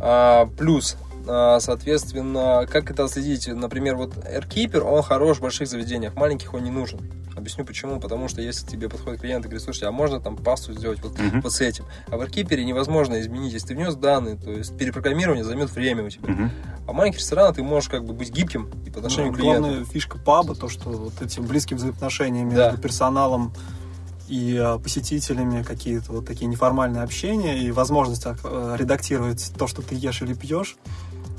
А, 0.00 0.46
плюс, 0.56 0.96
а, 1.26 1.60
соответственно, 1.60 2.66
как 2.70 2.90
это 2.90 3.04
отследить? 3.04 3.46
Например, 3.46 3.96
вот 3.96 4.14
AirKeeper, 4.14 4.78
он 4.78 5.02
хорош 5.02 5.36
в 5.36 5.42
больших 5.42 5.68
заведениях, 5.68 6.14
в 6.14 6.16
маленьких 6.16 6.54
он 6.54 6.64
не 6.64 6.70
нужен. 6.70 7.00
Объясню 7.48 7.64
почему. 7.64 7.98
Потому 7.98 8.28
что 8.28 8.42
если 8.42 8.66
тебе 8.66 8.90
подходит 8.90 9.22
клиент 9.22 9.42
и 9.46 9.48
говорит, 9.48 9.62
слушайте, 9.64 9.86
а 9.86 9.90
можно 9.90 10.20
там 10.20 10.36
пасту 10.36 10.74
сделать 10.74 11.00
вот, 11.02 11.18
Мгм. 11.18 11.40
вот 11.40 11.50
с 11.52 11.62
этим? 11.62 11.86
А 12.10 12.18
в 12.18 12.20
AirKeeper 12.20 12.62
невозможно 12.62 13.18
изменить. 13.20 13.54
Если 13.54 13.68
ты 13.68 13.74
внес 13.74 13.94
данные, 13.94 14.36
то 14.36 14.50
есть 14.50 14.76
перепрограммирование 14.76 15.44
займет 15.44 15.70
время 15.70 16.04
у 16.04 16.10
тебя. 16.10 16.28
Мгм. 16.30 16.50
А 16.86 16.92
в 16.92 16.94
маленьких 16.94 17.20
ресторанах 17.20 17.56
ты 17.56 17.62
можешь 17.62 17.88
как 17.88 18.04
бы 18.04 18.12
быть 18.12 18.30
гибким 18.30 18.70
и 18.86 18.90
по 18.90 18.98
отношению 18.98 19.30
Ну, 19.30 19.34
к 19.34 19.40
клиенту. 19.40 19.62
главная 19.68 19.84
фишка 19.86 20.18
паба, 20.18 20.54
то, 20.54 20.68
что 20.68 20.90
вот 20.90 21.22
этим 21.22 21.46
близким 21.46 21.78
взаимоотношениям 21.78 22.50
Да. 22.54 22.66
между 22.66 22.82
персоналом 22.82 23.54
и 24.28 24.54
э, 24.62 24.78
посетителями 24.78 25.62
какие-то 25.62 26.12
вот 26.12 26.26
такие 26.26 26.46
неформальные 26.48 27.02
общения 27.02 27.58
и 27.62 27.70
возможность 27.70 28.26
э, 28.26 28.76
редактировать 28.78 29.52
то, 29.58 29.66
что 29.66 29.80
ты 29.80 29.94
ешь 29.94 30.20
или 30.20 30.34
пьешь, 30.34 30.76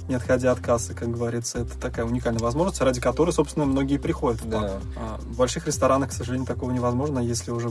не 0.09 0.15
отходя 0.15 0.51
от 0.51 0.59
кассы, 0.59 0.93
как 0.93 1.09
говорится, 1.11 1.59
это 1.59 1.77
такая 1.79 2.05
уникальная 2.05 2.41
возможность, 2.41 2.81
ради 2.81 2.99
которой, 2.99 3.31
собственно, 3.31 3.65
многие 3.65 3.97
приходят 3.97 4.41
в 4.41 4.47
бар. 4.47 4.61
Да. 4.63 4.79
А 4.97 5.17
В 5.21 5.37
больших 5.37 5.67
ресторанах, 5.67 6.09
к 6.09 6.13
сожалению, 6.13 6.47
такого 6.47 6.71
невозможно, 6.71 7.19
если 7.19 7.51
уже 7.51 7.69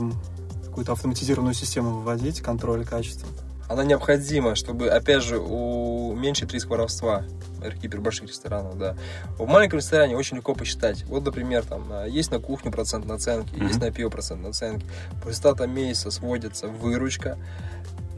какую-то 0.65 0.93
автоматизированную 0.93 1.53
систему 1.53 1.91
выводить, 1.99 2.41
контроль 2.41 2.85
качества. 2.85 3.27
Она 3.67 3.83
необходима, 3.83 4.55
чтобы, 4.55 4.89
опять 4.89 5.21
же, 5.21 5.37
уменьшить 5.37 6.51
риск 6.53 6.69
воровства 6.69 7.23
эркипер 7.61 7.99
больших 8.01 8.29
ресторанов, 8.29 8.77
да. 8.79 8.95
В 9.37 9.45
маленьком 9.45 9.77
ресторане 9.79 10.15
очень 10.17 10.37
легко 10.37 10.55
посчитать. 10.55 11.03
Вот, 11.03 11.23
например, 11.25 11.63
там 11.65 11.83
а, 11.91 12.05
есть 12.05 12.31
на 12.31 12.39
кухню 12.39 12.71
процент 12.71 13.05
наценки, 13.05 13.53
Мгм. 13.53 13.67
есть 13.67 13.79
на 13.81 13.91
пиво 13.91 14.09
процент 14.09 14.41
наценки. 14.41 14.85
По 15.21 15.27
результатам 15.27 15.71
месяца 15.71 16.09
сводится 16.09 16.67
выручка. 16.67 17.37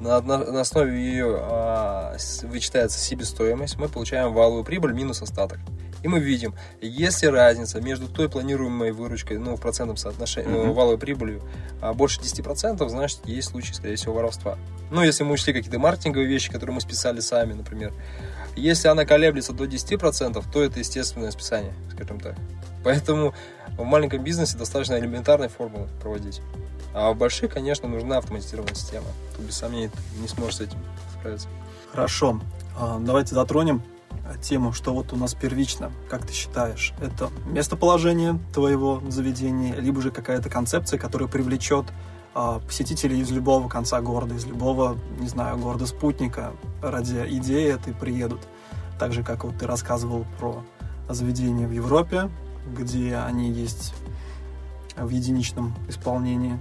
На, 0.01 0.19
на- 0.21 0.39
на 0.51 0.61
основе 0.61 0.99
ее 0.99 1.37
а, 1.39 2.17
вычитается 2.43 2.99
себестоимость. 2.99 3.77
Мы 3.77 3.87
получаем 3.87 4.33
валовую 4.33 4.63
прибыль 4.63 4.93
минус 4.93 5.21
остаток. 5.21 5.59
И 6.01 6.07
мы 6.07 6.19
видим, 6.19 6.55
если 6.81 7.27
разница 7.27 7.79
между 7.79 8.07
той 8.07 8.27
планируемой 8.27 8.91
выручкой, 8.91 9.37
ну, 9.37 9.55
в 9.55 9.61
процентном 9.61 9.97
соотношении, 9.97 10.49
Мгм. 10.49 10.67
ну, 10.67 10.73
валовой 10.73 10.97
прибылью, 10.97 11.43
а, 11.79 11.93
больше 11.93 12.19
10%, 12.19 12.89
значит, 12.89 13.19
есть 13.25 13.49
случай, 13.49 13.73
скорее 13.75 13.95
всего, 13.95 14.15
воровства. 14.15 14.57
Ну, 14.89 15.03
если 15.03 15.23
мы 15.23 15.33
учли 15.33 15.53
какие-то 15.53 15.77
маркетинговые 15.77 16.27
вещи, 16.27 16.51
которые 16.51 16.73
мы 16.73 16.81
списали 16.81 17.19
сами, 17.19 17.53
например. 17.53 17.93
Если 18.55 18.87
она 18.87 19.05
колеблется 19.05 19.53
до 19.53 19.65
10%, 19.65 20.43
то 20.51 20.63
это 20.63 20.79
естественное 20.79 21.29
списание, 21.29 21.73
скажем 21.93 22.19
так. 22.19 22.35
Поэтому 22.83 23.35
в 23.77 23.83
маленьком 23.83 24.23
бизнесе 24.23 24.57
достаточно 24.57 24.97
элементарной 24.97 25.49
формулы 25.49 25.87
проводить. 26.01 26.41
А 26.93 27.11
в 27.11 27.17
больших, 27.17 27.53
конечно, 27.53 27.87
нужна 27.87 28.17
автоматизированная 28.17 28.75
система. 28.75 29.07
Тут 29.35 29.45
без 29.45 29.57
сомнений 29.57 29.89
ты 29.89 30.21
не 30.21 30.27
сможешь 30.27 30.57
с 30.57 30.61
этим 30.61 30.77
справиться. 31.17 31.47
Хорошо. 31.91 32.39
А, 32.77 32.99
Давайте 32.99 33.35
затронем 33.35 33.81
тему, 34.41 34.73
что 34.73 34.93
вот 34.93 35.13
у 35.13 35.15
нас 35.15 35.33
первично. 35.33 35.91
Как 36.09 36.25
ты 36.25 36.33
считаешь, 36.33 36.93
это 37.01 37.29
местоположение 37.45 38.39
твоего 38.53 39.01
заведения, 39.09 39.75
либо 39.75 40.01
же 40.01 40.11
какая-то 40.11 40.49
концепция, 40.49 40.99
которая 40.99 41.27
привлечет 41.27 41.85
а, 42.33 42.59
посетителей 42.59 43.19
из 43.19 43.31
любого 43.31 43.67
конца 43.67 43.99
города, 44.01 44.35
из 44.35 44.45
любого, 44.45 44.97
не 45.19 45.27
знаю, 45.27 45.57
города-спутника 45.57 46.53
ради 46.81 47.25
идеи 47.37 47.73
этой 47.73 47.93
приедут. 47.93 48.41
Так 48.99 49.13
же, 49.13 49.23
как 49.23 49.43
вот 49.43 49.57
ты 49.57 49.67
рассказывал 49.67 50.25
про 50.39 50.63
заведения 51.09 51.67
в 51.67 51.71
Европе, 51.71 52.29
где 52.77 53.17
они 53.17 53.51
есть 53.51 53.93
в 54.95 55.09
единичном 55.09 55.75
исполнении. 55.89 56.59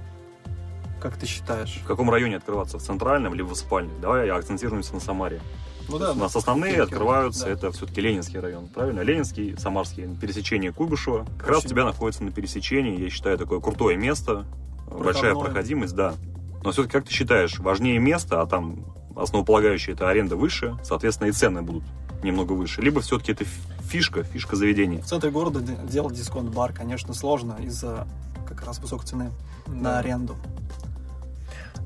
Как 1.01 1.17
ты 1.17 1.27
считаешь? 1.27 1.81
В 1.83 1.87
каком 1.87 2.11
районе 2.11 2.37
открываться? 2.37 2.79
В 2.79 2.83
центральном 2.83 3.35
или 3.35 3.43
в 3.43 3.55
спальне? 3.55 3.93
Давай 4.01 4.29
акцентируемся 4.29 4.95
на 4.95 5.01
Самаре. 5.01 5.41
Ну 5.89 5.97
У 5.97 6.15
нас 6.15 6.37
основные 6.37 6.83
открываются, 6.83 7.47
да. 7.47 7.51
это 7.51 7.73
все-таки 7.73 8.01
Ленинский 8.01 8.39
район, 8.39 8.69
правильно? 8.69 9.01
Ленинский, 9.01 9.57
Самарский, 9.59 10.07
пересечение 10.21 10.73
Куйбышева. 10.73 11.27
Как 11.39 11.49
раз 11.49 11.57
у 11.57 11.61
Очень. 11.61 11.71
тебя 11.71 11.85
находится 11.85 12.23
на 12.23 12.31
пересечении, 12.31 13.01
я 13.01 13.11
считаю, 13.11 13.37
такое 13.39 13.59
крутое 13.61 13.97
место, 13.97 14.45
большая 14.89 15.33
Проходное. 15.33 15.45
проходимость, 15.47 15.95
да. 15.97 16.15
Но 16.63 16.71
все-таки, 16.71 16.93
как 16.93 17.07
ты 17.07 17.13
считаешь, 17.13 17.59
важнее 17.59 17.99
место, 17.99 18.41
а 18.41 18.47
там 18.47 18.85
основополагающее 19.17 19.95
это 19.97 20.09
аренда 20.09 20.37
выше, 20.37 20.77
соответственно, 20.85 21.29
и 21.29 21.33
цены 21.33 21.63
будут 21.63 21.83
немного 22.23 22.53
выше. 22.53 22.83
Либо 22.83 23.01
все-таки 23.01 23.33
это 23.33 23.45
фишка, 23.83 24.23
фишка 24.23 24.55
заведения. 24.55 25.01
В 25.03 25.07
центре 25.07 25.31
города 25.31 25.61
де- 25.61 25.77
делать 25.89 26.15
дисконт-бар, 26.15 26.73
конечно, 26.73 27.15
сложно 27.15 27.57
из-за 27.61 28.07
как 28.47 28.65
раз 28.65 28.79
высокой 28.79 29.07
цены 29.07 29.31
на 29.67 29.99
аренду. 29.99 30.37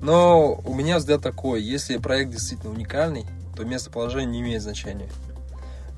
Но 0.04 0.60
у 0.66 0.74
меня 0.74 0.98
взгляд 0.98 1.22
такой, 1.22 1.62
если 1.62 1.96
проект 1.96 2.30
действительно 2.30 2.70
уникальный, 2.70 3.24
то 3.56 3.64
местоположение 3.64 4.26
не 4.30 4.40
имеет 4.42 4.60
значения. 4.60 5.08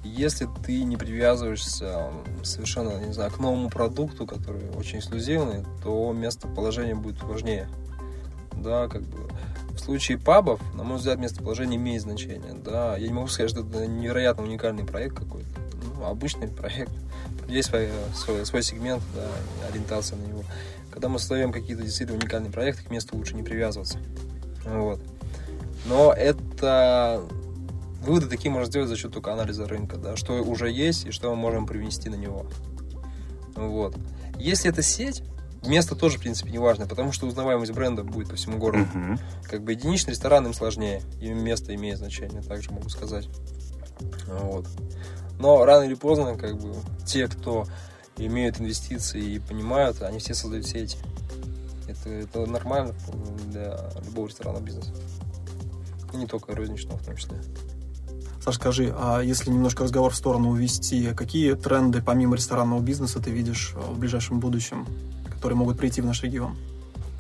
Если 0.05 0.49
ты 0.65 0.85
не 0.85 0.97
привязываешься 0.97 2.13
совершенно, 2.45 3.05
не 3.05 3.13
знаю, 3.13 3.33
к 3.33 3.41
новому 3.41 3.69
продукту, 3.69 4.25
который 4.25 4.71
очень 4.79 5.01
эксклюзивный, 5.01 5.65
то 5.83 6.13
местоположение 6.13 6.95
будет 6.95 7.21
важнее. 7.25 7.69
Да, 8.53 8.87
как 8.87 9.03
бы 9.03 9.29
в 9.71 9.79
случае 9.81 10.19
пабов, 10.19 10.61
на 10.77 10.85
мой 10.85 10.99
взгляд, 10.99 11.19
местоположение 11.19 11.77
имеет 11.77 12.03
значение. 12.03 12.55
Да, 12.65 12.97
я 12.97 13.09
не 13.09 13.13
могу 13.13 13.27
сказать, 13.27 13.51
что 13.51 13.63
это 13.63 13.89
невероятно 13.89 14.45
уникальный 14.45 14.85
проект 14.85 15.17
какой-то. 15.17 15.49
Ну, 15.99 16.07
обычный 16.07 16.47
проект. 16.47 16.93
Есть 17.49 17.71
свой, 17.71 17.89
свой, 18.15 18.47
свой 18.47 18.63
сегмент, 18.63 19.03
да, 19.17 19.27
ориентация 19.69 20.17
на 20.17 20.27
него. 20.27 20.45
Когда 20.97 21.11
мы 21.11 21.19
создаем 21.19 21.53
какие-то 21.53 21.83
действительно 21.83 22.19
уникальные 22.19 22.51
проекты, 22.51 22.83
к 22.83 22.91
месту 22.91 23.19
лучше 23.19 23.35
не 23.35 23.43
привязываться. 23.43 23.99
Вот. 24.65 24.99
Но 25.85 26.11
это 26.11 27.23
выводы 28.03 28.29
такие 28.29 28.51
можно 28.51 28.65
сделать 28.65 28.89
за 28.89 28.97
счет 28.97 29.13
только 29.13 29.31
анализа 29.31 29.69
рынка, 29.69 29.99
да, 29.99 30.17
что 30.17 30.43
уже 30.43 30.71
есть 30.71 31.05
и 31.05 31.11
что 31.11 31.29
мы 31.29 31.37
можем 31.37 31.67
привнести 31.67 32.09
на 32.09 32.15
него. 32.15 32.47
Вот. 33.57 33.95
Если 34.39 34.71
это 34.71 34.81
сеть, 34.81 35.23
место 35.67 35.97
тоже, 35.97 36.17
в 36.17 36.23
принципе, 36.23 36.51
не 36.51 36.59
важно, 36.59 36.87
потому 36.87 37.13
что 37.13 37.27
узнаваемость 37.27 37.73
бренда 37.73 38.03
будет 38.03 38.31
по 38.31 38.37
всему 38.37 38.57
городу. 38.57 38.87
Мгм. 38.95 39.19
Как 39.45 39.65
бы 39.65 39.73
единичный 39.73 40.13
ресторан 40.13 40.47
им 40.47 40.55
сложнее, 40.55 41.03
и 41.21 41.29
место 41.29 41.75
имеет 41.75 41.99
значение, 41.99 42.41
также 42.41 42.71
могу 42.71 42.89
сказать. 42.89 43.29
Вот. 44.29 44.67
Но 45.39 45.63
рано 45.67 45.83
или 45.83 45.93
поздно, 45.95 46.39
как 46.39 46.57
бы, 46.57 46.75
те, 47.05 47.29
кто 47.29 47.67
имеют 48.17 48.61
инвестиции 48.61 49.23
и 49.23 49.39
понимают, 49.39 50.03
они 50.03 50.19
все 50.19 50.35
создают 50.35 50.67
сети. 50.67 50.99
Это, 51.89 52.09
это 52.11 52.47
нормально 52.47 52.95
для 53.47 53.79
любого 54.05 54.29
ресторанного 54.29 54.63
бизнеса. 54.63 54.91
И 56.13 56.17
не 56.17 56.27
только 56.27 56.55
розничного 56.55 56.99
в 56.99 57.05
том 57.05 57.17
числе. 57.17 57.37
Саш, 58.43 58.57
скажи, 58.57 58.95
а 58.97 59.21
если 59.21 59.51
немножко 59.51 59.85
разговор 59.85 60.13
в 60.13 60.17
сторону 60.17 60.51
увести, 60.51 61.13
какие 61.15 61.55
тренды 61.55 62.01
помимо 62.01 62.37
ресторанного 62.37 62.81
бизнеса 62.81 63.21
ты 63.21 63.31
видишь 63.31 63.75
э, 63.75 63.81
в 63.81 63.99
ближайшем 63.99 64.39
будущем, 64.39 64.87
которые 65.29 65.57
могут 65.57 65.79
прийти 65.79 66.01
в 66.01 66.07
наш 66.07 66.23
регион? 66.23 66.57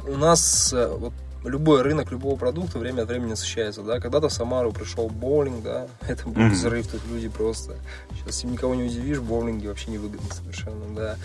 У 0.07 0.16
нас 0.16 0.72
э, 0.72 0.88
вот 0.88 1.12
любой 1.45 1.82
рынок 1.82 2.11
любого 2.11 2.37
продукта 2.37 2.78
время 2.78 3.03
от 3.03 3.09
времени 3.09 3.30
насыщается, 3.30 3.82
да. 3.82 4.01
Когда-то 4.01 4.28
в 4.28 4.32
Самару 4.32 4.72
пришел 4.72 5.09
боулинг, 5.09 5.62
да, 5.62 5.87
это 6.09 6.28
был 6.28 6.49
взрыв, 6.49 6.87
тут 6.89 7.03
люди 7.07 7.28
просто... 7.28 7.76
Сейчас 8.14 8.45
никого 8.45 8.74
не 8.74 8.84
удивишь, 8.84 9.20
боулинги 9.20 9.66
вообще 9.66 9.91
невыгодны 9.91 10.30
совершенно, 10.32 10.95
да. 10.95 11.16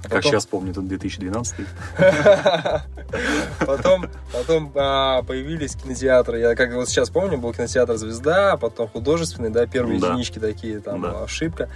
А 0.00 0.02
Как 0.04 0.12
потом- 0.12 0.22
сейчас 0.32 0.46
помню, 0.46 0.70
это 0.72 0.80
2012 0.80 1.66
Потом, 3.66 4.06
потом 4.32 4.72
а, 4.74 5.22
появились 5.22 5.74
кинотеатры. 5.76 6.38
Я 6.40 6.54
как 6.54 6.72
вот 6.74 6.88
сейчас 6.88 7.10
помню, 7.10 7.38
был 7.38 7.52
кинотеатр 7.52 7.96
«Звезда», 7.96 8.56
потом 8.56 8.88
художественный, 8.88 9.50
да, 9.50 9.66
первые 9.66 10.00
Да. 10.00 10.08
единички 10.08 10.38
такие, 10.38 10.80
там, 10.80 11.02
Да. 11.02 11.24
ошибка. 11.24 11.68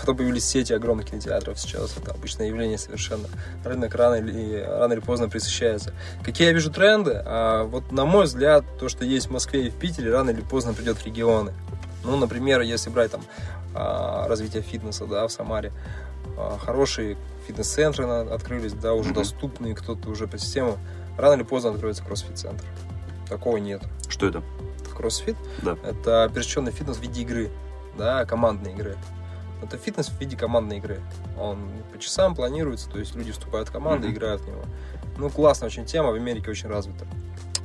Потом 0.00 0.16
появились 0.16 0.44
сети 0.44 0.72
огромных 0.72 1.06
кинотеатров 1.10 1.58
сейчас. 1.60 1.96
Это 1.96 2.10
обычное 2.12 2.48
явление 2.48 2.78
совершенно. 2.78 3.28
Рынок 3.64 3.94
рано 3.94 4.16
или, 4.16 4.62
рано 4.62 4.92
или 4.94 5.00
поздно 5.00 5.28
присыщается. 5.28 5.94
Какие 6.24 6.48
я 6.48 6.52
вижу 6.52 6.70
тренды? 6.70 7.22
А, 7.24 7.64
вот 7.64 7.92
на 7.92 8.04
мой 8.04 8.24
взгляд, 8.24 8.64
то, 8.78 8.88
что 8.88 9.04
есть 9.04 9.28
в 9.28 9.30
Москве 9.30 9.66
и 9.66 9.70
в 9.70 9.74
Питере, 9.74 10.10
рано 10.10 10.30
или 10.30 10.40
поздно 10.40 10.72
придет 10.74 10.98
в 10.98 11.06
регионы. 11.06 11.52
Ну, 12.04 12.16
например, 12.16 12.60
если 12.62 12.90
брать 12.90 13.12
там 13.12 13.22
а, 13.74 14.26
развитие 14.28 14.62
фитнеса, 14.62 15.06
да, 15.06 15.26
в 15.26 15.32
Самаре, 15.32 15.72
хорошие 16.64 17.16
фитнес-центры 17.46 18.04
открылись, 18.06 18.72
да, 18.72 18.94
уже 18.94 19.10
Мгм. 19.10 19.18
доступные, 19.18 19.74
кто-то 19.74 20.08
уже 20.08 20.26
по 20.26 20.38
систему. 20.38 20.78
Рано 21.18 21.34
или 21.34 21.42
поздно 21.42 21.70
откроется 21.70 22.02
кроссфит-центр. 22.04 22.64
Такого 23.28 23.56
нет. 23.58 23.82
Что 24.08 24.26
это? 24.26 24.42
Кроссфит 24.96 25.36
Да. 25.62 25.76
это 25.82 26.24
операционный 26.24 26.72
фитнес 26.72 26.96
в 26.96 27.00
виде 27.02 27.22
игры, 27.22 27.50
да, 27.98 28.24
командной 28.24 28.72
игры. 28.72 28.96
Это 29.62 29.78
фитнес 29.78 30.08
в 30.08 30.18
виде 30.20 30.36
командной 30.36 30.78
игры. 30.78 31.00
Он 31.38 31.58
по 31.92 31.98
часам 31.98 32.34
планируется, 32.34 32.90
то 32.90 32.98
есть 32.98 33.14
люди 33.14 33.32
вступают 33.32 33.68
в 33.68 33.72
команды, 33.72 34.08
Мгм. 34.08 34.16
играют 34.16 34.42
в 34.42 34.48
него. 34.48 34.62
Ну, 35.18 35.30
классная 35.30 35.68
очень 35.68 35.84
тема, 35.86 36.10
в 36.10 36.14
Америке 36.14 36.50
очень 36.50 36.68
развита. 36.68 37.06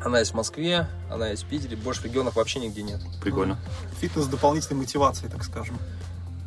Она 0.04 0.20
есть 0.20 0.32
в 0.32 0.36
Москве, 0.36 0.88
она 1.10 1.30
есть 1.30 1.44
в 1.44 1.48
Питере, 1.48 1.76
больше 1.76 2.02
в 2.02 2.06
регионах 2.06 2.36
вообще 2.36 2.60
нигде 2.60 2.84
нет. 2.84 3.02
Прикольно. 3.22 3.58
Фитнес 4.00 4.26
с 4.26 4.28
дополнительной 4.28 4.82
мотивацией, 4.82 5.32
так 5.32 5.44
скажем. 5.44 5.78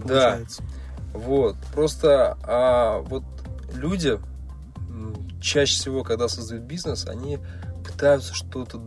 Да. 0.05 0.39
Вот. 1.13 1.57
Просто 1.73 2.37
а, 2.43 3.01
вот 3.01 3.25
люди 3.75 4.19
чаще 5.41 5.75
всего, 5.75 6.05
когда 6.05 6.29
создают 6.29 6.65
бизнес, 6.65 7.07
они 7.07 7.39
пытаются 7.85 8.35
что-то 8.35 8.81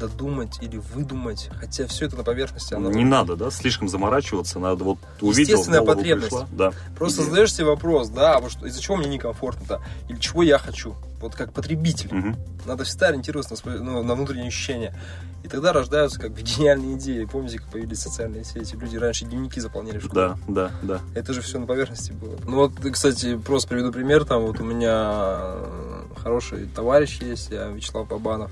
додумать 0.00 0.58
или 0.60 0.78
выдумать, 0.78 1.50
хотя 1.54 1.86
все 1.86 2.06
это 2.06 2.16
на 2.16 2.24
поверхности. 2.24 2.74
Оно 2.74 2.90
Не 2.90 3.04
надо, 3.04 3.36
да, 3.36 3.50
слишком 3.50 3.88
заморачиваться, 3.88 4.58
надо 4.58 4.84
вот 4.84 4.98
увидел, 5.20 5.52
Естественная 5.52 5.82
потребность. 5.82 6.30
пришла, 6.30 6.48
да. 6.50 6.72
Просто 6.96 7.20
идея. 7.20 7.30
задаешь 7.30 7.54
себе 7.54 7.66
вопрос, 7.66 8.08
да, 8.08 8.36
а 8.36 8.40
вот 8.40 8.52
что, 8.52 8.66
из-за 8.66 8.80
чего 8.80 8.96
мне 8.96 9.08
некомфортно-то, 9.08 9.80
или 10.08 10.18
чего 10.18 10.42
я 10.42 10.58
хочу, 10.58 10.94
вот 11.20 11.34
как 11.34 11.52
потребитель. 11.52 12.12
Мгм. 12.12 12.36
Надо 12.64 12.84
всегда 12.84 13.08
ориентироваться 13.08 13.52
на, 13.52 13.56
свои, 13.56 13.78
ну, 13.78 14.02
на 14.02 14.14
внутренние 14.14 14.48
ощущения. 14.48 14.94
И 15.42 15.48
тогда 15.48 15.72
рождаются 15.72 16.20
как 16.20 16.32
бы 16.32 16.40
гениальные 16.42 16.96
идеи. 16.96 17.24
Помните, 17.24 17.58
как 17.58 17.68
появились 17.68 18.00
социальные 18.00 18.44
сети? 18.44 18.76
Люди 18.76 18.96
раньше 18.96 19.24
дневники 19.24 19.60
заполняли 19.60 19.98
в 19.98 20.04
школе. 20.04 20.14
Да, 20.14 20.38
да, 20.48 20.70
да. 20.82 21.00
Это 21.14 21.32
же 21.32 21.40
все 21.40 21.58
на 21.58 21.66
поверхности 21.66 22.12
было. 22.12 22.36
Ну 22.44 22.56
вот, 22.56 22.72
кстати, 22.92 23.36
просто 23.36 23.68
приведу 23.68 23.92
пример. 23.92 24.24
Там 24.24 24.42
вот 24.42 24.60
у 24.60 24.64
меня 24.64 25.36
э, 25.40 26.04
хороший 26.16 26.66
товарищ 26.66 27.20
есть, 27.20 27.50
я 27.50 27.66
Вячеслав 27.68 28.08
Бабанов. 28.08 28.50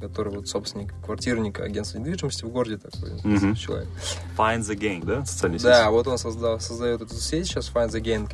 Который 0.00 0.34
вот 0.34 0.48
собственник 0.48 0.92
квартирника 1.04 1.64
агентства 1.64 1.98
недвижимости 1.98 2.44
в 2.44 2.48
городе 2.48 2.78
такой 2.78 3.12
Мгм. 3.24 3.54
человек. 3.54 3.88
Find 4.36 4.60
the 4.60 4.76
gang, 4.76 5.04
да, 5.04 5.24
социальная 5.24 5.58
Да, 5.60 5.82
сеть? 5.84 5.90
вот 5.90 6.06
он 6.08 6.18
создал, 6.18 6.60
создает 6.60 7.00
эту 7.02 7.14
сеть 7.14 7.46
сейчас, 7.46 7.70
Find 7.74 7.88
the 7.90 8.00
Gang. 8.02 8.30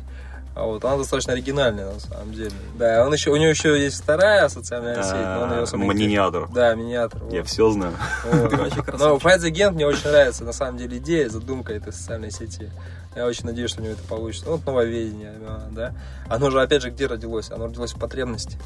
А 0.55 0.65
вот 0.67 0.85
она 0.85 0.97
достаточно 0.97 1.33
оригинальная 1.33 1.91
на 1.93 1.99
самом 1.99 2.31
деле. 2.31 2.51
Да, 2.77 3.03
он 3.07 3.11
еще, 3.13 3.31
у 3.31 3.35
него 3.37 3.49
еще 3.49 3.81
есть 3.81 4.03
вторая 4.03 4.47
социальная 4.49 5.01
сеть, 5.01 5.13
но 5.15 5.41
он 5.41 5.53
ее 5.59 5.65
самый 5.65 5.87
Маниниатор. 5.87 6.47
Да, 6.53 6.75
миниатор. 6.75 7.23
Я 7.31 7.39
вот. 7.39 7.47
все 7.47 7.71
знаю. 7.71 7.93
Вот. 8.31 8.51
Но. 8.99 9.15
Fight 9.17 9.39
the 9.39 9.49
Gang 9.51 9.71
мне 9.71 9.87
очень 9.87 10.07
нравится, 10.07 10.43
на 10.43 10.53
самом 10.53 10.77
деле, 10.77 10.99
идея, 10.99 11.27
задумка 11.29 11.73
этой 11.73 11.91
социальной 11.91 12.29
сети. 12.29 12.69
Я 13.15 13.25
очень 13.25 13.45
надеюсь, 13.45 13.71
что 13.71 13.81
у 13.81 13.83
него 13.83 13.93
это 13.95 14.03
получится. 14.03 14.45
Ну, 14.47 14.57
Вот 14.57 14.65
нововедение, 14.67 15.33
а, 15.41 15.67
да. 15.71 15.95
Оно 16.29 16.51
же, 16.51 16.61
опять 16.61 16.83
же, 16.83 16.91
где 16.91 17.07
родилось? 17.07 17.49
Оно 17.49 17.65
родилось 17.65 17.93
в 17.93 17.99
потребности. 17.99 18.57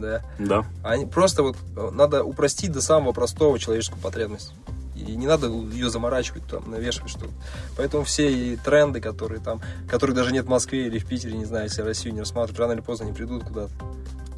Да. 0.00 0.22
Да. 0.38 0.64
Они 0.82 1.06
просто 1.06 1.42
вот 1.42 1.56
э, 1.76 1.90
надо 1.92 2.24
упростить 2.24 2.72
до 2.72 2.80
самого 2.82 3.12
простого 3.12 3.58
человеческую 3.58 4.00
потребность. 4.02 4.52
И 4.96 5.14
не 5.14 5.26
надо 5.28 5.46
ее 5.46 5.90
заморачивать, 5.90 6.42
там, 6.50 6.68
навешивать 6.70 7.10
что-то. 7.10 7.30
Поэтому 7.76 8.02
все 8.02 8.32
и 8.32 8.56
тренды, 8.56 9.00
которые 9.00 9.40
там, 9.40 9.60
которых 9.88 10.16
даже 10.16 10.32
нет 10.32 10.46
в 10.46 10.48
Москве 10.48 10.86
или 10.88 10.98
в 10.98 11.06
Питере, 11.06 11.34
не 11.38 11.44
знаю, 11.44 11.64
если 11.64 11.82
Россию 11.82 12.14
не 12.14 12.20
рассматривают, 12.20 12.58
рано 12.58 12.72
или 12.72 12.80
поздно 12.80 13.06
они 13.06 13.14
придут 13.14 13.44
куда-то. 13.44 13.70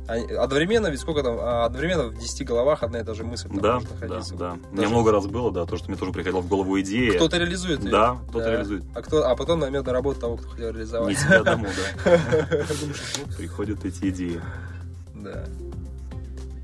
Они- 0.06 0.30
одновременно, 0.32 0.88
ведь 0.88 0.98
сколько 1.00 1.22
там, 1.22 1.36
а, 1.40 1.64
одновременно 1.64 2.08
в 2.08 2.18
10 2.18 2.44
головах 2.44 2.82
одна 2.82 2.98
и 2.98 3.04
та 3.04 3.14
же 3.14 3.22
мысль 3.24 3.48
там 3.48 3.60
Да, 3.60 3.74
может 3.74 3.88
да, 3.88 3.94
находиться. 3.94 4.34
да. 4.34 4.50
У 4.52 4.56
меня 4.56 4.82
Даже- 4.82 4.88
много 4.88 5.12
раз 5.12 5.26
было, 5.28 5.50
да, 5.52 5.64
то, 5.66 5.76
что 5.78 5.88
мне 5.88 5.96
тоже 5.96 6.12
приходило 6.12 6.40
в 6.40 6.48
голову 6.48 6.78
идея. 6.80 7.14
Кто-то 7.14 7.38
реализует 7.38 7.80
её. 7.80 7.90
Да, 7.92 8.18
кто-то 8.28 8.50
реализует. 8.50 8.82
А, 8.94 9.02
кто, 9.02 9.26
а 9.26 9.36
потом 9.36 9.60
наймет 9.60 9.86
на 9.86 9.92
работу 9.92 10.20
того, 10.20 10.36
кто 10.36 10.48
хотел 10.48 10.66
Не 10.66 10.72
реализовать. 10.74 11.16
себя 11.18 11.38
одному, 11.38 11.66
да. 12.04 12.18
Приходят 13.38 13.84
эти 13.84 14.10
идеи. 14.10 14.40
Да. 15.22 15.44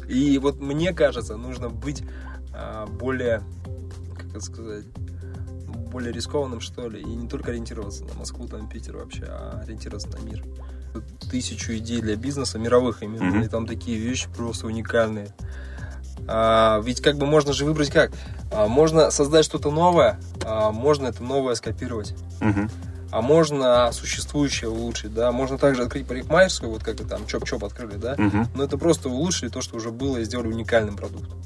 И 0.08 0.38
вот 0.38 0.60
мне 0.60 0.92
кажется, 0.92 1.36
нужно 1.36 1.68
быть 1.68 2.02
а, 2.54 2.86
более, 2.86 3.42
как 4.16 4.26
это 4.30 4.40
сказать, 4.40 4.84
более 5.90 6.12
рискованным, 6.12 6.60
что 6.60 6.88
ли, 6.88 7.00
и 7.00 7.06
не 7.06 7.28
только 7.28 7.50
ориентироваться 7.50 8.04
на 8.04 8.14
Москву, 8.14 8.46
там, 8.46 8.68
Питер 8.68 8.96
вообще, 8.96 9.24
а 9.28 9.60
ориентироваться 9.64 10.08
на 10.08 10.18
мир. 10.18 10.44
Тысячу 11.30 11.72
идей 11.74 12.00
для 12.00 12.16
бизнеса, 12.16 12.58
мировых 12.58 13.02
именно, 13.02 13.24
Мгм. 13.24 13.42
и 13.42 13.48
там 13.48 13.66
такие 13.66 13.98
вещи 13.98 14.28
просто 14.36 14.66
уникальные. 14.66 15.28
А, 16.28 16.80
ведь 16.82 17.00
как 17.00 17.16
бы 17.18 17.26
можно 17.26 17.52
же 17.52 17.64
выбрать 17.64 17.90
как? 17.90 18.12
А, 18.52 18.66
можно 18.68 19.10
создать 19.10 19.44
что-то 19.44 19.70
новое, 19.70 20.18
а 20.44 20.72
можно 20.72 21.08
это 21.08 21.22
новое 21.22 21.54
скопировать. 21.54 22.14
Мгм. 22.40 22.70
А 23.16 23.22
можно 23.22 23.90
существующее 23.92 24.68
улучшить, 24.68 25.14
да, 25.14 25.32
можно 25.32 25.56
также 25.56 25.84
открыть 25.84 26.06
парикмахерскую, 26.06 26.70
вот 26.70 26.84
как 26.84 26.96
там 27.08 27.22
Чоп-Чоп 27.22 27.64
открыли, 27.64 27.96
да, 27.96 28.14
Мгм. 28.18 28.48
но 28.54 28.62
это 28.62 28.76
просто 28.76 29.08
улучшили 29.08 29.48
то, 29.48 29.62
что 29.62 29.76
уже 29.76 29.90
было, 29.90 30.18
и 30.18 30.24
сделали 30.24 30.48
уникальным 30.48 30.96
продуктом. 30.96 31.40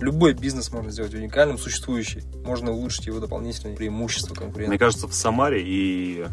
Любой 0.00 0.34
бизнес 0.34 0.72
можно 0.72 0.90
сделать 0.90 1.14
уникальным, 1.14 1.58
существующий. 1.58 2.24
Можно 2.44 2.72
улучшить 2.72 3.06
его 3.06 3.20
дополнительные 3.20 3.76
преимущества 3.76 4.34
Мне 4.34 4.42
конкурента. 4.46 4.78
кажется, 4.78 5.06
в 5.06 5.14
Самаре 5.14 5.62
и 5.64 6.26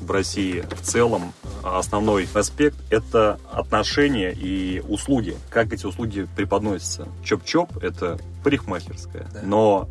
в 0.00 0.10
России 0.10 0.64
в 0.70 0.80
целом 0.80 1.34
основной 1.62 2.26
аспект– 2.32 2.78
это 2.90 3.38
отношения 3.52 4.32
и 4.32 4.80
услуги. 4.88 5.36
Как 5.50 5.74
эти 5.74 5.84
услуги 5.84 6.26
преподносятся. 6.36 7.06
Чоп-чоп– 7.22 7.78
это 7.82 8.18
парикмахерская. 8.42 9.26
Да. 9.34 9.40
Но 9.44 9.88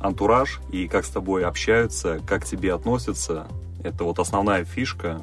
антураж 0.00 0.60
и 0.70 0.88
как 0.88 1.04
с 1.04 1.10
тобой 1.10 1.44
общаются, 1.44 2.20
как 2.26 2.42
к 2.42 2.46
тебе 2.46 2.74
относятся– 2.74 3.46
это 3.82 4.04
вот 4.04 4.18
основная 4.18 4.64
фишка 4.64 5.22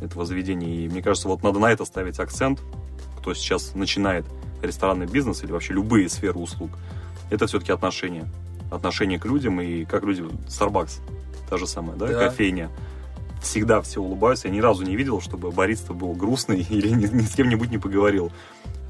этого 0.00 0.24
заведения. 0.24 0.84
И 0.84 0.88
мне 0.88 1.02
кажется, 1.02 1.28
вот 1.28 1.42
надо 1.42 1.58
на 1.58 1.70
это 1.70 1.84
ставить 1.84 2.18
акцент, 2.18 2.60
кто 3.18 3.34
сейчас 3.34 3.74
начинает 3.74 4.24
ресторанный 4.62 5.06
бизнес 5.06 5.42
или 5.42 5.52
вообще 5.52 5.74
любые 5.74 6.08
сферы 6.08 6.38
услуг. 6.38 6.70
Это 7.30 7.46
все-таки 7.46 7.72
отношения. 7.72 8.26
Отношение 8.70 9.18
к 9.18 9.26
людям 9.26 9.60
и 9.60 9.84
как 9.84 10.04
люди... 10.04 10.22
Starbucks, 10.46 11.00
та 11.48 11.56
же 11.56 11.66
самая, 11.66 11.96
да, 11.96 12.06
Да. 12.06 12.28
кофейня. 12.28 12.70
Всегда 13.42 13.80
все 13.82 14.00
улыбаются. 14.00 14.48
Я 14.48 14.54
ни 14.54 14.60
разу 14.60 14.84
не 14.84 14.96
видел, 14.96 15.20
чтобы 15.20 15.50
бариста 15.50 15.92
был 15.92 16.12
грустный 16.14 16.60
или 16.70 16.88
ни, 16.88 17.06
ни 17.06 17.22
с 17.22 17.34
кем-нибудь 17.34 17.70
не 17.70 17.78
поговорил. 17.78 18.32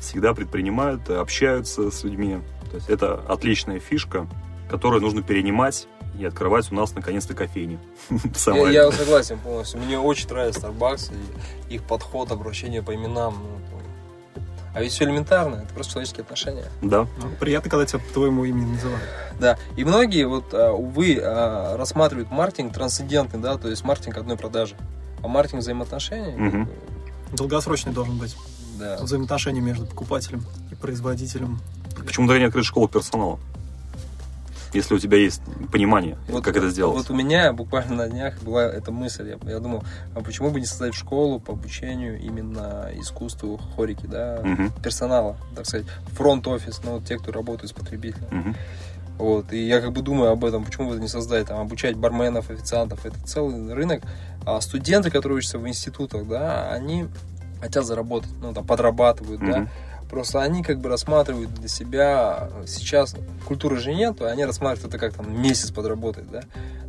Всегда 0.00 0.32
предпринимают, 0.32 1.10
общаются 1.10 1.90
с 1.90 2.04
людьми. 2.04 2.38
То 2.70 2.76
есть 2.76 2.88
это 2.88 3.14
отличная 3.28 3.80
фишка, 3.80 4.28
которую 4.68 5.00
нужно 5.02 5.22
перенимать 5.22 5.86
и 6.18 6.24
открывать 6.24 6.70
у 6.72 6.74
нас 6.74 6.94
наконец-то 6.94 7.34
кофейни. 7.34 7.78
Я, 8.46 8.70
я 8.70 8.92
согласен 8.92 9.38
полностью. 9.38 9.80
Мне 9.80 9.98
очень 9.98 10.28
нравится 10.28 10.60
Starbucks 10.60 11.12
и 11.68 11.74
их 11.74 11.84
подход, 11.84 12.32
обращение 12.32 12.82
по 12.82 12.94
именам. 12.94 13.34
ну. 13.40 13.78
А 14.74 14.82
ведь 14.82 14.92
все 14.92 15.04
элементарно, 15.04 15.56
это 15.56 15.74
просто 15.74 15.92
человеческие 15.94 16.22
отношения. 16.22 16.66
Да. 16.82 17.06
Ну, 17.20 17.30
приятно, 17.40 17.70
когда 17.70 17.86
тебя 17.86 17.98
по 18.00 18.12
твоему 18.12 18.44
имени 18.44 18.72
называют. 18.72 19.02
Да, 19.40 19.58
и 19.76 19.84
многие, 19.84 20.24
вот, 20.24 20.52
а, 20.52 20.72
увы, 20.72 21.18
а, 21.20 21.76
рассматривают 21.76 22.30
маркетинг 22.30 22.74
трансцендентный, 22.74 23.40
да, 23.40 23.56
то 23.56 23.68
есть 23.68 23.82
маркетинг 23.82 24.18
одной 24.18 24.36
продажи. 24.36 24.76
А 25.22 25.26
маркетинг 25.26 25.62
взаимоотношений, 25.62 26.36
бы, 26.36 26.68
Долгосрочный 27.32 27.92
должен 27.92 28.18
быть. 28.18 28.36
да. 28.78 28.98
Взаимоотношения 29.00 29.60
между 29.60 29.86
покупателем 29.86 30.44
и 30.70 30.74
производителем. 30.74 31.58
Почему 32.06 32.26
тогда 32.28 32.38
не 32.38 32.44
открыть 32.46 32.64
школу 32.66 32.86
персонала? 32.88 33.40
Если 34.72 34.94
у 34.94 34.98
тебя 34.98 35.16
есть 35.18 35.40
понимание, 35.72 36.16
как 36.42 36.56
это 36.56 36.68
сделать. 36.70 36.96
Вот 36.96 37.10
у 37.10 37.14
меня 37.14 37.52
буквально 37.52 37.96
на 37.96 38.08
днях 38.08 38.40
была 38.42 38.64
эта 38.64 38.92
мысль. 38.92 39.28
Я, 39.28 39.50
я 39.50 39.60
думал, 39.60 39.82
а 40.14 40.20
почему 40.20 40.50
бы 40.50 40.60
не 40.60 40.66
создать 40.66 40.94
школу 40.94 41.40
по 41.40 41.52
обучению 41.52 42.20
именно 42.20 42.88
искусству 42.94 43.58
хорики, 43.76 44.06
да, 44.06 44.40
Мгм. 44.42 44.72
персонала, 44.82 45.36
так 45.54 45.66
сказать, 45.66 45.86
фронт-офис, 46.08 46.80
ну, 46.84 46.92
вот 46.92 47.04
те, 47.06 47.18
кто 47.18 47.32
работает 47.32 47.70
с 47.70 47.72
потребителем. 47.72 48.28
Мгм. 48.30 48.56
Вот, 49.18 49.52
и 49.52 49.66
я 49.66 49.80
как 49.80 49.92
бы 49.92 50.02
думаю 50.02 50.30
об 50.30 50.44
этом, 50.44 50.64
почему 50.64 50.88
бы 50.88 50.94
это 50.94 51.02
не 51.02 51.08
создать, 51.08 51.48
там, 51.48 51.58
обучать 51.60 51.96
барменов, 51.96 52.50
официантов, 52.50 53.04
это 53.04 53.16
целый 53.26 53.72
рынок. 53.74 54.02
А 54.46 54.60
студенты, 54.60 55.10
которые 55.10 55.38
учатся 55.38 55.58
в 55.58 55.66
институтах, 55.66 56.28
да, 56.28 56.70
они 56.70 57.08
хотят 57.60 57.84
заработать, 57.84 58.30
ну, 58.40 58.54
там, 58.54 58.64
подрабатывают, 58.64 59.40
да, 59.40 59.58
Мгм. 59.60 59.68
Просто 60.10 60.40
они 60.40 60.62
как 60.62 60.80
бы 60.80 60.88
рассматривают 60.88 61.52
для 61.54 61.68
себя 61.68 62.50
сейчас 62.66 63.14
культуры 63.46 63.76
же 63.76 63.92
нет, 63.92 64.22
они 64.22 64.44
рассматривают 64.44 64.94
это 64.94 64.98
как 64.98 65.14
там 65.14 65.40
месяц 65.40 65.70
подработать, 65.70 66.30
да. 66.30 66.42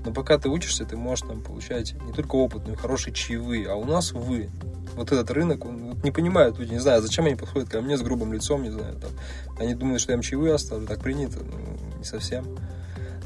Но 0.05 0.13
пока 0.13 0.37
ты 0.37 0.47
учишься, 0.47 0.85
ты 0.85 0.95
можешь 0.95 1.27
там 1.27 1.41
получать 1.41 1.93
не 2.05 2.13
только 2.13 2.35
опыт, 2.35 2.65
но 2.65 2.73
и 2.73 2.75
хорошие 2.77 3.13
чаевые. 3.13 3.69
А 3.69 3.75
у 3.75 3.83
нас, 3.83 4.13
увы, 4.13 4.49
вот 4.95 5.11
этот 5.11 5.29
рынок, 5.31 5.65
он 5.65 5.89
вот 5.89 6.03
не 6.03 6.11
понимают 6.11 6.57
люди, 6.57 6.71
не 6.71 6.79
знаю, 6.79 7.01
зачем 7.01 7.25
они 7.25 7.35
подходят 7.35 7.69
ко 7.69 7.81
мне 7.81 7.97
с 7.97 8.01
грубым 8.01 8.33
лицом, 8.33 8.63
не 8.63 8.69
знаю, 8.69 8.95
там. 8.95 9.11
Они 9.59 9.73
думают, 9.73 10.01
что 10.01 10.13
я 10.13 10.17
им 10.17 10.21
чаевые 10.21 10.55
оставлю, 10.55 10.87
так 10.87 11.01
принято, 11.01 11.39
ну, 11.39 11.97
не 11.97 12.05
совсем. 12.05 12.45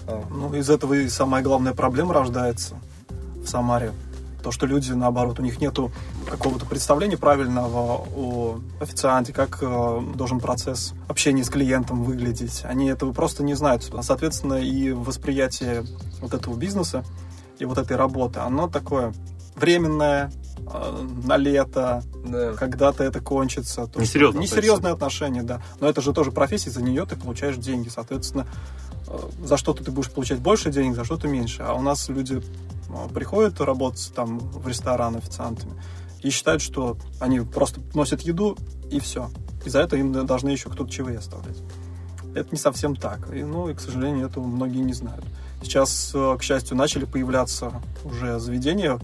А, 0.07 0.23
Ну, 0.29 0.53
из 0.55 0.69
этого 0.69 0.93
и 0.93 1.07
самая 1.07 1.43
главная 1.43 1.73
проблема 1.73 2.13
рождается 2.13 2.75
в 3.35 3.47
Самаре. 3.47 3.91
То, 4.43 4.51
что 4.51 4.65
люди, 4.65 4.91
наоборот, 4.91 5.39
у 5.39 5.41
них 5.41 5.61
нету 5.61 5.91
какого-то 6.29 6.65
представления 6.65 7.17
правильного 7.17 8.05
о 8.15 8.59
официанте, 8.81 9.31
как 9.31 9.59
э, 9.61 10.01
должен 10.15 10.39
процесс 10.41 10.93
общения 11.07 11.43
с 11.43 11.49
клиентом 11.49 12.03
выглядеть. 12.03 12.63
Они 12.65 12.87
этого 12.87 13.13
просто 13.13 13.41
не 13.43 13.53
знают. 13.53 13.89
А, 13.93 14.03
Соответственно, 14.03 14.55
и 14.55 14.91
восприятие 14.91 15.85
вот 16.21 16.33
этого 16.33 16.55
бизнеса 16.55 17.05
и 17.57 17.65
вот 17.65 17.77
этой 17.77 17.95
работы, 17.95 18.41
оно 18.41 18.67
такое 18.67 19.13
временное, 19.55 20.31
э, 20.71 21.07
на 21.25 21.37
лето, 21.37 22.03
да. 22.25 22.53
когда-то 22.53 23.03
это 23.03 23.21
кончится. 23.21 23.89
Несерьезно 23.95 24.39
Несерьезные 24.39 24.93
отношения, 24.93 25.43
да. 25.43 25.61
Но 25.79 25.87
это 25.87 26.01
же 26.01 26.13
тоже 26.13 26.31
профессия, 26.31 26.69
за 26.69 26.81
нее 26.81 27.05
ты 27.05 27.15
получаешь 27.15 27.55
деньги. 27.55 27.87
Соответственно, 27.87 28.45
за 29.43 29.57
что-то 29.57 29.83
ты 29.83 29.91
будешь 29.91 30.11
получать 30.11 30.39
больше 30.39 30.71
денег, 30.71 30.95
за 30.95 31.03
что-то 31.03 31.27
меньше. 31.27 31.63
А 31.63 31.73
у 31.73 31.81
нас 31.81 32.09
люди 32.09 32.41
э, 32.89 33.13
приходят 33.13 33.59
работать 33.61 34.11
там 34.15 34.39
в 34.39 34.67
ресторан 34.67 35.15
официантами 35.15 35.73
и 36.21 36.29
считают, 36.29 36.61
что 36.61 36.97
они 37.19 37.41
просто 37.41 37.81
носят 37.93 38.21
еду 38.21 38.57
и 38.89 38.99
все. 38.99 39.29
И 39.65 39.69
за 39.69 39.79
это 39.79 39.95
им 39.95 40.25
должны 40.25 40.49
еще 40.49 40.69
кто-то 40.69 40.89
чаевые 40.89 41.19
оставлять. 41.19 41.57
Это 42.35 42.49
не 42.51 42.57
совсем 42.57 42.95
так. 42.95 43.31
И, 43.33 43.43
ну, 43.43 43.69
и, 43.69 43.73
к 43.73 43.79
сожалению, 43.79 44.27
этого 44.27 44.45
многие 44.45 44.81
не 44.81 44.93
знают. 44.93 45.23
Сейчас, 45.61 46.11
э, 46.13 46.37
к 46.37 46.43
счастью, 46.43 46.77
начали 46.77 47.05
появляться 47.05 47.71
уже 48.03 48.39
заведения, 48.39 48.99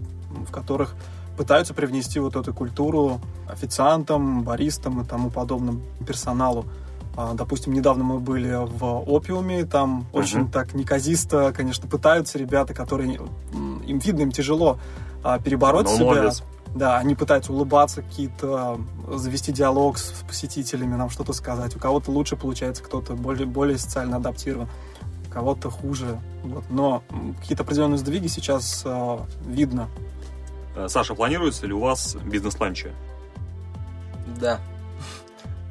в 0.48 0.52
которых 0.52 0.96
пытаются 1.38 1.74
привнести 1.74 2.20
вот 2.20 2.36
эту 2.36 2.54
культуру 2.54 3.22
официантам, 3.48 4.44
баристам 4.44 5.02
и 5.02 5.06
тому 5.06 5.30
подобным 5.30 5.82
персоналу 6.06 6.66
Допустим, 7.34 7.74
недавно 7.74 8.04
мы 8.04 8.20
были 8.20 8.54
в 8.54 9.04
опиуме, 9.08 9.66
там 9.66 10.06
очень 10.14 10.50
так 10.50 10.74
неказисто, 10.74 11.52
конечно, 11.56 11.88
пытаются 11.88 12.38
ребята, 12.38 12.74
которые 12.74 13.16
им 13.16 14.00
видно, 14.00 14.22
им 14.22 14.32
тяжело 14.32 14.80
а, 15.24 15.40
перебороть 15.40 15.86
Но 15.86 15.96
себя. 15.96 16.06
молодец. 16.06 16.44
Да, 16.76 16.98
они 16.98 17.16
пытаются 17.16 17.52
улыбаться, 17.52 18.04
какие-то 18.04 18.80
завести 19.12 19.52
диалог 19.52 19.98
с 19.98 20.24
посетителями, 20.28 20.96
нам 20.96 21.10
что-то 21.10 21.34
сказать. 21.34 21.76
У 21.76 21.80
кого-то 21.80 22.12
лучше 22.12 22.36
получается, 22.36 22.84
кто-то 22.84 23.16
более, 23.16 23.48
более 23.48 23.78
социально 23.78 24.18
адаптирован, 24.18 24.68
у 25.28 25.32
кого-то 25.32 25.72
хуже. 25.72 26.20
Вот. 26.44 26.64
Но 26.70 27.04
какие-то 27.42 27.64
определенные 27.64 27.98
сдвиги 27.98 28.28
сейчас 28.28 28.84
а, 28.86 29.26
видно. 29.46 29.90
Э, 30.76 30.88
Саша, 30.88 31.16
планируется 31.16 31.66
ли 31.66 31.74
у 31.74 31.80
вас 31.80 32.16
бизнес-ланчи? 32.16 32.92
Да. 34.40 34.60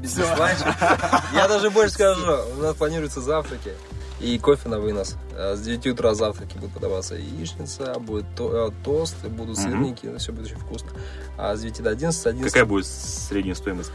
Бизнес-ланч. 0.00 0.58
Я 1.34 1.48
даже 1.48 1.70
больше 1.70 1.94
скажу. 1.94 2.36
У 2.58 2.62
нас 2.62 2.74
планируются 2.76 3.20
завтраки 3.20 3.72
и 4.20 4.38
кофе 4.38 4.68
на 4.68 4.78
вынос. 4.80 5.16
А 5.32 5.54
С 5.56 5.60
9 5.60 5.86
утра 5.88 6.14
завтраки 6.14 6.56
будут 6.56 6.72
подаваться 6.74 7.14
яичница, 7.14 7.94
будет 7.98 8.26
то- 8.36 8.68
э, 8.68 8.70
тост, 8.84 9.16
будут 9.26 9.56
сырники, 9.58 10.06
это 10.06 10.18
все 10.18 10.32
будет 10.32 10.46
очень 10.46 10.58
вкусно. 10.58 10.90
А 11.36 11.54
с 11.56 11.60
9 11.60 11.82
до 11.82 11.90
11, 11.90 12.26
11 12.26 12.52
Какая 12.52 12.64
будет 12.66 12.86
средняя 12.86 13.54
стоимость? 13.54 13.90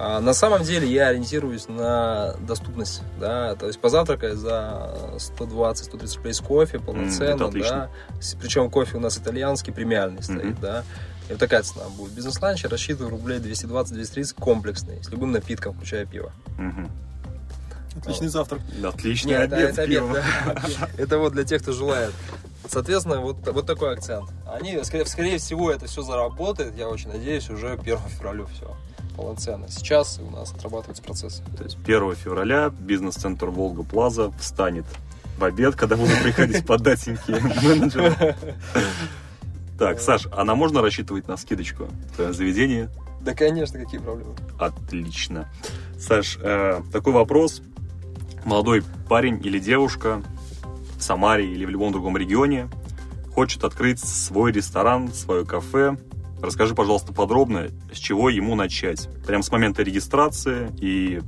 А, 0.00 0.20
На 0.20 0.32
самом 0.32 0.62
деле 0.62 0.86
я 0.88 1.08
ориентируюсь 1.08 1.66
на 1.66 2.34
доступность, 2.40 3.02
да, 3.18 3.56
то 3.56 3.66
есть 3.66 3.80
позавтракать 3.80 4.34
за 4.36 4.94
120-130 5.16 6.16
рублей 6.18 6.34
с 6.34 6.40
кофе 6.40 6.78
полноценно, 6.78 7.46
отлично. 7.46 7.90
да, 8.20 8.38
причем 8.40 8.70
кофе 8.70 8.96
у 8.98 9.00
нас 9.00 9.18
итальянский, 9.18 9.72
премиальный 9.72 10.22
стоит, 10.22 10.44
Мгм. 10.44 10.58
да, 10.60 10.84
и 11.28 11.32
вот 11.32 11.38
такая 11.38 11.62
цена 11.62 11.84
будет. 11.96 12.12
Бизнес-ланч 12.12 12.64
я 12.64 12.70
рассчитываю 12.70 13.10
рублей 13.10 13.38
220-230 13.38 14.34
комплексный, 14.38 15.02
с 15.02 15.10
любым 15.10 15.32
напитком, 15.32 15.74
включая 15.74 16.06
пиво. 16.06 16.32
Мгм. 16.58 16.90
Отличный 17.96 18.28
завтрак. 18.28 18.60
Отличный 18.82 19.32
Нет, 19.32 19.52
это, 19.52 19.56
обед. 19.56 19.70
это 19.72 19.82
обед, 19.82 20.04
да. 20.12 20.88
Это 20.96 21.18
вот 21.18 21.32
для 21.32 21.44
тех, 21.44 21.62
кто 21.62 21.72
желает. 21.72 22.12
Соответственно, 22.68 23.20
вот, 23.20 23.46
вот 23.46 23.66
такой 23.66 23.92
акцент. 23.92 24.30
Они, 24.46 24.82
скорее, 24.84 25.06
скорее 25.06 25.38
всего, 25.38 25.70
это 25.70 25.86
все 25.86 26.02
заработает, 26.02 26.76
я 26.76 26.88
очень 26.88 27.08
надеюсь, 27.08 27.48
уже 27.50 27.72
1 27.72 27.98
февраля 28.08 28.44
все 28.46 28.76
полноценно. 29.16 29.68
Сейчас 29.68 30.20
у 30.20 30.30
нас 30.30 30.52
отрабатывается 30.52 31.02
процесс. 31.02 31.42
То 31.56 31.64
есть 31.64 31.76
1 31.84 32.14
февраля 32.14 32.70
бизнес-центр 32.70 33.46
Волга 33.46 33.82
Плаза 33.82 34.30
встанет 34.38 34.86
в 35.36 35.44
обед, 35.44 35.74
когда 35.74 35.96
будут 35.96 36.22
приходить 36.22 36.64
податенькие 36.64 37.40
менеджеры. 37.40 38.36
Так, 39.78 40.00
Саш, 40.00 40.26
а 40.32 40.44
нам 40.44 40.58
можно 40.58 40.82
рассчитывать 40.82 41.28
на 41.28 41.36
скидочку? 41.36 41.86
Твое 42.16 42.32
заведение? 42.32 42.90
Да, 43.20 43.32
конечно, 43.32 43.78
какие 43.78 44.00
проблемы. 44.00 44.34
Отлично. 44.58 45.48
Саш, 45.98 46.38
э, 46.40 46.82
такой 46.92 47.12
вопрос. 47.12 47.62
Молодой 48.44 48.82
парень 49.08 49.40
или 49.44 49.58
девушка 49.58 50.22
в 50.98 51.02
Самаре 51.02 51.46
или 51.52 51.64
в 51.64 51.70
любом 51.70 51.92
другом 51.92 52.16
регионе 52.16 52.68
хочет 53.34 53.62
открыть 53.62 54.00
свой 54.00 54.50
ресторан, 54.50 55.12
свое 55.12 55.44
кафе. 55.44 55.96
Расскажи, 56.42 56.74
пожалуйста, 56.74 57.12
подробно, 57.12 57.68
с 57.92 57.98
чего 57.98 58.30
ему 58.30 58.56
начать. 58.56 59.08
Прям 59.26 59.42
с 59.42 59.50
момента 59.52 59.82
регистрации 59.82 60.72
и 60.80 61.20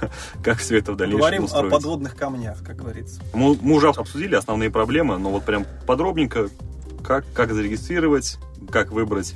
как 0.44 0.58
все 0.58 0.78
это 0.78 0.92
в 0.92 0.96
дальнейшем 0.96 1.20
Говорим 1.20 1.42
о 1.42 1.46
устроить. 1.46 1.72
подводных 1.72 2.16
камнях, 2.16 2.62
как 2.62 2.76
говорится. 2.76 3.20
Мы, 3.32 3.56
мы 3.60 3.74
уже 3.74 3.88
обсудили 3.88 4.36
основные 4.36 4.70
проблемы, 4.70 5.18
но 5.18 5.30
вот 5.30 5.44
прям 5.44 5.66
подробненько, 5.86 6.50
как, 7.04 7.24
как 7.34 7.52
зарегистрировать, 7.52 8.38
как 8.70 8.90
выбрать 8.90 9.34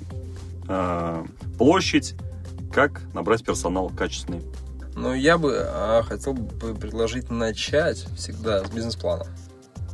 э, 0.69 1.25
площадь, 1.59 2.14
как 2.73 3.01
набрать 3.14 3.45
персонал 3.45 3.91
качественный. 3.91 4.43
Ну, 4.95 5.14
я 5.14 5.39
бы 5.39 5.57
а, 5.57 6.03
хотел 6.03 6.35
бы 6.35 6.75
предложить 6.75 7.31
начать 7.31 8.05
всегда 8.16 8.64
с 8.64 8.71
бизнес-плана. 8.71 9.27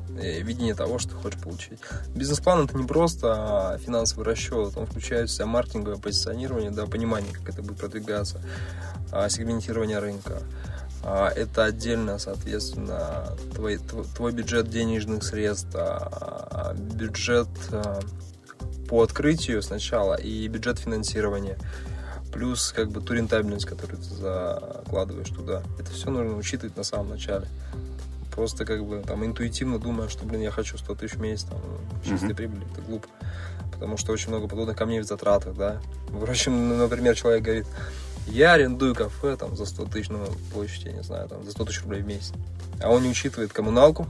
Видение 0.09 0.75
того, 0.75 0.99
что 0.99 1.11
ты 1.11 1.16
хочешь 1.16 1.41
получить. 1.41 1.79
Бизнес-план 2.14 2.64
это 2.64 2.79
не 2.79 2.87
просто 2.87 3.35
а, 3.75 3.79
финансовый 3.79 4.22
расчет, 4.22 4.77
он 4.77 4.87
включает 4.87 5.29
в 5.29 5.33
себя 5.33 5.47
маркетинговое 5.47 5.99
позиционирование, 5.99 6.70
да, 6.70 6.87
понимание, 6.87 7.33
как 7.33 7.51
это 7.51 7.62
будет 7.62 7.79
продвигаться, 7.79 8.41
а, 9.12 9.29
сегментирование 9.29 9.99
рынка. 9.99 10.41
А, 11.07 11.28
Это 11.28 11.64
отдельно, 11.64 12.18
соответственно, 12.18 13.28
твой, 13.55 13.76
тв- 13.76 14.07
твой 14.16 14.32
бюджет 14.32 14.70
денежных 14.70 15.22
средств, 15.22 15.70
а, 15.74 16.74
бюджет 16.74 17.48
а, 17.72 18.00
по 18.88 19.02
открытию 19.02 19.62
сначала 19.62 20.14
и 20.14 20.46
бюджет 20.48 20.78
финансирования 20.78 21.59
плюс 22.32 22.72
как 22.72 22.90
бы 22.90 23.00
ту 23.00 23.14
рентабельность, 23.14 23.64
которую 23.64 23.98
ты 23.98 24.09
закладываешь 24.14 25.28
туда. 25.28 25.62
Это 25.78 25.90
все 25.92 26.11
нужно 26.11 26.36
учитывать 26.36 26.76
на 26.76 26.82
самом 26.82 27.11
начале. 27.11 27.46
Просто 28.34 28.64
как 28.64 28.84
бы 28.84 29.02
там 29.07 29.24
интуитивно 29.24 29.78
думая, 29.78 30.09
что, 30.09 30.24
блин, 30.24 30.40
я 30.40 30.50
хочу 30.50 30.76
100 30.76 30.94
тысяч 30.96 31.14
в 31.14 31.20
месяц, 31.20 31.44
там, 31.44 31.61
чистой 32.05 32.26
Мгм. 32.30 32.36
прибыли, 32.36 32.66
это 32.72 32.80
глупо. 32.82 33.07
Потому 33.72 33.96
что 33.96 34.11
очень 34.12 34.30
много 34.30 34.48
подводных 34.48 34.76
камней 34.76 34.98
в 35.00 35.05
затратах, 35.05 35.55
да. 35.57 35.80
Впрочем, 36.09 36.76
например, 36.76 37.14
человек 37.14 37.44
говорит, 37.44 37.66
я 38.27 38.53
арендую 38.55 38.95
кафе 38.95 39.37
там 39.37 39.57
за 39.57 39.66
100 39.66 39.85
тысяч, 39.87 40.09
ну, 40.09 40.25
площадь, 40.53 40.85
я 40.85 40.93
не 40.93 41.03
знаю, 41.03 41.29
там, 41.29 41.45
за 41.45 41.51
100 41.51 41.64
тысяч 41.64 41.83
рублей 41.83 42.03
в 42.03 42.07
месяц. 42.07 42.33
А 42.83 42.91
он 42.91 43.03
не 43.03 43.11
учитывает 43.11 43.53
коммуналку, 43.53 44.07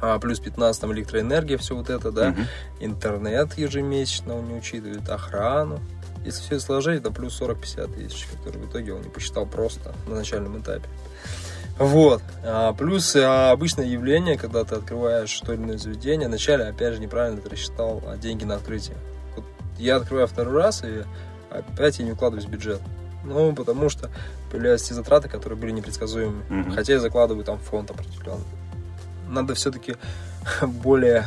а, 0.00 0.18
плюс 0.18 0.40
15 0.40 0.80
там 0.80 0.92
электроэнергия, 0.92 1.58
все 1.58 1.76
вот 1.76 1.88
это, 1.88 2.10
да 2.10 2.30
Мгм. 2.30 2.46
интернет 2.80 3.56
ежемесячно 3.56 4.36
он 4.36 4.48
не 4.48 4.54
учитывает, 4.54 5.08
охрану. 5.08 5.80
Если 6.24 6.42
все 6.42 6.60
сложить, 6.60 7.00
это 7.00 7.10
плюс 7.10 7.40
40-50 7.40 7.94
тысяч, 7.94 8.28
которые 8.36 8.64
в 8.64 8.70
итоге 8.70 8.94
он 8.94 9.02
не 9.02 9.08
посчитал 9.08 9.46
просто 9.46 9.94
на 10.06 10.16
начальном 10.16 10.60
этапе. 10.60 10.88
Вот. 11.78 12.22
А, 12.44 12.72
плюс 12.74 13.16
а, 13.16 13.50
обычное 13.50 13.86
явление, 13.86 14.36
когда 14.38 14.64
ты 14.64 14.74
открываешь 14.76 15.40
то 15.40 15.52
или 15.52 15.62
иное 15.62 15.78
заведение, 15.78 16.28
вначале, 16.28 16.64
опять 16.64 16.94
же, 16.94 17.00
неправильно 17.00 17.40
ты 17.40 17.48
рассчитал 17.48 18.02
а, 18.06 18.16
деньги 18.16 18.44
на 18.44 18.56
открытие. 18.56 18.96
Вот 19.34 19.44
я 19.78 19.96
открываю 19.96 20.26
второй 20.28 20.54
раз, 20.54 20.82
и 20.84 21.04
опять 21.50 21.98
я 21.98 22.04
не 22.04 22.12
укладываюсь 22.12 22.46
в 22.46 22.50
бюджет. 22.50 22.80
Ну, 23.24 23.54
потому 23.54 23.88
что 23.88 24.10
появляются 24.50 24.88
те 24.88 24.94
затраты, 24.94 25.28
которые 25.28 25.58
были 25.58 25.70
непредсказуемы. 25.70 26.42
Мгм. 26.48 26.72
Хотя 26.74 26.94
я 26.94 27.00
закладываю 27.00 27.44
там 27.44 27.58
фонд 27.58 27.90
определенный. 27.90 28.44
Надо 29.28 29.54
все-таки 29.54 29.96
более 30.62 31.26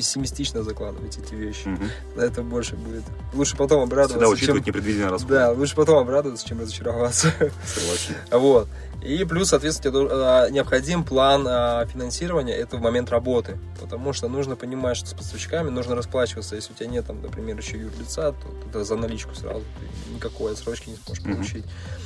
пессимистично 0.00 0.62
закладывать 0.62 1.18
эти 1.18 1.34
вещи. 1.34 1.68
Тогда 2.08 2.26
это 2.26 2.42
больше 2.42 2.74
будет. 2.74 3.04
Лучше 3.34 3.54
потом 3.54 3.82
Всегда 3.82 4.02
обрадоваться, 4.04 4.28
учитывать 4.32 4.64
чем... 4.64 4.74
непредвиденные 4.74 5.10
расходы. 5.10 5.34
Да, 5.34 5.52
лучше 5.52 5.76
потом 5.76 5.98
обрадоваться, 5.98 6.48
чем 6.48 6.60
разочароваться. 6.60 7.32
Согласен. 7.64 8.14
Вот. 8.30 8.68
И 9.02 9.24
плюс, 9.24 9.48
соответственно, 9.48 10.08
а, 10.10 10.48
необходим 10.50 11.04
план 11.04 11.44
а, 11.46 11.84
финансирования, 11.86 12.54
это 12.54 12.78
в 12.78 12.80
момент 12.80 13.10
работы. 13.10 13.58
Потому 13.78 14.14
что 14.14 14.28
нужно 14.28 14.56
понимать, 14.56 14.96
что 14.96 15.08
с 15.08 15.14
поставщиками 15.14 15.68
нужно 15.68 15.94
расплачиваться. 15.94 16.54
Если 16.54 16.72
у 16.72 16.76
тебя 16.76 16.88
нет, 16.88 17.06
там, 17.06 17.20
например, 17.20 17.58
еще 17.58 17.78
юрлица, 17.78 18.32
то 18.32 18.48
тогда 18.62 18.84
за 18.84 18.96
наличку 18.96 19.34
сразу 19.34 19.60
ты 19.60 20.14
никакой 20.14 20.52
отсрочки 20.52 20.90
не 20.90 20.96
сможешь 20.96 21.22
получить. 21.24 21.64
А, 21.66 21.99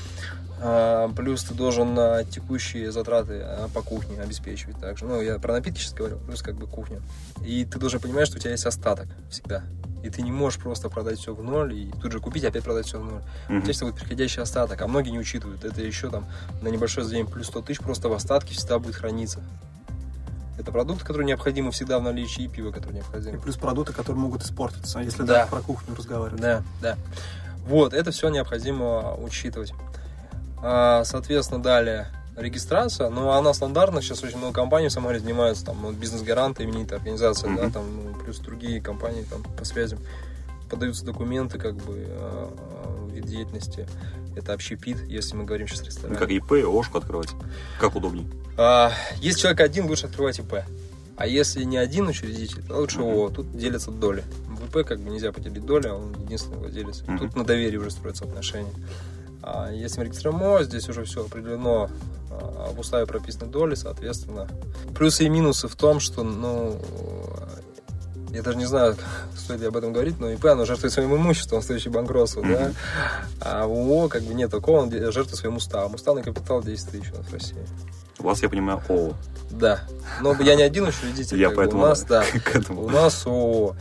Плюс 1.16 1.44
ты 1.44 1.52
должен 1.54 1.94
а, 1.98 2.24
текущие 2.24 2.90
затраты 2.90 3.40
а, 3.42 3.68
по 3.74 3.82
кухне 3.82 4.18
обеспечивать 4.20 4.78
также. 4.80 5.04
Ну, 5.04 5.20
я 5.20 5.38
про 5.38 5.52
напитки 5.52 5.78
сейчас 5.80 5.92
говорю, 5.92 6.16
плюс 6.18 6.40
как 6.42 6.54
бы 6.54 6.66
кухня. 6.66 7.00
И 7.44 7.64
ты 7.66 7.78
должен 7.78 8.00
понимать, 8.00 8.26
что 8.28 8.36
у 8.36 8.40
тебя 8.40 8.52
есть 8.52 8.64
остаток 8.64 9.06
всегда. 9.30 9.62
И 10.02 10.08
ты 10.10 10.22
не 10.22 10.32
можешь 10.32 10.58
просто 10.58 10.88
продать 10.88 11.18
все 11.18 11.34
в 11.34 11.42
ноль 11.42 11.74
и 11.74 11.92
тут 12.00 12.12
же 12.12 12.18
купить, 12.20 12.42
и 12.44 12.46
опять 12.46 12.62
продать 12.64 12.86
все 12.86 12.98
в 12.98 13.04
ноль. 13.04 13.22
У 13.48 13.52
Мгм. 13.52 13.62
тебя 13.62 13.72
всегда 13.72 13.86
будет 13.90 14.00
приходящий 14.00 14.42
остаток, 14.42 14.80
а 14.80 14.86
многие 14.86 15.10
не 15.10 15.18
учитывают. 15.18 15.64
Это 15.64 15.82
еще 15.82 16.08
там 16.10 16.26
на 16.62 16.68
небольшое 16.68 17.04
заведение 17.06 17.30
плюс 17.30 17.46
100 17.48 17.62
тысяч 17.62 17.80
просто 17.80 18.08
в 18.08 18.12
остатке 18.14 18.54
всегда 18.54 18.78
будет 18.78 18.94
храниться. 18.96 19.40
Это 20.58 20.70
продукты, 20.72 21.04
которые 21.04 21.26
необходимы 21.26 21.72
всегда 21.72 21.98
в 21.98 22.02
наличии, 22.02 22.44
и 22.44 22.48
пиво, 22.48 22.70
которое 22.70 22.92
И 22.92 22.96
необходимо. 22.96 23.38
плюс 23.40 23.56
продукты, 23.56 23.92
которые 23.92 24.20
могут 24.22 24.42
испортиться, 24.44 24.98
если 25.00 25.22
Да. 25.22 25.26
даже 25.40 25.50
про 25.50 25.60
кухню 25.60 25.94
разговаривать. 25.96 26.40
Да, 26.40 26.62
да. 26.80 26.96
Вот, 27.66 27.92
это 27.94 28.10
все 28.12 28.28
необходимо 28.28 29.14
учитывать. 29.16 29.72
А, 30.66 31.04
Соответственно, 31.04 31.62
далее 31.62 32.08
регистрация, 32.36 33.10
ну, 33.10 33.30
она 33.30 33.52
стандартная, 33.54 34.02
сейчас 34.02 34.24
очень 34.24 34.38
много 34.38 34.54
компаний 34.54 34.88
в 34.88 34.92
Самаре 34.92 35.20
занимаются, 35.20 35.66
там, 35.66 35.94
бизнес-гаранты, 35.94 36.64
именитая 36.64 36.98
организация, 36.98 37.54
да, 37.54 37.64
Мгм. 37.64 37.72
там, 37.72 37.84
ну, 38.06 38.14
плюс 38.24 38.38
другие 38.38 38.80
компании, 38.80 39.24
там, 39.30 39.44
по 39.44 39.64
связям, 39.64 40.00
подаются 40.68 41.04
документы, 41.04 41.58
как 41.58 41.76
бы, 41.76 42.06
а, 42.08 42.52
а, 42.56 43.10
вид 43.12 43.26
деятельности, 43.26 43.86
это 44.34 44.52
общепит, 44.52 45.00
если 45.06 45.36
мы 45.36 45.44
говорим 45.44 45.68
сейчас 45.68 45.82
о 45.82 45.84
ресторане. 45.84 46.18
Как 46.18 46.30
ИП, 46.30 46.52
ОШКу 46.66 46.98
открывать. 46.98 47.28
Как 47.78 47.94
удобнее. 47.94 48.26
А, 48.56 48.90
Если 49.20 49.40
человек 49.42 49.60
один, 49.60 49.86
лучше 49.86 50.06
открывать 50.06 50.38
ИП. 50.40 50.54
А 51.16 51.26
если 51.28 51.62
не 51.62 51.76
один 51.76 52.08
учредитель, 52.08 52.64
то 52.66 52.78
лучше 52.78 52.98
Мгм. 52.98 53.10
ООО. 53.10 53.28
Тут 53.28 53.56
делятся 53.56 53.92
доли. 53.92 54.24
В 54.48 54.64
ИП 54.64 54.84
как 54.84 54.98
бы 54.98 55.10
нельзя 55.10 55.30
поделить 55.30 55.64
доли, 55.64 55.86
а 55.86 55.94
он 55.94 56.12
единственный 56.20 56.56
владелец. 56.56 57.02
Мгм. 57.06 57.18
Тут 57.18 57.36
на 57.36 57.44
доверии 57.44 57.76
уже 57.76 57.92
строятся 57.92 58.24
отношения. 58.24 58.72
А 59.46 59.70
регистрируем 59.70 60.42
ООО, 60.42 60.62
здесь 60.62 60.88
уже 60.88 61.04
все 61.04 61.22
определено 61.26 61.90
а, 62.30 62.72
в 62.72 62.80
уставе 62.80 63.04
прописаны 63.04 63.50
доли, 63.50 63.74
соответственно. 63.74 64.48
Плюсы 64.96 65.24
и 65.24 65.28
минусы 65.28 65.68
в 65.68 65.76
том, 65.76 66.00
что, 66.00 66.22
ну, 66.22 66.80
я 68.30 68.42
даже 68.42 68.56
не 68.56 68.64
знаю, 68.64 68.96
стоит 69.36 69.60
ли 69.60 69.66
об 69.66 69.76
этом 69.76 69.92
говорить, 69.92 70.18
но 70.18 70.30
ИП, 70.30 70.46
оно 70.46 70.64
жертвует 70.64 70.94
своим 70.94 71.14
имуществом 71.14 71.60
в 71.60 71.64
случае 71.64 71.92
банкротства, 71.92 72.42
да. 72.42 72.72
А 73.42 73.66
в 73.66 73.72
ООО 73.72 74.08
как 74.08 74.22
бы 74.22 74.32
нет 74.32 74.50
такого, 74.50 74.80
он 74.80 74.90
жертвует 74.90 75.36
своим 75.36 75.56
уставом. 75.56 75.94
Уставный 75.94 76.22
капитал 76.22 76.62
10 76.62 76.88
тысяч 76.88 77.12
у 77.12 77.18
нас 77.18 77.26
в 77.26 77.32
России. 77.34 77.66
У 78.18 78.22
вас, 78.22 78.42
я 78.42 78.48
понимаю, 78.48 78.80
ООО. 78.88 79.12
Да. 79.50 79.80
Но 80.22 80.34
я 80.40 80.54
не 80.54 80.62
один 80.62 80.84
учредитель. 80.84 81.38
Я 81.38 81.50
поэтому 81.50 81.82
У 81.84 81.86
нас, 81.86 82.02
да. 82.04 82.24
У 82.70 82.88
нас 82.88 83.26
ООО. 83.26 83.76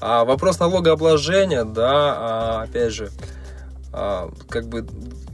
А 0.00 0.24
вопрос 0.24 0.60
налогообложения, 0.60 1.64
да, 1.64 1.90
а, 1.90 2.62
опять 2.62 2.92
же, 2.92 3.10
а, 3.92 4.30
как 4.48 4.66
бы 4.68 4.86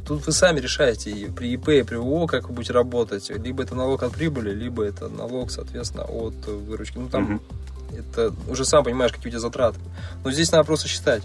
тут 0.06 0.26
вы 0.26 0.32
сами 0.32 0.60
решаете 0.60 1.10
и 1.10 1.28
при 1.30 1.52
ИП 1.54 1.68
и 1.70 1.82
при 1.82 1.96
ООО, 1.96 2.26
как 2.26 2.48
вы 2.48 2.54
будете 2.54 2.72
работать. 2.72 3.30
Либо 3.30 3.62
это 3.62 3.74
налог 3.74 4.02
от 4.02 4.12
прибыли, 4.12 4.50
либо 4.50 4.84
это 4.84 5.08
налог, 5.08 5.50
соответственно, 5.50 6.04
от 6.04 6.46
выручки. 6.46 6.98
Ну, 6.98 7.08
там 7.08 7.22
Мгм. 7.24 7.42
это 7.98 8.32
уже 8.48 8.64
сам 8.64 8.84
понимаешь, 8.84 9.12
какие 9.12 9.28
у 9.28 9.30
тебя 9.30 9.40
затраты. 9.40 9.80
Но 10.24 10.30
здесь 10.30 10.52
надо 10.52 10.64
просто 10.64 10.88
считать. 10.88 11.22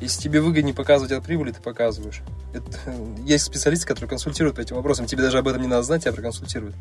Если 0.00 0.20
тебе 0.20 0.42
выгоднее 0.42 0.74
показывать 0.74 1.12
от 1.12 1.24
прибыли, 1.24 1.52
ты 1.52 1.62
показываешь. 1.62 2.20
Это, 2.52 2.94
есть 3.24 3.44
специалисты, 3.44 3.86
которые 3.86 4.10
консультируют 4.10 4.56
по 4.56 4.60
этим 4.60 4.76
вопросам. 4.76 5.06
Тебе 5.06 5.22
даже 5.22 5.38
об 5.38 5.48
этом 5.48 5.62
не 5.62 5.68
надо 5.68 5.84
знать, 5.84 6.02
тебя 6.02 6.12
проконсультируют. 6.12 6.74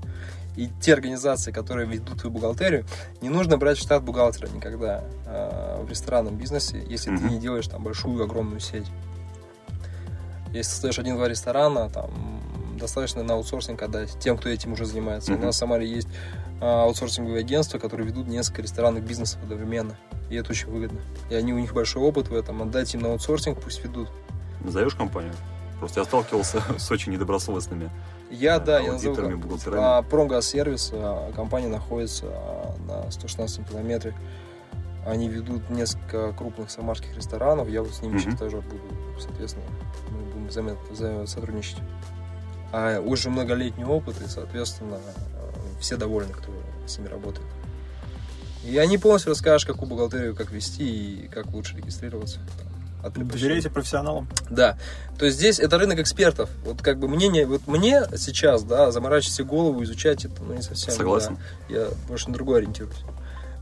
И 0.58 0.70
те 0.82 0.94
организации, 0.94 1.52
которые 1.54 1.88
ведут 1.88 2.20
твою 2.20 2.34
бухгалтерию, 2.34 2.86
не 3.22 3.30
нужно 3.30 3.58
брать 3.58 3.78
в 3.78 3.82
штат 3.82 4.04
бухгалтера 4.04 4.48
никогда 4.50 5.04
а, 5.26 5.82
в 5.82 5.90
ресторанном 5.90 6.36
бизнесе, 6.38 6.84
если 6.90 7.10
ты 7.16 7.24
Мгм. 7.24 7.28
не 7.30 7.40
делаешь 7.40 7.68
там 7.68 7.84
большую, 7.84 8.22
огромную 8.24 8.60
сеть. 8.60 8.88
Если 10.56 10.72
ты 10.72 10.78
строишь 10.78 11.00
один-два 11.00 11.28
ресторана, 11.28 11.90
там 11.90 12.10
достаточно 12.80 13.24
на 13.24 13.34
аутсорсинг 13.34 13.82
отдать 13.82 14.18
тем, 14.20 14.38
кто 14.38 14.48
этим 14.50 14.74
уже 14.74 14.86
занимается. 14.86 15.34
Мгм. 15.34 15.44
У 15.44 15.46
нас 15.48 15.56
в 15.56 15.58
Самаре 15.60 15.88
есть 15.88 16.08
а, 16.62 16.84
аутсорсинговые 16.84 17.40
агентства, 17.42 17.78
которые 17.78 18.08
ведут 18.08 18.28
несколько 18.28 18.62
ресторанных 18.62 19.04
бизнесов 19.04 19.42
одновременно. 19.44 19.98
И 20.30 20.36
это 20.36 20.52
очень 20.52 20.70
выгодно. 20.70 21.00
И 21.30 21.36
они, 21.36 21.54
у 21.54 21.60
них 21.60 21.74
большой 21.74 22.04
опыт 22.04 22.30
в 22.30 22.36
этом. 22.36 22.62
Отдать 22.62 22.94
им 22.94 23.02
на 23.02 23.12
аутсорсинг, 23.12 23.60
пусть 23.62 23.84
ведут. 23.84 24.10
Назовешь 24.62 24.96
компанию? 24.96 25.34
Просто 25.80 26.00
я 26.00 26.06
сталкивался 26.06 26.64
с 26.78 26.90
очень 26.90 27.12
недобросовестными 27.12 27.92
Я, 28.32 28.60
Да, 28.60 28.66
да, 28.66 28.80
я 28.80 28.94
назову 28.94 29.38
бухгалтерами. 29.38 29.82
а, 29.82 30.02
Промгазсервис, 30.04 30.92
а, 30.94 31.34
компания 31.34 31.68
находится 31.68 32.28
а, 32.30 32.76
на 32.88 33.12
116 33.12 33.68
километре. 33.68 34.14
Они 35.06 35.30
ведут 35.30 35.70
несколько 35.70 36.34
крупных 36.34 36.72
самарских 36.72 37.16
ресторанов. 37.16 37.70
Я 37.70 37.84
вот 37.84 37.94
с 37.94 38.02
ними 38.02 38.14
Мгм. 38.14 38.20
сейчас 38.22 38.40
тоже 38.40 38.58
буду, 38.62 38.82
соответственно, 39.20 39.66
мы 40.10 40.22
будем 40.32 40.48
взаимно 40.48 41.28
сотрудничать. 41.28 41.78
А 42.72 43.00
уже 43.00 43.30
многолетний 43.30 43.86
опыт, 43.86 44.16
и, 44.22 44.28
соответственно, 44.28 44.98
а, 45.36 45.80
все 45.80 45.96
довольны, 45.98 46.34
кто 46.34 46.52
с 46.88 46.98
ними 46.98 47.08
работает. 47.08 47.48
И 48.66 48.78
они 48.80 48.98
полностью 48.98 49.30
расскажут, 49.30 49.68
какую 49.70 49.88
бухгалтерию, 49.90 50.36
как 50.36 50.50
вести 50.52 51.26
и 51.26 51.28
как 51.28 51.46
лучше 51.48 51.78
регистрироваться. 51.78 52.40
там. 52.58 53.28
Доверяете 53.28 53.70
профессионалам? 53.70 54.28
Да. 54.50 54.80
То 55.20 55.26
есть 55.26 55.38
здесь 55.38 55.60
это 55.60 55.78
рынок 55.78 56.00
экспертов. 56.00 56.50
Вот 56.66 56.82
как 56.82 56.98
бы 56.98 57.08
мнение, 57.08 57.46
вот 57.46 57.68
мне 57.68 58.02
сейчас, 58.18 58.64
да, 58.64 58.92
заморачивать 58.92 59.36
себе 59.36 59.48
голову, 59.48 59.84
изучать 59.84 60.26
это, 60.26 60.42
ну, 60.42 60.56
не 60.56 60.64
совсем. 60.64 60.92
Согласен. 60.92 61.38
да. 61.70 61.76
Я 61.76 61.88
больше 62.08 62.30
на 62.30 62.34
другое 62.34 62.58
ориентируюсь. 62.62 62.98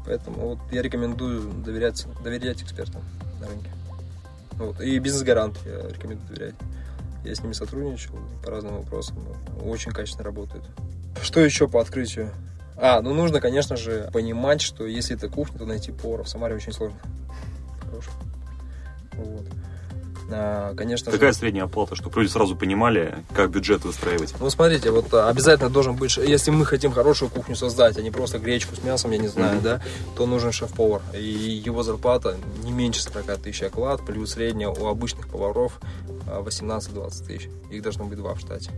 Поэтому 0.06 0.50
вот 0.50 0.60
я 0.72 0.82
рекомендую 0.82 1.52
доверять, 1.64 2.06
доверять 2.24 2.62
экспертам 2.62 3.02
на 3.40 3.48
рынке. 3.48 3.70
Вот. 4.54 4.82
И 4.82 5.00
бизнес-гарант 5.00 5.58
я 5.66 5.88
рекомендую 5.90 6.28
доверять. 6.28 6.56
Я 7.24 7.36
с 7.36 7.42
ними 7.42 7.54
сотрудничал 7.54 8.16
по 8.44 8.52
разным 8.52 8.78
вопросам. 8.78 9.18
Очень 9.64 9.92
качественно 9.92 10.26
работают. 10.26 10.66
Что 11.22 11.40
еще 11.40 11.68
по 11.68 11.80
открытию? 11.80 12.32
А, 12.76 13.02
ну 13.02 13.14
нужно, 13.14 13.40
конечно 13.40 13.78
же, 13.78 14.10
понимать, 14.12 14.62
что 14.62 14.86
если 14.86 15.16
это 15.16 15.30
кухня, 15.30 15.60
то 15.60 15.66
найти 15.66 15.92
повара 15.92 16.24
в 16.24 16.30
Самаре 16.30 16.56
очень 16.56 16.74
сложно. 16.74 16.98
Хорошего. 17.86 18.16
Вот. 19.14 19.46
А, 20.32 20.74
конечно 20.76 21.12
же, 21.12 21.18
Какая 21.18 21.34
средняя 21.34 21.66
оплата, 21.66 21.96
чтобы 21.96 22.22
люди 22.22 22.32
сразу 22.32 22.56
понимали, 22.56 23.24
как 23.34 23.52
бюджет 23.52 23.84
выстраивать? 23.84 24.34
ну, 24.40 24.50
смотрите, 24.50 24.90
вот 24.92 25.14
а, 25.14 25.30
обязательно 25.30 25.70
должен 25.70 25.96
быть, 25.96 26.16
если 26.18 26.52
мы 26.52 26.66
хотим 26.66 26.92
хорошую 26.92 27.30
кухню 27.30 27.56
создать, 27.56 27.98
а 27.98 28.02
не 28.02 28.10
просто 28.12 28.40
гречку 28.40 28.76
с 28.76 28.84
мясом, 28.84 29.12
я 29.12 29.18
не 29.18 29.28
знаю, 29.28 29.56
Мгм. 29.56 29.64
да, 29.64 29.82
то 30.16 30.26
нужен 30.26 30.52
шеф-повар. 30.52 31.02
И 31.14 31.22
его 31.24 31.84
зарплата 31.84 32.36
не 32.64 32.72
меньше 32.72 33.04
40 33.04 33.38
тысяч 33.42 33.64
оклад, 33.64 34.06
плюс 34.06 34.32
средняя 34.32 34.70
у 34.70 34.88
обычных 34.88 35.28
поваров 35.28 35.80
а, 36.28 36.42
18-20 36.42 37.26
тысяч. 37.28 37.50
Их 37.70 37.82
должно 37.82 38.06
быть 38.06 38.18
два 38.18 38.34
в 38.34 38.40
штате. 38.40 38.72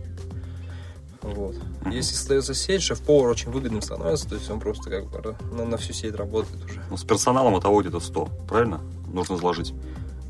Вот. 1.22 1.56
Если 1.90 2.14
создается 2.14 2.54
сеть, 2.54 2.82
шеф-повар 2.82 3.30
очень 3.30 3.50
выгодным 3.50 3.82
становится, 3.82 4.28
то 4.28 4.34
есть 4.36 4.48
он 4.48 4.60
просто 4.60 4.90
как 4.90 5.06
бы 5.06 5.34
на, 5.52 5.64
на 5.64 5.76
всю 5.76 5.92
сеть 5.92 6.14
работает 6.14 6.64
уже. 6.64 6.80
Ну, 6.88 6.96
с 6.96 7.02
персоналом 7.04 7.56
это 7.56 7.68
где-то 7.68 7.98
100, 7.98 8.28
правильно? 8.48 8.80
Нужно 9.12 9.36
заложить. 9.36 9.74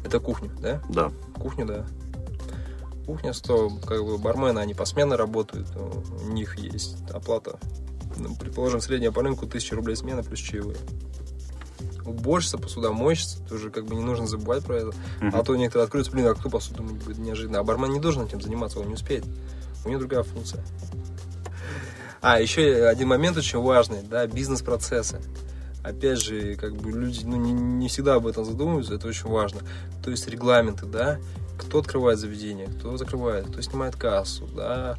Это 0.06 0.20
кухня, 0.20 0.50
да? 0.60 0.80
Да. 0.88 1.12
Кухня, 1.34 1.66
да. 1.66 1.84
Кухня 3.06 3.32
100, 3.32 3.70
как 3.84 4.04
бы 4.04 4.18
бармены, 4.18 4.60
они 4.60 4.72
посменно 4.72 5.16
работают, 5.16 5.68
у 5.76 6.28
них 6.28 6.56
есть 6.58 6.96
оплата. 7.10 7.58
Ну, 8.16 8.36
предположим, 8.36 8.80
средняя 8.80 9.10
по 9.10 9.22
рынку 9.22 9.46
1000 9.46 9.74
рублей 9.74 9.96
смена 9.96 10.22
плюс 10.22 10.38
чаевые. 10.38 10.78
Уборщица, 12.04 12.56
посудомойщица, 12.56 13.42
тоже 13.48 13.70
как 13.70 13.86
бы 13.86 13.96
не 13.96 14.02
нужно 14.02 14.28
забывать 14.28 14.64
про 14.64 14.76
это. 14.76 14.92
Мгм. 15.20 15.32
А 15.34 15.42
то 15.42 15.56
некоторые 15.56 15.86
откроются, 15.86 16.12
блин, 16.12 16.28
а 16.28 16.34
кто 16.34 16.48
посуду 16.48 16.84
будет 16.84 17.18
неожиданно. 17.18 17.58
А 17.58 17.64
бармен 17.64 17.92
не 17.92 18.00
должен 18.00 18.24
этим 18.24 18.40
заниматься, 18.40 18.78
он 18.78 18.86
не 18.86 18.94
успеет. 18.94 19.24
У 19.84 19.88
него 19.88 19.98
другая 19.98 20.22
функция. 20.22 20.64
А, 22.22 22.40
еще 22.40 22.86
один 22.86 23.08
момент 23.08 23.36
очень 23.36 23.60
важный, 23.60 24.02
да, 24.02 24.26
бизнес-процессы. 24.28 25.20
Опять 25.86 26.20
же, 26.20 26.56
как 26.56 26.74
бы 26.74 26.90
люди 26.90 27.24
ну, 27.24 27.36
не, 27.36 27.52
не 27.52 27.86
всегда 27.86 28.14
об 28.14 28.26
этом 28.26 28.44
задумываются, 28.44 28.94
это 28.94 29.06
очень 29.06 29.30
важно. 29.30 29.60
То 30.02 30.10
есть 30.10 30.26
регламенты, 30.26 30.84
да, 30.84 31.18
кто 31.56 31.78
открывает 31.78 32.18
заведение, 32.18 32.66
кто 32.66 32.96
закрывает, 32.96 33.46
кто 33.46 33.60
снимает 33.60 33.94
кассу, 33.94 34.48
да, 34.48 34.98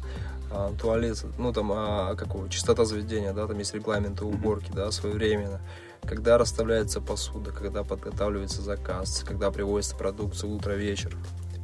а, 0.50 0.72
туалет, 0.80 1.22
ну 1.36 1.52
там, 1.52 1.72
а, 1.72 2.14
какого, 2.14 2.48
чистота 2.48 2.86
заведения, 2.86 3.34
да, 3.34 3.46
там 3.46 3.58
есть 3.58 3.74
регламенты 3.74 4.24
уборки, 4.24 4.70
да, 4.74 4.90
своевременно. 4.90 5.60
Когда 6.04 6.38
расставляется 6.38 7.02
посуда, 7.02 7.50
когда 7.50 7.84
подготавливается 7.84 8.62
заказ, 8.62 9.22
когда 9.28 9.50
привозится 9.50 9.94
продукция 9.94 10.48
утро-вечер, 10.48 11.14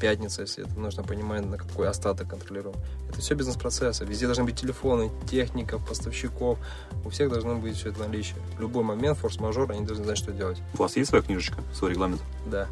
пятница, 0.04 0.42
если 0.42 0.66
это 0.66 0.78
нужно 0.78 1.02
понимать, 1.02 1.46
на 1.46 1.56
какой 1.56 1.88
остаток 1.88 2.28
контролируем. 2.28 2.76
Это 3.08 3.20
все 3.20 3.34
бизнес-процессы. 3.34 4.04
Везде 4.04 4.26
должны 4.26 4.44
быть 4.44 4.54
телефоны, 4.54 5.10
техников, 5.30 5.82
поставщиков. 5.88 6.58
У 7.06 7.08
всех 7.08 7.30
должно 7.30 7.54
быть 7.54 7.78
все 7.78 7.88
это 7.88 8.00
наличие. 8.00 8.36
В 8.58 8.60
любой 8.60 8.84
момент, 8.84 9.16
форс-мажор, 9.16 9.72
они 9.72 9.86
должны 9.86 10.04
знать, 10.04 10.18
что 10.18 10.30
делать. 10.30 10.58
У 10.74 10.76
вас 10.76 10.94
есть 10.96 11.08
своя 11.08 11.24
книжечка, 11.24 11.62
свой 11.72 11.92
регламент? 11.92 12.20
Да. 12.44 12.68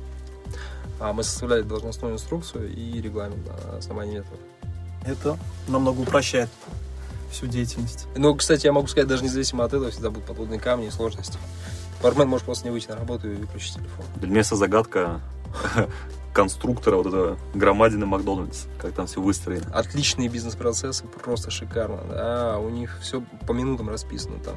А 1.01 1.15
мы 1.15 1.23
составляли 1.23 1.63
должностную 1.63 2.17
инструкцию 2.17 2.71
и 2.71 3.01
регламент 3.01 3.47
на 3.47 3.79
основании 3.79 4.19
этого. 4.19 4.37
Это 5.07 5.39
намного 5.69 6.01
упрощает 6.01 6.51
всю 7.31 7.47
деятельность. 7.47 8.09
Ну, 8.15 8.35
кстати, 8.35 8.67
я 8.67 8.75
могу 8.75 8.89
сказать, 8.89 9.09
даже 9.09 9.25
независимо 9.25 9.65
от 9.65 9.73
этого, 9.73 9.91
всегда 9.91 10.11
будут 10.11 10.27
подводные 10.27 10.61
камни 10.61 10.89
и 10.89 10.91
сложности. 10.91 11.39
Бармен 12.03 12.29
может 12.29 12.45
просто 12.45 12.67
не 12.67 12.73
выйти 12.73 12.89
на 12.89 12.97
работу 12.97 13.33
и 13.33 13.37
выключить 13.37 13.77
телефон. 13.77 14.05
Для 14.17 14.29
меня 14.29 14.43
вся 14.43 14.57
загадка 14.57 15.23
конструктора 16.33 16.97
вот 16.97 17.07
этого 17.07 17.39
громадины 17.55 18.07
Макдональдс, 18.07 18.65
как 18.81 18.93
там 18.93 19.07
все 19.07 19.21
выстроено. 19.21 19.67
Отличные 19.73 20.29
бизнес-процессы, 20.29 21.05
просто 21.05 21.51
шикарно. 21.51 22.01
Да, 22.09 22.59
у 22.59 22.69
них 22.71 22.99
все 23.01 23.23
по 23.47 23.53
минутам 23.53 23.89
расписано 23.89 24.39
там. 24.39 24.55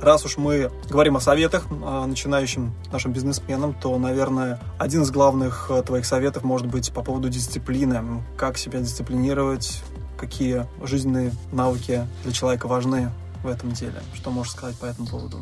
Раз 0.00 0.24
уж 0.24 0.36
мы 0.36 0.70
говорим 0.88 1.16
о 1.16 1.20
советах 1.20 1.70
начинающим 1.70 2.74
нашим 2.92 3.12
бизнесменам, 3.12 3.72
то, 3.72 3.96
наверное, 3.98 4.60
один 4.78 5.02
из 5.02 5.10
главных 5.10 5.70
а, 5.70 5.82
твоих 5.82 6.06
советов 6.06 6.42
может 6.42 6.66
быть 6.66 6.92
по 6.92 7.02
поводу 7.02 7.28
дисциплины. 7.28 8.02
Как 8.36 8.58
себя 8.58 8.80
дисциплинировать, 8.80 9.82
какие 10.18 10.66
жизненные 10.82 11.32
навыки 11.52 12.06
для 12.24 12.32
человека 12.32 12.66
важны 12.66 13.10
в 13.44 13.48
этом 13.48 13.72
деле. 13.72 14.02
Что 14.14 14.30
можешь 14.30 14.52
сказать 14.52 14.76
по 14.76 14.86
этому 14.86 15.06
поводу? 15.06 15.38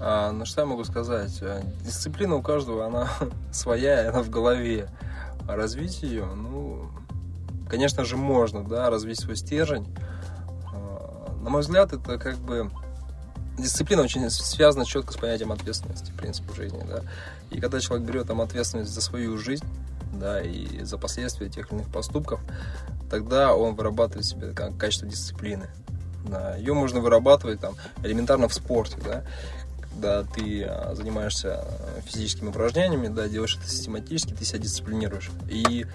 А, 0.00 0.32
ну, 0.32 0.44
что 0.44 0.62
я 0.62 0.66
могу 0.66 0.84
сказать? 0.84 1.38
А, 1.42 1.62
Дисциплина 1.84 2.34
у 2.34 2.42
каждого, 2.42 2.86
она 2.86 3.08
своя, 3.52 4.08
она 4.08 4.22
в 4.22 4.30
голове. 4.30 4.88
А 5.46 5.56
развить 5.56 6.02
ее, 6.02 6.24
ну, 6.24 6.88
конечно 7.68 8.04
же, 8.04 8.16
можно, 8.16 8.64
да, 8.64 8.90
развить 8.90 9.20
свой 9.20 9.36
стержень. 9.36 9.86
А, 10.72 11.34
На 11.42 11.50
мой 11.50 11.60
взгляд, 11.60 11.92
это 11.92 12.18
как 12.18 12.36
бы 12.36 12.70
дисциплина 13.58 14.02
очень 14.02 14.28
связана 14.30 14.84
четко 14.84 15.12
с 15.12 15.16
понятием 15.16 15.52
ответственности, 15.52 16.12
в 16.16 16.54
жизни, 16.54 16.82
да. 16.88 17.00
И 17.50 17.60
когда 17.60 17.80
человек 17.80 18.06
берет 18.06 18.26
там 18.26 18.40
ответственность 18.40 18.90
за 18.90 19.00
свою 19.00 19.38
жизнь, 19.38 19.66
да, 20.12 20.40
и 20.40 20.82
за 20.84 20.98
последствия 20.98 21.48
тех 21.48 21.70
или 21.70 21.80
иных 21.80 21.92
поступков, 21.92 22.40
тогда 23.10 23.54
он 23.54 23.74
вырабатывает 23.74 24.24
себе 24.24 24.52
качество 24.52 25.08
дисциплины. 25.08 25.68
Да, 26.26 26.56
ее 26.56 26.72
можно 26.72 27.00
вырабатывать 27.00 27.60
там 27.60 27.74
элементарно 28.02 28.48
в 28.48 28.54
спорте, 28.54 28.96
да, 29.04 29.24
когда 29.94 30.24
ты 30.24 30.64
а, 30.64 30.94
занимаешься 30.94 31.60
а, 31.60 32.00
физическими 32.04 32.48
упражнениями, 32.48 33.08
да, 33.08 33.28
делаешь 33.28 33.56
это 33.56 33.68
систематически, 33.68 34.32
ты 34.32 34.44
себя 34.44 34.58
дисциплинируешь. 34.58 35.30
И 35.48 35.86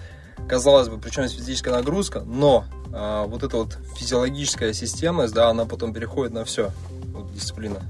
казалось 0.48 0.88
бы, 0.88 0.98
причем 0.98 1.24
есть 1.24 1.36
физическая 1.36 1.74
нагрузка, 1.74 2.20
но 2.20 2.64
а, 2.92 3.26
вот 3.26 3.42
эта 3.42 3.58
вот 3.58 3.78
физиологическая 3.96 4.72
системность, 4.72 5.34
да, 5.34 5.48
она 5.48 5.66
потом 5.66 5.92
переходит 5.92 6.32
на 6.32 6.44
все, 6.44 6.70
вот 7.12 7.32
дисциплина. 7.34 7.80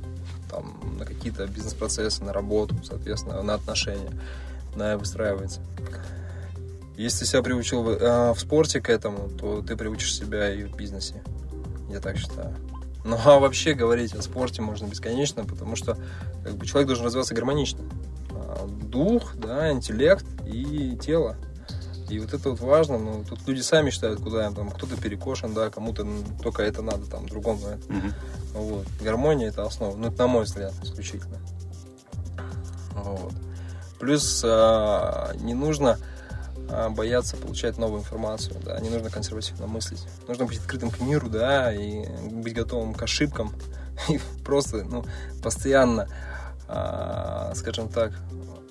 там, 0.51 0.97
на 0.99 1.05
какие-то 1.05 1.47
бизнес-процессы, 1.47 2.25
на 2.25 2.33
работу, 2.33 2.75
соответственно, 2.83 3.41
на 3.43 3.55
отношения, 3.55 4.11
на 4.75 4.99
выстраивается. 4.99 5.61
Если 6.97 7.25
себя 7.25 7.43
приучил 7.43 7.83
в, 7.83 7.89
э, 7.91 8.35
в 8.35 8.39
спорте 8.39 8.81
к 8.81 8.91
этому, 8.91 9.31
то 9.31 9.63
ты 9.63 9.77
приучишь 9.77 10.15
себя 10.15 10.53
и 10.53 10.65
в 10.65 10.77
бизнесе. 10.77 11.23
Я 11.89 12.01
так 12.01 12.19
считаю. 12.19 12.55
Ну 13.05 13.17
а 13.25 13.39
вообще 13.39 13.75
говорить 13.75 14.15
о 14.15 14.23
спорте 14.23 14.63
можно 14.63 14.87
бесконечно, 14.87 15.45
потому 15.45 15.77
что 15.77 15.97
как 16.45 16.55
бы, 16.55 16.67
человек 16.67 16.89
должен 16.89 17.07
развиваться 17.07 17.35
гармонично. 17.35 17.81
А, 18.31 18.67
дух, 18.67 19.35
да, 19.37 19.73
интеллект 19.73 20.25
и 20.47 20.97
тело. 21.01 21.37
И 22.09 22.19
вот 22.19 22.35
это 22.35 22.51
вот 22.51 22.61
важно, 22.61 22.99
ну, 22.99 23.25
тут 23.29 23.47
люди 23.47 23.61
сами 23.61 23.91
считают, 23.91 24.21
куда 24.21 24.45
им, 24.45 24.55
там, 24.55 24.71
кто-то 24.71 24.97
перекошен, 24.97 25.55
да, 25.55 25.71
кому-то 25.71 26.05
только 26.43 26.65
это 26.65 26.83
надо, 26.83 27.07
там, 27.07 27.29
другому 27.29 27.69
это. 27.69 27.93
Мгм. 27.93 28.13
Вот. 28.55 28.87
Гармония 29.01 29.49
это 29.49 29.63
основа, 29.63 29.97
ну, 29.97 30.09
это 30.09 30.19
на 30.19 30.27
мой 30.27 30.45
взгляд, 30.45 30.75
исключительно. 30.83 31.39
Вот. 32.95 33.33
Плюс 34.01 34.43
а, 34.45 35.33
не 35.37 35.55
нужно 35.55 35.99
а, 36.71 36.91
бояться 36.91 37.37
получать 37.37 37.79
новую 37.79 38.01
информацию, 38.01 38.57
да, 38.65 38.79
не 38.81 38.91
нужно 38.91 39.11
консервативно 39.11 39.67
мыслить. 39.67 40.07
Нужно 40.29 40.47
быть 40.47 40.59
открытым 40.59 40.91
к 40.91 41.01
миру, 41.01 41.29
да, 41.29 41.73
и 41.73 42.07
быть 42.31 42.55
готовым 42.55 42.95
к 42.95 43.03
ошибкам. 43.03 43.53
И 44.09 44.19
просто, 44.45 44.85
ну, 44.85 45.05
постоянно, 45.43 46.09
а, 46.69 47.53
скажем 47.55 47.89
так, 47.89 48.13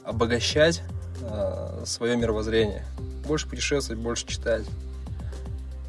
обогащать 0.04 0.82
свое 1.86 2.16
мировоззрение. 2.16 2.86
Больше 3.28 3.48
путешествовать, 3.48 4.02
больше 4.02 4.26
читать. 4.26 4.66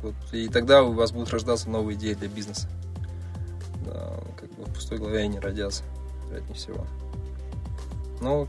Вот, 0.02 0.14
и 0.32 0.48
тогда 0.48 0.82
у 0.82 0.92
вас 0.92 1.12
будут 1.12 1.30
рождаться 1.30 1.70
новые 1.70 1.96
идеи 1.96 2.14
для 2.14 2.28
бизнеса. 2.28 2.68
Да, 3.86 4.18
как 4.38 4.50
бы 4.54 4.64
в 4.64 4.74
пустой 4.74 4.98
голове 4.98 5.20
они 5.20 5.38
родятся, 5.38 5.84
вероятнее 6.26 6.54
всего. 6.54 6.86
Но 8.20 8.48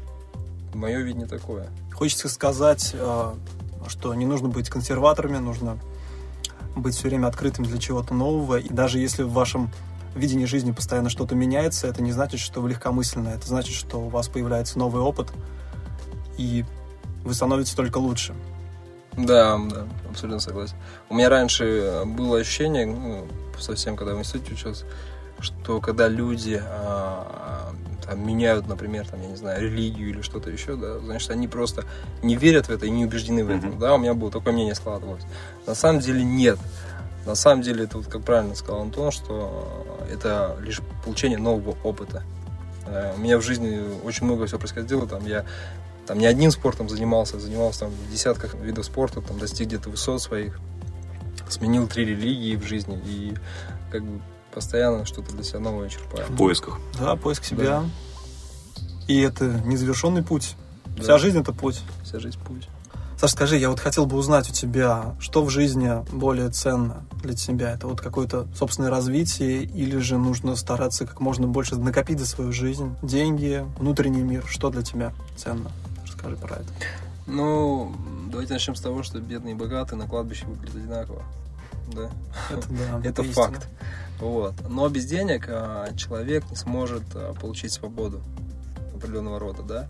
мое 0.73 0.99
видение 0.99 1.27
такое. 1.27 1.69
Хочется 2.01 2.29
сказать, 2.29 2.95
э, 2.95 3.33
что 3.87 4.15
не 4.15 4.25
нужно 4.25 4.47
быть 4.47 4.71
консерваторами, 4.71 5.37
нужно 5.37 5.77
быть 6.75 6.95
все 6.95 7.09
время 7.09 7.27
открытым 7.27 7.63
для 7.63 7.77
чего-то 7.77 8.15
нового. 8.15 8.57
И 8.57 8.69
даже 8.69 8.97
если 8.97 9.21
в 9.21 9.31
вашем 9.31 9.69
видении 10.15 10.45
жизни 10.45 10.71
постоянно 10.71 11.11
что-то 11.11 11.35
меняется, 11.35 11.85
это 11.85 12.01
не 12.01 12.11
значит, 12.11 12.39
что 12.39 12.59
вы 12.59 12.69
легкомысленны. 12.69 13.29
Это 13.29 13.47
значит, 13.47 13.75
что 13.75 14.01
у 14.01 14.09
вас 14.09 14.29
появляется 14.29 14.79
новый 14.79 15.03
опыт, 15.03 15.31
и 16.39 16.65
вы 17.23 17.35
становитесь 17.35 17.75
только 17.75 17.99
лучше. 17.99 18.33
Да, 19.15 19.59
да, 19.69 19.85
абсолютно 20.09 20.39
согласен. 20.39 20.77
У 21.07 21.13
меня 21.13 21.29
раньше 21.29 22.01
было 22.03 22.39
ощущение, 22.39 22.87
ну, 22.87 23.27
совсем 23.59 23.95
когда 23.95 24.15
в 24.15 24.17
институте 24.17 24.53
учился, 24.53 24.85
что 25.39 25.79
когда 25.79 26.07
люди 26.07 26.59
а, 26.59 27.70
там, 28.05 28.25
меняют, 28.25 28.67
например, 28.67 29.07
там, 29.07 29.21
я 29.21 29.27
не 29.27 29.35
знаю, 29.35 29.61
религию 29.61 30.09
или 30.09 30.21
что-то 30.21 30.49
еще, 30.49 30.75
да, 30.75 30.99
значит, 30.99 31.29
они 31.31 31.47
просто 31.47 31.85
не 32.23 32.35
верят 32.35 32.67
в 32.67 32.69
это 32.71 32.85
и 32.85 32.89
не 32.89 33.05
убеждены 33.05 33.43
в 33.43 33.49
этом, 33.49 33.71
Мгм. 33.71 33.79
да, 33.79 33.95
у 33.95 33.97
меня 33.97 34.13
было 34.13 34.31
такое 34.31 34.53
мнение 34.53 34.75
складывалось. 34.75 35.23
На 35.67 35.75
самом 35.75 35.99
деле 36.01 36.23
нет. 36.23 36.57
На 37.25 37.35
самом 37.35 37.61
деле 37.61 37.83
это, 37.83 37.97
вот, 37.97 38.07
как 38.07 38.23
правильно 38.23 38.55
сказал 38.55 38.81
Антон, 38.81 39.11
что 39.11 39.87
это 40.11 40.57
лишь 40.61 40.81
получение 41.05 41.37
нового 41.37 41.77
опыта. 41.83 42.23
Э, 42.87 43.13
У 43.15 43.19
меня 43.19 43.37
в 43.37 43.41
жизни 43.43 43.79
очень 44.03 44.25
много 44.25 44.47
всего 44.47 44.59
происходило, 44.59 45.07
там 45.07 45.25
я 45.27 45.45
там 46.07 46.17
не 46.17 46.25
одним 46.25 46.49
спортом 46.51 46.89
занимался, 46.89 47.39
занимался 47.39 47.81
там 47.81 47.91
в 47.91 48.11
десятках 48.11 48.55
видов 48.55 48.85
спорта, 48.85 49.21
там 49.21 49.37
достиг 49.37 49.67
где-то 49.67 49.89
высот 49.91 50.19
своих, 50.21 50.59
сменил 51.47 51.87
три 51.87 52.05
религии 52.05 52.55
в 52.55 52.63
жизни 52.65 52.99
и 53.05 53.33
как 53.91 54.03
бы 54.03 54.19
постоянно 54.53 55.05
что-то 55.05 55.31
для 55.33 55.43
себя 55.43 55.59
новое 55.59 55.89
черпаю. 55.89 56.25
В 56.27 56.35
поисках. 56.35 56.79
Да, 56.99 57.15
поиск 57.15 57.43
себя. 57.43 57.83
И 59.07 59.19
это 59.19 59.45
незавершенный 59.65 60.23
путь. 60.23 60.55
Да. 60.85 61.03
Вся 61.03 61.17
жизнь 61.17 61.39
это 61.39 61.53
путь. 61.53 61.81
Вся 62.03 62.19
жизнь 62.19 62.39
путь. 62.45 62.67
Саш, 63.17 63.33
скажи, 63.33 63.57
я 63.57 63.69
вот 63.69 63.79
хотел 63.79 64.07
бы 64.07 64.17
узнать 64.17 64.49
у 64.49 64.53
тебя, 64.53 65.15
что 65.19 65.43
в 65.43 65.49
жизни 65.51 65.91
более 66.11 66.49
ценно 66.49 67.05
для 67.21 67.35
тебя? 67.35 67.71
Это 67.73 67.87
вот 67.87 68.01
какое-то 68.01 68.47
собственное 68.55 68.89
развитие 68.89 69.63
или 69.63 69.99
же 69.99 70.17
нужно 70.17 70.55
стараться 70.55 71.05
как 71.05 71.19
можно 71.19 71.47
больше 71.47 71.75
накопить 71.75 72.19
за 72.19 72.25
свою 72.25 72.51
жизнь? 72.51 72.95
Деньги, 73.03 73.63
внутренний 73.77 74.23
мир, 74.23 74.43
что 74.47 74.71
для 74.71 74.81
тебя 74.81 75.13
ценно? 75.35 75.71
Расскажи 76.03 76.35
про 76.35 76.55
это. 76.55 76.65
Ну, 77.27 77.95
давайте 78.31 78.53
начнем 78.53 78.73
с 78.73 78.81
того, 78.81 79.03
что 79.03 79.19
бедные 79.19 79.53
и 79.53 79.57
богатые 79.57 79.99
на 79.99 80.07
кладбище 80.07 80.47
выглядят 80.47 80.75
одинаково. 80.75 81.21
Да. 81.93 82.09
Это 82.49 82.67
да. 82.69 83.01
Это 83.03 83.23
факт. 83.23 83.67
Вот. 84.19 84.53
Но 84.69 84.87
без 84.89 85.05
денег 85.05 85.47
а, 85.49 85.93
человек 85.95 86.49
не 86.49 86.55
сможет 86.55 87.03
а, 87.15 87.33
получить 87.33 87.71
свободу 87.71 88.21
определенного 88.95 89.39
рода, 89.39 89.63
да. 89.63 89.87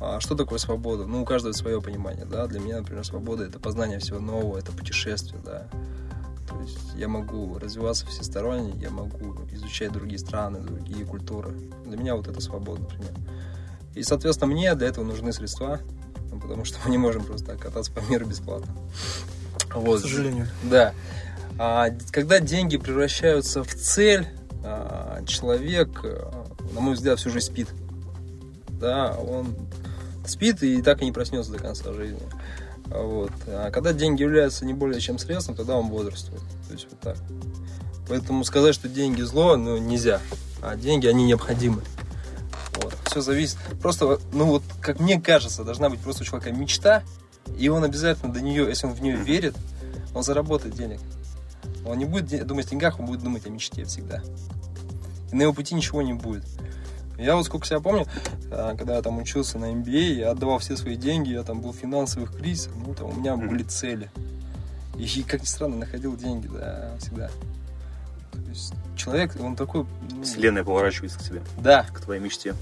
А 0.00 0.18
что 0.18 0.34
такое 0.34 0.58
свобода? 0.58 1.04
Ну, 1.04 1.22
у 1.22 1.24
каждого 1.26 1.52
свое 1.52 1.82
понимание, 1.82 2.24
да. 2.24 2.46
Для 2.46 2.58
меня, 2.58 2.78
например, 2.78 3.04
свобода 3.04 3.44
это 3.44 3.58
познание 3.58 3.98
всего 3.98 4.18
нового, 4.18 4.56
это 4.56 4.72
путешествие, 4.72 5.40
да. 5.44 5.68
То 6.48 6.58
есть 6.62 6.94
я 6.96 7.06
могу 7.06 7.58
развиваться 7.58 8.06
всесторонне, 8.06 8.72
я 8.80 8.90
могу 8.90 9.36
изучать 9.52 9.92
другие 9.92 10.18
страны, 10.18 10.60
другие 10.60 11.04
культуры. 11.04 11.52
Для 11.84 11.96
меня 11.96 12.16
вот 12.16 12.28
это 12.28 12.40
свобода, 12.40 12.80
например. 12.80 13.12
И, 13.94 14.02
соответственно, 14.02 14.52
мне 14.52 14.74
для 14.74 14.88
этого 14.88 15.04
нужны 15.04 15.32
средства, 15.32 15.80
потому 16.30 16.64
что 16.64 16.78
мы 16.84 16.90
не 16.90 16.98
можем 16.98 17.24
просто 17.24 17.48
так 17.48 17.60
кататься 17.60 17.92
по 17.92 18.00
миру 18.10 18.26
бесплатно. 18.26 18.72
К 19.70 19.76
Вот. 19.76 20.00
сожалению. 20.02 20.48
Да. 20.64 20.92
А, 21.58 21.88
когда 22.10 22.40
деньги 22.40 22.76
превращаются 22.76 23.62
в 23.62 23.74
цель, 23.74 24.26
а, 24.64 25.24
человек, 25.26 26.00
а, 26.04 26.46
на 26.72 26.80
мой 26.80 26.94
взгляд, 26.94 27.18
всю 27.18 27.30
жизнь 27.30 27.46
спит. 27.46 27.68
Да, 28.68 29.12
он 29.12 29.54
спит 30.26 30.62
и 30.62 30.82
так 30.82 31.02
и 31.02 31.04
не 31.04 31.12
проснется 31.12 31.52
до 31.52 31.58
конца 31.58 31.92
жизни. 31.92 32.20
Вот. 32.86 33.30
А 33.46 33.70
когда 33.70 33.92
деньги 33.92 34.22
являются 34.22 34.64
не 34.64 34.74
более 34.74 35.00
чем 35.00 35.18
средством, 35.18 35.54
тогда 35.54 35.76
он 35.76 35.88
бодрствует. 35.88 36.42
То 36.66 36.74
есть 36.74 36.88
вот 36.90 37.00
так. 37.00 37.16
Поэтому 38.08 38.42
сказать, 38.44 38.74
что 38.74 38.88
деньги 38.88 39.22
зло, 39.22 39.56
ну, 39.56 39.78
нельзя. 39.78 40.20
А 40.62 40.76
деньги, 40.76 41.06
они 41.06 41.24
необходимы. 41.24 41.82
Вот. 42.82 42.96
Все 43.06 43.20
зависит. 43.20 43.58
Просто, 43.80 44.18
ну 44.32 44.46
вот, 44.46 44.62
как 44.80 44.98
мне 44.98 45.20
кажется, 45.20 45.62
должна 45.62 45.90
быть 45.90 46.00
просто 46.00 46.22
у 46.22 46.26
человека 46.26 46.52
мечта, 46.52 47.02
и 47.58 47.68
он 47.68 47.84
обязательно 47.84 48.32
до 48.32 48.40
нее, 48.40 48.66
если 48.68 48.86
он 48.86 48.94
в 48.94 49.02
нее 49.02 49.16
верит, 49.16 49.54
он 50.14 50.22
заработает 50.22 50.74
денег. 50.74 51.00
Он 51.84 51.98
не 51.98 52.04
будет 52.04 52.26
де- 52.26 52.44
думать 52.44 52.66
о 52.66 52.70
деньгах, 52.70 53.00
он 53.00 53.06
будет 53.06 53.22
думать 53.22 53.46
о 53.46 53.50
мечте 53.50 53.84
всегда. 53.84 54.22
И 55.32 55.36
на 55.36 55.42
его 55.42 55.52
пути 55.52 55.74
ничего 55.74 56.02
не 56.02 56.12
будет. 56.12 56.44
Я 57.18 57.36
вот 57.36 57.44
сколько 57.44 57.66
себя 57.66 57.80
помню, 57.80 58.06
а, 58.50 58.74
когда 58.76 58.96
я 58.96 59.02
там 59.02 59.18
учился 59.18 59.58
на 59.58 59.72
MBA, 59.72 60.14
я 60.14 60.30
отдавал 60.30 60.58
все 60.58 60.76
свои 60.76 60.96
деньги, 60.96 61.30
я 61.32 61.42
там 61.42 61.60
был 61.60 61.72
в 61.72 61.76
финансовых 61.76 62.34
кризисах, 62.34 62.72
ну 62.76 62.94
там 62.94 63.10
у 63.10 63.12
меня 63.12 63.36
были 63.36 63.62
цели. 63.62 64.10
И, 64.96 65.22
как 65.22 65.42
ни 65.42 65.46
странно, 65.46 65.76
находил 65.76 66.16
деньги, 66.16 66.46
да, 66.48 66.94
всегда. 66.98 67.28
То 68.32 68.48
есть 68.48 68.72
человек, 68.96 69.36
он 69.40 69.56
такой... 69.56 69.86
ну, 70.10 70.22
Вселенная 70.22 70.64
поворачивается 70.64 71.18
к 71.18 71.22
тебе, 71.22 71.42
Да, 71.58 71.84
к 71.84 72.00
твоей 72.00 72.20
мечте. 72.20 72.54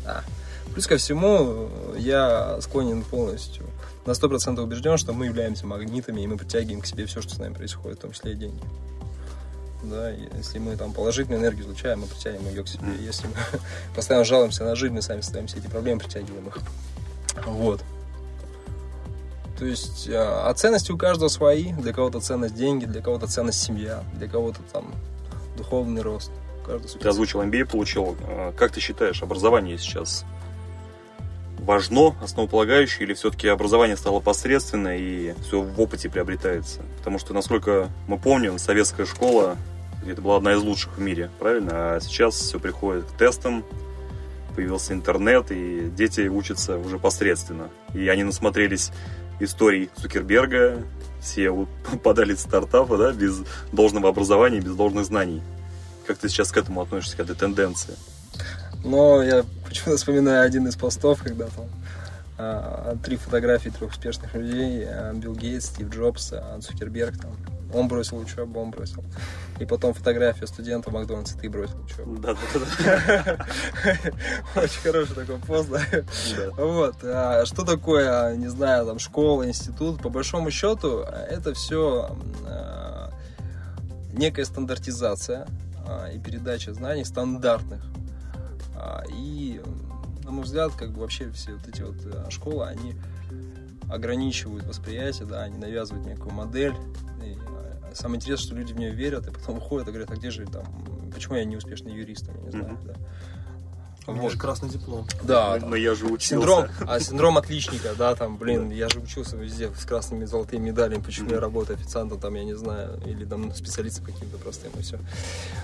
Плюс 0.72 0.86
ко 0.86 0.96
всему, 0.96 1.68
я 1.96 2.60
склонен 2.60 3.02
полностью, 3.02 3.64
на 4.06 4.12
100% 4.12 4.60
убежден, 4.60 4.96
что 4.96 5.12
мы 5.12 5.26
являемся 5.26 5.66
магнитами, 5.66 6.20
и 6.22 6.26
мы 6.26 6.36
притягиваем 6.36 6.80
к 6.80 6.86
себе 6.86 7.06
все, 7.06 7.20
что 7.20 7.34
с 7.34 7.38
нами 7.38 7.54
происходит, 7.54 7.98
в 7.98 8.02
том 8.02 8.12
числе 8.12 8.32
и 8.32 8.34
деньги. 8.34 8.62
Да, 9.82 10.10
если 10.10 10.58
мы 10.58 10.76
там 10.76 10.92
положительную 10.92 11.40
энергию 11.40 11.64
излучаем, 11.64 12.00
мы 12.00 12.06
притягиваем 12.06 12.48
ее 12.48 12.64
к 12.64 12.68
себе. 12.68 12.88
Если 13.00 13.28
мы 13.28 13.34
постоянно 13.94 14.24
жалуемся 14.24 14.64
на 14.64 14.74
жизнь, 14.74 14.94
мы 14.94 15.02
сами 15.02 15.20
ставим 15.20 15.46
все 15.46 15.58
эти 15.58 15.68
проблемы, 15.68 16.00
притягиваем 16.00 16.48
их. 16.48 16.58
Вот. 17.46 17.82
То 19.58 19.64
есть, 19.64 20.08
а 20.10 20.48
а 20.48 20.54
ценности 20.54 20.92
у 20.92 20.98
каждого 20.98 21.28
свои. 21.28 21.72
Для 21.72 21.92
кого-то 21.92 22.20
ценность 22.20 22.54
деньги, 22.54 22.86
для 22.86 23.02
кого-то 23.02 23.26
ценность 23.26 23.60
семья, 23.60 24.04
для 24.14 24.28
кого-то 24.28 24.60
там 24.72 24.92
духовный 25.56 26.02
рост. 26.02 26.30
Ты 27.00 27.08
озвучил 27.08 27.42
MBA, 27.42 27.66
получил. 27.66 28.16
А, 28.24 28.52
Как 28.52 28.72
ты 28.72 28.80
считаешь, 28.80 29.22
образование 29.22 29.78
сейчас 29.78 30.24
важно, 31.68 32.16
основополагающее, 32.22 33.06
или 33.06 33.12
все-таки 33.12 33.46
образование 33.46 33.98
стало 33.98 34.20
посредственно 34.20 34.96
и 34.96 35.34
все 35.42 35.60
в 35.60 35.78
опыте 35.78 36.08
приобретается? 36.08 36.80
Потому 36.96 37.18
что, 37.18 37.34
насколько 37.34 37.90
мы 38.08 38.18
помним, 38.18 38.58
советская 38.58 39.04
школа 39.04 39.58
это 40.06 40.22
была 40.22 40.38
одна 40.38 40.54
из 40.54 40.62
лучших 40.62 40.96
в 40.96 41.00
мире, 41.00 41.30
правильно? 41.38 41.70
А 41.72 42.00
сейчас 42.00 42.36
все 42.36 42.58
приходит 42.58 43.04
к 43.04 43.18
тестам, 43.18 43.64
появился 44.56 44.94
интернет, 44.94 45.50
и 45.50 45.90
дети 45.94 46.22
учатся 46.28 46.78
уже 46.78 46.98
посредственно. 46.98 47.68
И 47.92 48.08
они 48.08 48.24
насмотрелись 48.24 48.90
историй 49.38 49.90
Цукерберга, 49.96 50.82
все 51.20 51.50
вот 51.50 51.68
подали 52.02 52.34
стартапы, 52.34 52.96
да, 52.96 53.12
без 53.12 53.42
должного 53.72 54.08
образования, 54.08 54.60
без 54.60 54.74
должных 54.74 55.04
знаний. 55.04 55.42
Как 56.06 56.16
ты 56.16 56.30
сейчас 56.30 56.50
к 56.50 56.56
этому 56.56 56.80
относишься, 56.80 57.18
к 57.18 57.20
этой 57.20 57.36
тенденции? 57.36 57.94
Но 58.84 59.22
я 59.22 59.44
почему-то 59.66 59.96
вспоминаю 59.96 60.46
один 60.46 60.66
из 60.66 60.76
постов, 60.76 61.22
когда 61.22 61.46
там 61.46 61.66
а, 62.40 62.96
три 63.02 63.16
фотографии 63.16 63.70
трех 63.70 63.90
успешных 63.90 64.34
людей. 64.34 64.86
а, 64.88 65.12
Билл 65.12 65.34
Гейтс, 65.34 65.66
Стив 65.66 65.90
Джобс, 65.90 66.32
а, 66.32 66.60
Цукерберг 66.60 67.18
там. 67.20 67.32
Он 67.74 67.86
бросил 67.86 68.16
учебу, 68.16 68.60
он 68.60 68.70
бросил. 68.70 69.04
И 69.58 69.66
потом 69.66 69.92
фотография 69.92 70.46
студента 70.46 70.88
в 70.88 70.92
Макдональдсе, 70.94 71.36
ты 71.38 71.50
бросил 71.50 71.78
учебу. 71.84 72.16
Да, 72.16 72.34
да, 72.34 72.60
да. 72.84 73.46
Очень 74.62 74.80
хороший 74.80 75.14
такой 75.14 75.36
пост, 75.38 75.68
да. 75.68 75.82
Вот. 76.56 76.96
А 77.02 77.44
что 77.44 77.64
такое, 77.64 78.36
не 78.36 78.48
знаю, 78.48 78.86
там, 78.86 78.98
школа, 78.98 79.46
институт? 79.46 80.00
По 80.00 80.08
большому 80.08 80.50
счету, 80.50 81.00
это 81.00 81.52
все 81.52 82.16
некая 84.14 84.46
стандартизация 84.46 85.46
и 86.14 86.18
передача 86.18 86.72
знаний 86.72 87.04
стандартных. 87.04 87.82
А, 88.78 89.02
и, 89.10 89.60
на 90.24 90.30
мой 90.30 90.44
взгляд, 90.44 90.72
как 90.74 90.92
бы 90.92 91.00
вообще 91.00 91.30
все 91.32 91.54
вот 91.54 91.66
эти 91.68 91.82
вот 91.82 91.96
а, 92.06 92.30
школы, 92.30 92.66
они 92.66 92.94
ограничивают 93.90 94.66
восприятие, 94.66 95.26
да, 95.26 95.42
они 95.42 95.58
навязывают 95.58 96.06
некую 96.06 96.32
модель. 96.32 96.74
И 97.24 97.36
самое 97.94 98.16
интересное, 98.18 98.46
что 98.46 98.54
люди 98.54 98.72
в 98.72 98.78
нее 98.78 98.92
верят, 98.92 99.26
и 99.26 99.30
потом 99.32 99.58
уходят 99.58 99.88
и 99.88 99.90
говорят, 99.90 100.10
а 100.10 100.16
где 100.16 100.30
же 100.30 100.46
там, 100.46 100.64
почему 101.12 101.36
я 101.36 101.44
не 101.44 101.56
успешный 101.56 101.92
юрист, 101.92 102.28
я 102.28 102.34
не 102.34 102.50
знаю, 102.50 102.74
mm-hmm. 102.74 102.86
да. 102.86 102.94
У 104.08 104.12
меня 104.12 104.22
вот. 104.22 104.32
же 104.32 104.38
красный 104.38 104.70
диплом. 104.70 105.06
Да. 105.22 105.58
Но 105.60 105.76
я 105.76 105.94
же 105.94 106.06
учился. 106.06 106.28
Синдром, 106.28 106.66
а 106.86 106.98
синдром 106.98 107.36
отличника, 107.36 107.94
да, 107.94 108.14
там, 108.14 108.38
блин, 108.38 108.70
я 108.70 108.88
же 108.88 109.00
учился 109.00 109.36
везде 109.36 109.70
с 109.78 109.84
красными 109.84 110.24
золотыми 110.24 110.70
медалями, 110.70 111.02
почему 111.02 111.30
я 111.32 111.40
работаю 111.40 111.78
официантом, 111.78 112.18
там, 112.18 112.34
я 112.34 112.42
не 112.42 112.54
знаю, 112.56 112.98
или 113.04 113.26
там 113.26 113.54
специалистом 113.54 114.06
каким-то 114.06 114.38
простым, 114.38 114.72
и 114.78 114.82
все. 114.82 114.98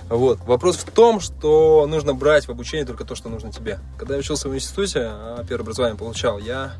Вот. 0.09 0.39
Вопрос 0.45 0.77
в 0.77 0.91
том, 0.91 1.19
что 1.21 1.87
нужно 1.87 2.13
брать 2.13 2.47
в 2.47 2.51
обучение 2.51 2.85
только 2.85 3.03
то, 3.03 3.15
что 3.15 3.29
нужно 3.29 3.51
тебе. 3.51 3.79
Когда 3.97 4.13
я 4.13 4.19
учился 4.19 4.47
в 4.47 4.53
институте, 4.53 4.99
а 5.01 5.43
первое 5.43 5.63
образование 5.63 5.97
получал, 5.97 6.37
я... 6.37 6.73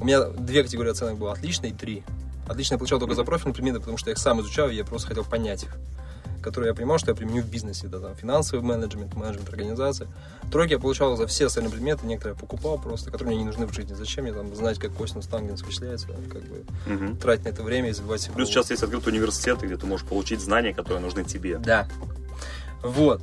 У 0.00 0.04
меня 0.04 0.24
две 0.24 0.64
категории 0.64 0.90
оценок 0.90 1.16
было, 1.16 1.32
отлично 1.32 1.66
и 1.66 1.72
три. 1.72 2.02
Отлично 2.48 2.74
я 2.74 2.78
получал 2.78 2.98
только 2.98 3.14
за 3.14 3.22
профильные 3.22 3.54
предметы, 3.54 3.78
потому 3.78 3.98
что 3.98 4.10
я 4.10 4.14
их 4.14 4.18
сам 4.18 4.40
изучал, 4.40 4.68
и 4.68 4.74
я 4.74 4.84
просто 4.84 5.06
хотел 5.06 5.24
понять 5.24 5.62
их 5.62 5.76
которые 6.48 6.70
я 6.70 6.74
понимал, 6.74 6.98
что 6.98 7.10
я 7.10 7.14
применю 7.14 7.42
в 7.42 7.50
бизнесе, 7.50 7.88
да, 7.88 8.00
там, 8.00 8.14
финансовый 8.14 8.60
менеджмент, 8.62 9.14
менеджмент 9.14 9.48
организации. 9.48 10.08
Тройки 10.50 10.72
я 10.72 10.78
получал 10.78 11.16
за 11.16 11.26
все 11.26 11.46
остальные 11.46 11.70
предметы, 11.70 12.06
некоторые 12.06 12.34
я 12.34 12.40
покупал 12.40 12.78
просто, 12.78 13.10
которые 13.10 13.34
мне 13.34 13.44
не 13.44 13.44
нужны 13.44 13.66
в 13.66 13.74
жизни. 13.74 13.94
Зачем 13.94 14.24
мне 14.24 14.32
там 14.32 14.54
знать, 14.54 14.78
как 14.78 14.92
косинус 14.92 15.26
тангенс 15.26 15.62
вычисляется, 15.62 16.06
как 16.06 16.42
бы 16.42 16.64
угу. 16.86 17.16
тратить 17.16 17.44
на 17.44 17.48
это 17.50 17.62
время 17.62 17.90
и 17.90 17.92
забивать 17.92 18.22
себе 18.22 18.34
Плюс 18.34 18.48
сейчас 18.48 18.70
есть 18.70 18.82
открытый 18.82 19.12
университет, 19.12 19.60
где 19.60 19.76
ты 19.76 19.86
можешь 19.86 20.06
получить 20.06 20.40
знания, 20.40 20.72
которые 20.72 21.00
нужны 21.00 21.24
тебе. 21.24 21.58
Да. 21.58 21.86
Вот. 22.82 23.22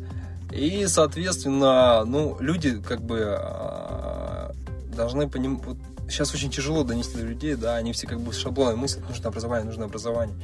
И, 0.51 0.86
соответственно, 0.88 2.05
ну, 2.05 2.38
люди 2.39 2.82
как 2.82 3.01
бы 3.01 3.36
а, 3.38 4.53
должны 4.95 5.30
понимать, 5.30 5.65
вот 5.65 5.78
сейчас 6.09 6.34
очень 6.34 6.49
тяжело 6.49 6.84
донести 6.84 7.17
до 7.17 7.23
людей, 7.23 7.55
да, 7.55 7.76
они 7.76 7.93
все 7.93 8.07
как 8.07 8.19
бы 8.19 8.32
шаблоны 8.34 8.76
мыслят, 8.76 9.07
нужно 9.07 9.30
образование, 9.30 9.65
нужно 9.65 9.86
образование. 9.86 10.36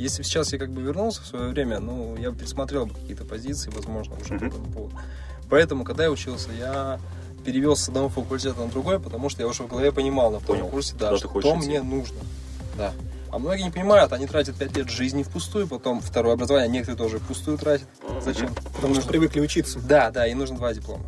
Если 0.00 0.22
сейчас 0.22 0.52
я 0.54 0.58
как 0.58 0.70
бы 0.70 0.80
вернулся 0.80 1.20
в 1.20 1.26
свое 1.26 1.50
время, 1.50 1.78
ну, 1.78 2.16
я 2.16 2.30
бы 2.30 2.38
пересмотрел 2.38 2.86
бы 2.86 2.94
какие-то 2.94 3.26
позиции, 3.26 3.70
возможно, 3.70 4.16
уже 4.18 4.34
mm-hmm. 4.34 4.38
по 4.38 4.44
этому 4.44 4.72
поводу. 4.72 4.98
Поэтому, 5.50 5.84
когда 5.84 6.04
я 6.04 6.10
учился, 6.10 6.48
я 6.58 6.98
перевел 7.44 7.76
с 7.76 7.86
одного 7.86 8.08
факультета 8.08 8.60
на 8.60 8.68
другой, 8.68 8.98
потому 8.98 9.28
что 9.28 9.42
я 9.42 9.48
уже 9.48 9.62
в 9.64 9.68
голове 9.68 9.92
понимал 9.92 10.30
на 10.30 10.40
втором 10.40 10.70
курсе, 10.70 10.94
да, 10.98 11.14
что 11.18 11.28
идти. 11.28 11.52
мне 11.52 11.82
нужно. 11.82 12.16
Да. 12.78 12.94
А 13.30 13.38
многие 13.38 13.64
не 13.64 13.70
понимают, 13.70 14.12
они 14.14 14.26
тратят 14.26 14.56
5 14.56 14.76
лет 14.78 14.88
жизни 14.88 15.22
впустую, 15.22 15.68
потом 15.68 16.00
второе 16.00 16.32
образование, 16.32 16.70
некоторые 16.70 16.96
тоже 16.96 17.18
впустую 17.18 17.58
тратят. 17.58 17.86
Зачем? 18.22 18.54
Потому 18.74 18.94
что 18.94 19.06
привыкли 19.06 19.40
учиться. 19.40 19.78
Да, 19.80 20.10
да, 20.10 20.26
и 20.26 20.32
нужно 20.32 20.56
два 20.56 20.72
диплома. 20.72 21.04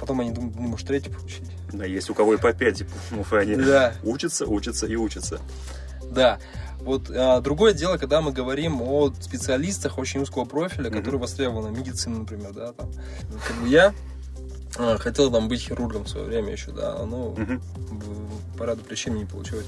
Потом 0.00 0.20
они 0.20 0.32
думают, 0.32 0.56
ну, 0.56 0.62
может, 0.62 0.88
третий 0.88 1.10
получить. 1.10 1.48
Да, 1.72 1.84
есть 1.84 2.10
у 2.10 2.14
кого 2.14 2.34
и 2.34 2.36
по 2.36 2.52
5 2.52 2.74
дипломов, 2.74 3.32
и 3.32 3.36
они 3.36 3.54
да. 3.54 3.94
учатся, 4.02 4.44
учатся 4.44 4.86
и 4.86 4.96
учатся. 4.96 5.40
Да. 6.10 6.40
Вот 6.84 7.10
а, 7.10 7.40
другое 7.40 7.74
дело, 7.74 7.96
когда 7.96 8.20
мы 8.20 8.32
говорим 8.32 8.82
о 8.82 9.12
специалистах 9.20 9.98
очень 9.98 10.20
узкого 10.20 10.44
профиля, 10.44 10.90
mm-hmm. 10.90 10.98
которые 10.98 11.20
востребованы, 11.20 11.76
медицина, 11.76 12.20
например, 12.20 12.52
да, 12.52 12.72
там. 12.72 12.90
Как 13.46 13.56
бы 13.58 13.68
я 13.68 13.94
а, 14.76 14.98
хотел 14.98 15.30
там 15.30 15.48
быть 15.48 15.60
хирургом 15.60 16.04
в 16.04 16.08
свое 16.08 16.26
время 16.26 16.52
еще, 16.52 16.72
да, 16.72 17.04
но 17.06 17.34
mm-hmm. 17.36 17.60
по 18.58 18.64
ряду 18.64 18.82
причин 18.82 19.14
не 19.14 19.24
получилось. 19.24 19.66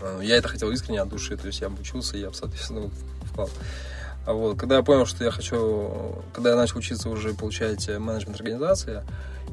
А, 0.00 0.20
я 0.20 0.36
это 0.36 0.48
хотел 0.48 0.70
искренне 0.72 1.00
от 1.00 1.08
души, 1.08 1.36
то 1.36 1.46
есть 1.46 1.60
я 1.60 1.68
обучился, 1.68 2.16
я, 2.16 2.32
соответственно, 2.32 2.90
вклад. 3.30 3.50
А 4.26 4.32
вот, 4.32 4.58
когда 4.58 4.76
я 4.76 4.82
понял, 4.82 5.06
что 5.06 5.24
я 5.24 5.30
хочу, 5.30 6.16
когда 6.32 6.50
я 6.50 6.56
начал 6.56 6.78
учиться 6.78 7.10
уже 7.10 7.34
получать 7.34 7.88
менеджмент 7.88 8.36
организации, 8.36 9.02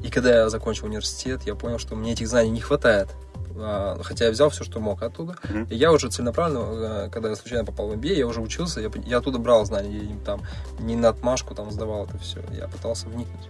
и 0.02 0.10
когда 0.10 0.30
я 0.30 0.50
закончил 0.50 0.86
университет, 0.86 1.42
я 1.44 1.54
понял, 1.54 1.78
что 1.78 1.94
мне 1.94 2.12
этих 2.12 2.28
знаний 2.28 2.50
не 2.50 2.60
хватает. 2.60 3.08
А, 3.56 3.98
хотя 4.02 4.26
я 4.26 4.30
взял 4.30 4.50
все, 4.50 4.64
что 4.64 4.80
мог 4.80 5.02
оттуда. 5.02 5.36
Mm-hmm. 5.42 5.68
И 5.70 5.76
я 5.76 5.92
уже 5.92 6.10
целенаправленно, 6.10 7.06
э, 7.06 7.10
когда 7.10 7.28
я 7.28 7.36
случайно 7.36 7.64
попал 7.64 7.88
в 7.88 7.92
MBA, 7.92 8.14
я 8.14 8.26
уже 8.26 8.40
учился, 8.40 8.80
я, 8.80 8.90
я 9.04 9.18
оттуда 9.18 9.38
брал 9.38 9.64
знания, 9.64 9.98
я 9.98 10.16
там 10.24 10.42
не 10.78 10.96
на 10.96 11.08
отмашку 11.08 11.54
там 11.54 11.70
сдавал 11.70 12.06
это 12.06 12.18
все, 12.18 12.40
я 12.52 12.68
пытался 12.68 13.08
вникнуть. 13.08 13.48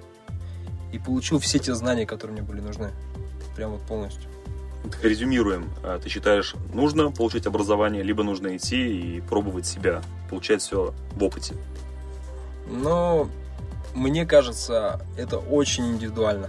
И 0.93 0.99
получил 0.99 1.39
все 1.39 1.59
те 1.59 1.75
знания, 1.75 2.07
которые 2.07 2.39
мне 2.39 2.43
были 2.43 2.61
нужны. 2.61 2.91
Прям 3.57 3.73
вот 3.73 3.83
полностью. 3.83 4.29
Резюмируем. 5.03 5.71
А, 5.83 5.99
ты 5.99 6.09
считаешь, 6.09 6.55
нужно 6.73 7.11
получить 7.11 7.47
образование, 7.47 8.03
либо 8.03 8.23
нужно 8.23 8.57
идти 8.57 9.17
и 9.17 9.21
пробовать 9.21 9.67
себя, 9.67 10.03
получать 10.29 10.63
все 10.63 10.95
в 11.15 11.23
опыте? 11.23 11.55
Но 12.67 13.29
мне 13.95 14.25
кажется, 14.25 15.01
это 15.17 15.39
очень 15.39 15.93
индивидуально 15.93 16.49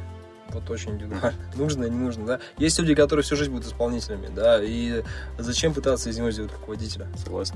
вот 0.53 0.69
очень 0.69 0.91
индивидуально. 0.91 1.33
Нужно, 1.55 1.85
не 1.85 1.97
нужно, 1.97 2.25
да. 2.25 2.39
Есть 2.57 2.79
люди, 2.79 2.95
которые 2.95 3.23
всю 3.23 3.35
жизнь 3.35 3.51
будут 3.51 3.67
исполнителями, 3.67 4.29
да, 4.33 4.63
и 4.63 5.03
зачем 5.37 5.73
пытаться 5.73 6.09
из 6.09 6.17
него 6.17 6.31
сделать 6.31 6.51
руководителя? 6.51 7.07
Согласен. 7.17 7.55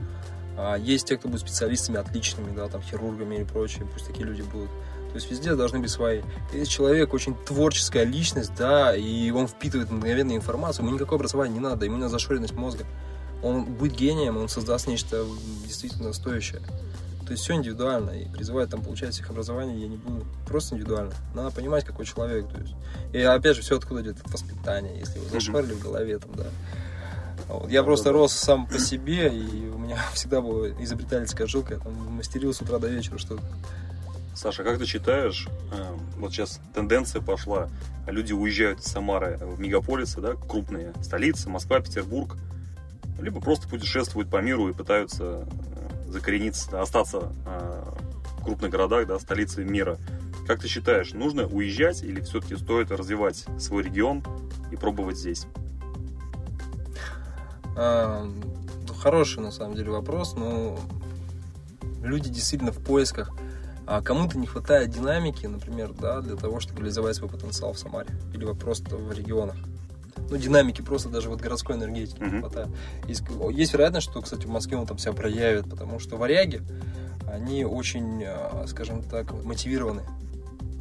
А 0.58 0.76
есть 0.76 1.08
те, 1.08 1.18
кто 1.18 1.28
будут 1.28 1.42
специалистами 1.42 2.00
отличными, 2.00 2.56
да, 2.56 2.68
там, 2.68 2.82
хирургами 2.82 3.36
или 3.36 3.44
прочее, 3.44 3.86
пусть 3.92 4.08
такие 4.08 4.26
люди 4.26 4.42
будут. 4.42 4.70
То 5.16 5.16
есть 5.16 5.32
везде 5.32 5.56
должны 5.56 5.80
быть 5.80 5.92
свои. 5.92 6.22
Если 6.52 6.66
человек 6.66 7.14
очень 7.14 7.36
творческая 7.36 8.04
личность, 8.04 8.52
да, 8.58 8.96
и 8.96 9.32
он 9.32 9.48
впитывает 9.48 9.90
мгновенную 9.90 10.38
информацию, 10.38 10.86
ему 10.86 10.96
никакое 10.96 11.18
образование 11.18 11.54
не 11.54 11.62
надо, 11.62 11.86
ему 11.86 11.98
не 11.98 12.10
зашоренность 12.10 12.54
мозга. 12.54 12.86
Он 13.42 13.64
будет 13.64 13.94
гением, 13.94 14.38
он 14.38 14.50
создаст 14.50 14.88
нечто 14.88 15.26
действительно 15.66 16.12
стоящее. 16.14 16.62
То 17.26 17.32
есть 17.32 17.44
все 17.44 17.56
индивидуально. 17.56 18.12
И 18.12 18.30
призывать 18.30 18.70
там 18.70 18.82
получать 18.82 19.18
их 19.20 19.30
образование 19.30 19.80
я 19.80 19.88
не 19.88 19.98
буду. 19.98 20.26
Просто 20.46 20.76
индивидуально. 20.76 21.14
Надо 21.34 21.52
понимать, 21.52 21.84
какой 21.84 22.06
человек. 22.06 22.48
То 22.50 22.60
есть. 22.60 22.76
И 23.14 23.20
опять 23.20 23.56
же, 23.56 23.62
все 23.62 23.78
откуда 23.78 24.02
идет 24.02 24.20
от 24.20 24.32
воспитания, 24.32 25.00
если 25.00 25.20
его 25.20 25.30
зашпарили 25.30 25.74
в 25.74 25.82
голове 25.82 26.20
там, 26.20 26.32
да. 26.36 26.46
Вот. 27.48 27.70
Я 27.70 27.84
просто 27.84 28.12
рос 28.12 28.34
сам 28.34 28.68
по 28.68 28.80
себе, 28.80 29.28
и 29.28 29.68
у 29.70 29.78
меня 29.78 30.00
всегда 30.14 30.42
была 30.42 30.70
изобретательская 30.70 31.48
жилка. 31.48 31.76
Я 31.76 31.80
там 31.80 31.94
мастерил 31.94 32.54
с 32.54 32.62
утра 32.62 32.80
до 32.80 32.88
вечера 32.88 33.18
что-то. 33.18 33.44
Саша, 34.36 34.64
как 34.64 34.78
ты 34.78 34.86
считаешь, 34.86 35.48
э, 35.72 35.98
вот 36.18 36.34
сейчас 36.34 36.60
тенденция 36.74 37.22
пошла, 37.22 37.70
люди 38.06 38.34
уезжают 38.34 38.82
из 38.82 38.86
Самары 38.86 39.38
в 39.38 39.60
мегаполисы, 39.62 40.20
да, 40.20 40.34
крупные 40.34 40.94
столицы, 41.02 41.50
Москва, 41.50 41.80
Петербург, 41.80 42.36
либо 43.20 43.40
просто 43.40 43.70
путешествуют 43.70 44.30
по 44.30 44.42
миру 44.42 44.68
и 44.68 44.74
пытаются 44.74 45.48
закорениться, 46.08 46.82
остаться 46.82 47.32
э, 47.46 47.84
в 48.40 48.44
крупных 48.44 48.72
городах, 48.72 49.08
да, 49.08 49.20
столице 49.20 49.64
мира. 49.64 49.98
Как 50.48 50.62
ты 50.62 50.68
считаешь, 50.68 51.14
нужно 51.14 51.48
уезжать 51.48 52.04
или 52.04 52.22
все-таки 52.22 52.56
стоит 52.56 52.92
развивать 52.92 53.46
свой 53.60 53.84
регион 53.84 54.24
и 54.72 54.76
пробовать 54.76 55.18
здесь? 55.18 55.48
А, 57.76 58.30
хороший 59.00 59.42
на 59.42 59.52
самом 59.52 59.76
деле 59.76 59.92
вопрос, 59.92 60.36
но 60.36 60.80
люди 62.04 62.30
действительно 62.30 62.72
в 62.72 62.84
поисках. 62.84 63.32
А 63.88 64.02
кому-то 64.02 64.38
не 64.38 64.48
хватает 64.48 64.90
динамики, 64.90 65.46
например, 65.46 65.94
да, 65.94 66.22
для 66.22 66.36
того, 66.36 66.60
чтобы 66.60 66.80
реализовать 66.80 67.16
свой 67.16 67.30
потенциал 67.30 67.74
в 67.74 67.80
Самаре 67.80 68.10
или 68.34 68.46
просто 68.54 68.96
в 68.96 69.12
регионах 69.12 69.58
ну, 70.30 70.38
динамики 70.38 70.82
просто 70.82 71.10
даже 71.10 71.30
вот 71.30 71.42
городской 71.42 71.76
энергетики 71.76 72.20
mm-hmm. 72.20 72.34
не 72.34 72.40
хватает. 72.40 72.70
Есть, 73.08 73.24
есть 73.52 73.74
вероятность, 73.74 74.10
что, 74.10 74.22
кстати, 74.22 74.46
в 74.46 74.50
Москве 74.50 74.78
он 74.78 74.88
там 74.88 74.98
себя 74.98 75.14
проявит, 75.14 75.70
потому 75.70 76.00
что 76.00 76.18
варяги, 76.18 76.62
они 77.28 77.66
очень, 77.66 78.24
а, 78.26 78.66
скажем 78.68 79.04
так, 79.04 79.32
мотивированы. 79.44 80.04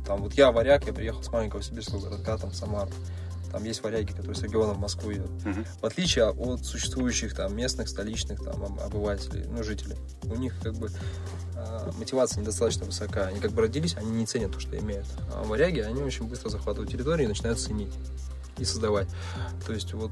Там 0.07 0.23
вот 0.23 0.35
я 0.35 0.53
варяг, 0.53 0.87
я 0.87 0.93
приехал 0.93 1.23
с 1.23 1.31
маленького 1.31 1.63
сибирского 1.63 2.01
городка, 2.01 2.37
там, 2.39 2.53
Самар. 2.53 2.89
Там 3.51 3.63
есть 3.65 3.85
варяги, 3.85 4.11
которые 4.11 4.35
с 4.35 4.43
региона 4.43 4.73
в 4.73 4.81
Москву 4.81 5.11
едут. 5.11 5.31
Uh-huh. 5.31 5.65
В 5.81 5.87
отличие 5.87 6.29
от 6.29 6.65
существующих 6.65 7.37
там 7.37 7.57
местных, 7.57 7.89
столичных 7.89 8.43
там 8.43 8.65
обывателей, 8.81 9.45
ну, 9.49 9.63
жителей. 9.63 9.97
У 10.25 10.35
них 10.35 10.55
как 10.61 10.75
бы 10.75 10.91
э, 11.55 11.91
мотивация 11.97 12.41
недостаточно 12.41 12.85
высока. 12.85 13.27
Они 13.27 13.39
как 13.39 13.53
бы 13.53 13.63
родились, 13.63 13.95
они 13.97 14.11
не 14.11 14.27
ценят 14.27 14.53
то, 14.53 14.59
что 14.59 14.77
имеют. 14.77 15.07
А 15.33 15.45
варяги, 15.45 15.79
они 15.81 16.03
очень 16.03 16.27
быстро 16.27 16.49
захватывают 16.49 16.91
территорию 16.91 17.27
и 17.27 17.29
начинают 17.29 17.61
ценить 17.61 17.93
и 18.59 18.65
создавать. 18.65 19.09
То 19.67 19.73
есть 19.73 19.93
вот 19.95 20.11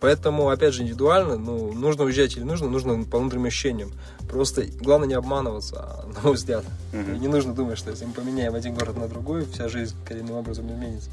Поэтому, 0.00 0.48
опять 0.48 0.72
же, 0.72 0.82
индивидуально, 0.82 1.36
ну, 1.36 1.72
нужно 1.74 2.04
уезжать 2.04 2.34
или 2.34 2.42
нужно, 2.42 2.70
нужно 2.70 3.04
по 3.04 3.18
внутренним 3.18 3.44
ощущениям. 3.44 3.92
Просто 4.30 4.64
главное 4.80 5.06
не 5.06 5.14
обманываться, 5.14 6.06
на 6.14 6.20
мой 6.22 6.34
взгляд. 6.34 6.64
Угу. 6.94 7.16
И 7.16 7.18
не 7.18 7.28
нужно 7.28 7.54
думать, 7.54 7.76
что 7.76 7.90
если 7.90 8.06
мы 8.06 8.14
поменяем 8.14 8.54
один 8.54 8.74
город 8.74 8.96
на 8.96 9.08
другой, 9.08 9.44
вся 9.44 9.68
жизнь 9.68 9.94
коренным 10.06 10.36
образом 10.36 10.72
изменится. 10.72 11.10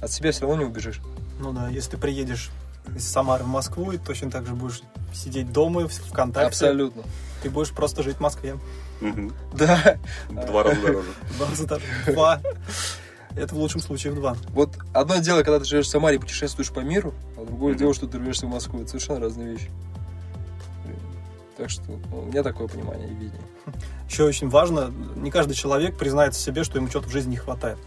От 0.00 0.10
себя 0.10 0.32
все 0.32 0.42
равно 0.42 0.62
не 0.62 0.64
убежишь. 0.64 1.00
Ну 1.38 1.52
да, 1.52 1.68
если 1.68 1.92
ты 1.92 1.96
приедешь 1.98 2.50
из 2.96 3.06
Самары 3.06 3.44
в 3.44 3.48
Москву, 3.48 3.92
и 3.92 3.98
точно 3.98 4.30
так 4.30 4.46
же 4.46 4.54
будешь 4.54 4.82
сидеть 5.12 5.52
дома 5.52 5.86
в 5.86 5.92
ВКонтакте. 5.92 6.48
Абсолютно. 6.48 7.02
ты 7.42 7.50
будешь 7.50 7.72
просто 7.72 8.02
жить 8.02 8.16
в 8.16 8.20
Москве. 8.20 8.56
Мгм. 9.00 9.32
Да. 9.54 9.98
Два 10.30 10.62
раза 10.62 10.80
дороже. 10.80 11.08
Два 11.36 11.48
раза 11.48 11.66
дороже. 11.66 11.86
Два. 12.06 12.40
Это 13.36 13.54
в 13.54 13.58
лучшем 13.58 13.80
случае 13.80 14.12
в 14.12 14.16
два. 14.16 14.36
Вот 14.50 14.70
одно 14.92 15.16
дело, 15.16 15.42
когда 15.42 15.58
ты 15.58 15.64
живешь 15.64 15.86
в 15.86 15.90
Самаре 15.90 16.16
и 16.16 16.20
путешествуешь 16.20 16.70
по 16.70 16.80
миру, 16.80 17.12
а 17.36 17.44
другое 17.44 17.72
Мгм. 17.72 17.78
дело, 17.78 17.94
что 17.94 18.06
ты 18.06 18.18
рвешься 18.18 18.46
в 18.46 18.50
Москву. 18.50 18.80
Это 18.80 18.90
совершенно 18.90 19.20
разные 19.20 19.52
вещи. 19.52 19.70
Так 21.56 21.70
что 21.70 21.82
ну, 22.10 22.20
у 22.20 22.24
меня 22.26 22.42
такое 22.42 22.66
понимание 22.66 23.08
и 23.08 23.14
видение. 23.14 23.40
Еще 24.08 24.24
очень 24.24 24.48
важно, 24.48 24.92
не 25.16 25.30
каждый 25.30 25.54
человек 25.54 25.96
признается 25.96 26.40
себе, 26.40 26.64
что 26.64 26.78
ему 26.78 26.88
что-то 26.88 27.08
в 27.08 27.12
жизни 27.12 27.30
не 27.30 27.36
хватает. 27.36 27.78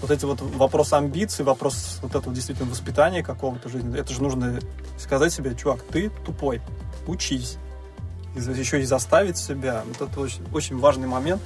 Вот 0.00 0.10
эти 0.10 0.24
вот 0.24 0.40
вопрос 0.40 0.92
амбиций, 0.92 1.44
вопрос 1.44 1.98
вот 2.02 2.14
этого 2.14 2.34
действительно 2.34 2.70
воспитания 2.70 3.22
какого-то 3.22 3.68
жизни, 3.68 3.98
это 3.98 4.12
же 4.12 4.22
нужно 4.22 4.60
сказать 4.98 5.32
себе, 5.32 5.54
чувак, 5.54 5.82
ты 5.90 6.10
тупой, 6.24 6.60
учись. 7.06 7.56
И 8.36 8.38
еще 8.38 8.80
и 8.80 8.84
заставить 8.84 9.38
себя. 9.38 9.82
Вот 9.86 10.08
это 10.08 10.20
очень, 10.20 10.44
очень 10.52 10.78
важный 10.78 11.08
момент, 11.08 11.40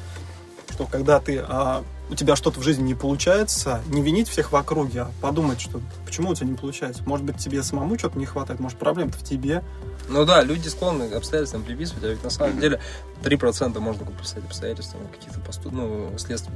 что 0.71 0.85
когда 0.87 1.21
ты, 1.21 1.39
а, 1.39 1.85
у 2.11 2.15
тебя 2.15 2.35
что-то 2.37 2.61
в 2.61 2.63
жизни 2.63 2.83
не 2.83 2.95
получается, 2.95 3.81
не 3.89 4.03
винить 4.03 4.29
всех 4.29 4.53
в 4.53 4.57
округе, 4.57 5.03
а 5.03 5.11
подумать, 5.21 5.61
что 5.61 5.81
почему 6.05 6.31
у 6.31 6.35
тебя 6.35 6.49
не 6.49 6.57
получается. 6.57 7.03
Может 7.07 7.25
быть, 7.25 7.39
тебе 7.39 7.63
самому 7.63 7.99
что-то 7.99 8.19
не 8.19 8.27
хватает, 8.27 8.59
может, 8.61 8.79
проблема-то 8.79 9.19
в 9.19 9.23
тебе. 9.23 9.63
Ну 10.09 10.25
да, 10.25 10.43
люди 10.43 10.69
склонны 10.69 11.05
обстоятельствам 11.13 11.63
приписывать, 11.63 12.05
а 12.05 12.09
ведь 12.09 12.25
на 12.25 12.31
самом 12.31 12.59
деле 12.59 12.81
3% 13.23 13.79
можно 13.79 14.05
приписать 14.05 14.45
обстоятельствам, 14.45 15.03
каких-то 15.09 15.41
посту... 15.41 15.71
ну, 15.71 16.13
следствий. 16.19 16.53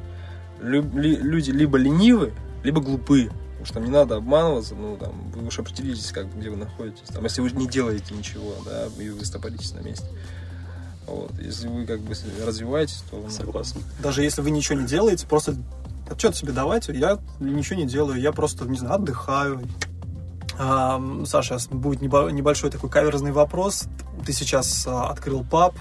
Лю- 0.61 0.91
ли- 0.99 1.17
люди 1.17 1.51
либо 1.51 1.79
ленивы, 1.79 2.33
либо 2.65 2.81
глупые. 2.81 3.29
Потому 3.29 3.67
что 3.67 3.75
там 3.75 3.85
не 3.85 3.91
надо 3.91 4.17
обманываться, 4.17 4.75
ну, 4.75 4.97
там, 4.97 5.31
вы 5.31 5.47
уж 5.47 5.59
определитесь, 5.59 6.11
как, 6.11 6.35
где 6.37 6.51
вы 6.51 6.57
находитесь. 6.57 7.09
Там, 7.09 7.23
если 7.25 7.41
вы 7.41 7.51
не 7.53 7.69
делаете 7.69 8.13
ничего, 8.15 8.55
да, 8.67 8.89
и 9.01 9.09
вы 9.09 9.25
стопоритесь 9.25 9.73
на 9.73 9.81
месте. 9.81 10.07
Вот. 11.07 11.33
Если 11.39 11.69
вы 11.69 11.87
как 11.87 12.01
бы 12.01 12.15
развиваетесь, 12.47 13.03
то... 13.11 13.17
ну, 13.17 13.31
Согласен. 13.31 13.83
даже 14.01 14.23
если 14.23 14.41
вы 14.41 14.51
ничего 14.51 14.79
не 14.79 14.87
делаете, 14.87 15.27
просто 15.27 15.55
отчет 16.11 16.37
себе 16.37 16.53
давайте, 16.53 16.97
я 16.97 17.19
ничего 17.41 17.77
не 17.77 17.87
делаю, 17.87 18.21
я 18.21 18.33
просто, 18.33 18.65
не 18.65 18.79
знаю, 18.79 18.97
отдыхаю. 18.97 19.61
А, 20.57 21.03
Саша, 21.27 21.59
будет 21.71 22.01
небо- 22.01 22.31
небольшой 22.31 22.71
такой 22.71 22.89
каверзный 22.89 23.33
вопрос. 23.33 23.85
Ты 24.25 24.33
сейчас 24.33 24.87
а, 24.87 25.11
открыл 25.11 25.45
паб, 25.45 25.75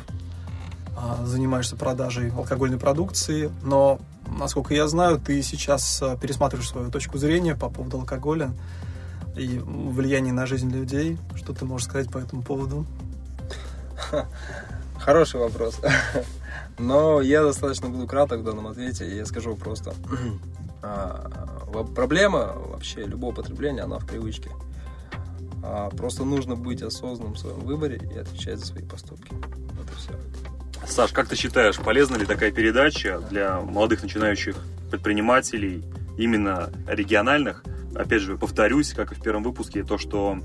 а, 0.97 1.23
занимаешься 1.25 1.75
продажей 1.75 2.31
алкогольной 2.31 2.79
продукции, 2.79 3.51
но, 3.61 3.99
насколько 4.37 4.73
я 4.73 4.87
знаю, 4.87 5.19
ты 5.19 5.41
сейчас 5.43 6.01
а, 6.01 6.17
пересматриваешь 6.17 6.69
свою 6.69 6.89
точку 6.89 7.17
зрения 7.17 7.55
по 7.55 7.69
поводу 7.69 7.99
алкоголя 7.99 8.51
и 9.35 9.59
влияния 9.63 10.33
на 10.33 10.45
жизнь 10.45 10.71
людей. 10.71 11.17
Что 11.35 11.53
ты 11.53 11.65
можешь 11.65 11.87
сказать 11.87 12.09
по 12.09 12.17
этому 12.17 12.41
поводу? 12.41 12.85
Хороший 15.03 15.41
вопрос. 15.41 15.81
Но 16.79 17.19
я 17.19 17.43
достаточно 17.43 17.89
буду 17.89 18.07
краток 18.07 18.39
в 18.39 18.43
данном 18.45 18.67
ответе, 18.67 19.05
и 19.05 19.17
я 19.17 19.25
скажу 19.25 19.53
просто. 19.55 19.93
а, 20.81 21.29
Проблема 21.93 22.53
вообще 22.55 23.03
любого 23.03 23.33
потребления, 23.33 23.81
она 23.81 23.99
в 23.99 24.05
привычке. 24.05 24.49
А, 25.61 25.89
Просто 25.89 26.23
нужно 26.23 26.55
быть 26.55 26.81
осознанным 26.81 27.33
в 27.33 27.37
своем 27.37 27.59
выборе 27.59 27.99
и 28.15 28.17
отвечать 28.17 28.59
за 28.59 28.67
свои 28.67 28.83
поступки. 28.83 29.33
И 29.33 29.97
все. 29.97 30.13
Саш, 30.87 31.11
как 31.11 31.27
ты 31.27 31.35
считаешь, 31.35 31.77
полезна 31.79 32.15
ли 32.15 32.25
такая 32.25 32.51
передача 32.51 33.19
для 33.29 33.59
молодых 33.59 34.03
начинающих 34.03 34.55
предпринимателей, 34.89 35.83
именно 36.17 36.69
региональных? 36.87 37.65
Опять 37.93 38.21
же, 38.21 38.37
повторюсь, 38.37 38.93
как 38.93 39.11
и 39.11 39.15
в 39.15 39.21
первом 39.21 39.43
выпуске, 39.43 39.83
то, 39.83 39.97
что 39.97 40.39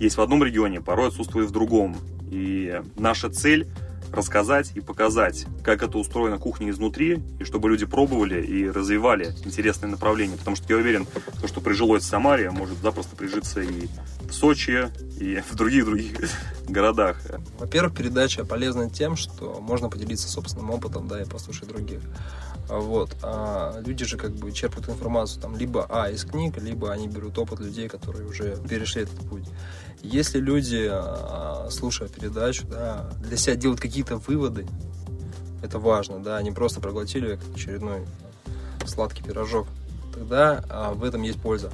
есть 0.00 0.16
в 0.16 0.20
одном 0.20 0.42
регионе, 0.42 0.80
порой 0.80 1.08
отсутствует 1.08 1.48
в 1.48 1.52
другом. 1.52 1.96
И 2.28 2.82
наша 2.96 3.30
цель 3.30 3.68
рассказать 4.12 4.72
и 4.74 4.80
показать, 4.80 5.46
как 5.62 5.82
это 5.82 5.98
устроено 5.98 6.38
кухня 6.38 6.70
изнутри, 6.70 7.22
и 7.38 7.44
чтобы 7.44 7.68
люди 7.68 7.86
пробовали 7.86 8.44
и 8.44 8.68
развивали 8.68 9.34
интересные 9.44 9.90
направления. 9.90 10.36
Потому 10.36 10.56
что 10.56 10.66
я 10.72 10.78
уверен, 10.78 11.06
то, 11.40 11.48
что 11.48 11.60
прижилось 11.60 12.02
в 12.02 12.06
Самаре, 12.06 12.50
может 12.50 12.78
запросто 12.78 13.16
прижиться 13.16 13.60
и 13.60 13.88
Сочи, 14.32 14.90
и 15.18 15.40
в 15.40 15.54
других-других 15.54 16.18
городах. 16.68 17.18
Во-первых, 17.58 17.94
передача 17.94 18.44
полезна 18.44 18.88
тем, 18.88 19.16
что 19.16 19.60
можно 19.60 19.88
поделиться 19.88 20.28
собственным 20.28 20.70
опытом, 20.70 21.08
да, 21.08 21.20
и 21.20 21.24
послушать 21.24 21.68
других. 21.68 22.00
Вот. 22.68 23.16
А 23.22 23.80
люди 23.84 24.04
же 24.04 24.16
как 24.16 24.32
бы 24.32 24.52
черпают 24.52 24.88
информацию 24.88 25.42
там 25.42 25.56
либо 25.56 25.86
а 25.88 26.08
из 26.08 26.24
книг, 26.24 26.56
либо 26.58 26.92
они 26.92 27.08
берут 27.08 27.36
опыт 27.38 27.60
людей, 27.60 27.88
которые 27.88 28.26
уже 28.26 28.56
перешли 28.68 29.02
этот 29.02 29.18
путь. 29.28 29.48
Если 30.02 30.38
люди, 30.38 30.88
а, 30.90 31.68
слушая 31.70 32.08
передачу, 32.08 32.66
да, 32.66 33.10
для 33.22 33.36
себя 33.36 33.56
делают 33.56 33.80
какие-то 33.80 34.16
выводы, 34.16 34.66
это 35.62 35.78
важно, 35.78 36.22
да, 36.22 36.36
они 36.36 36.52
просто 36.52 36.80
проглотили 36.80 37.38
очередной 37.54 38.06
сладкий 38.86 39.22
пирожок, 39.22 39.66
тогда 40.14 40.64
а, 40.70 40.94
в 40.94 41.04
этом 41.04 41.22
есть 41.22 41.40
польза. 41.40 41.70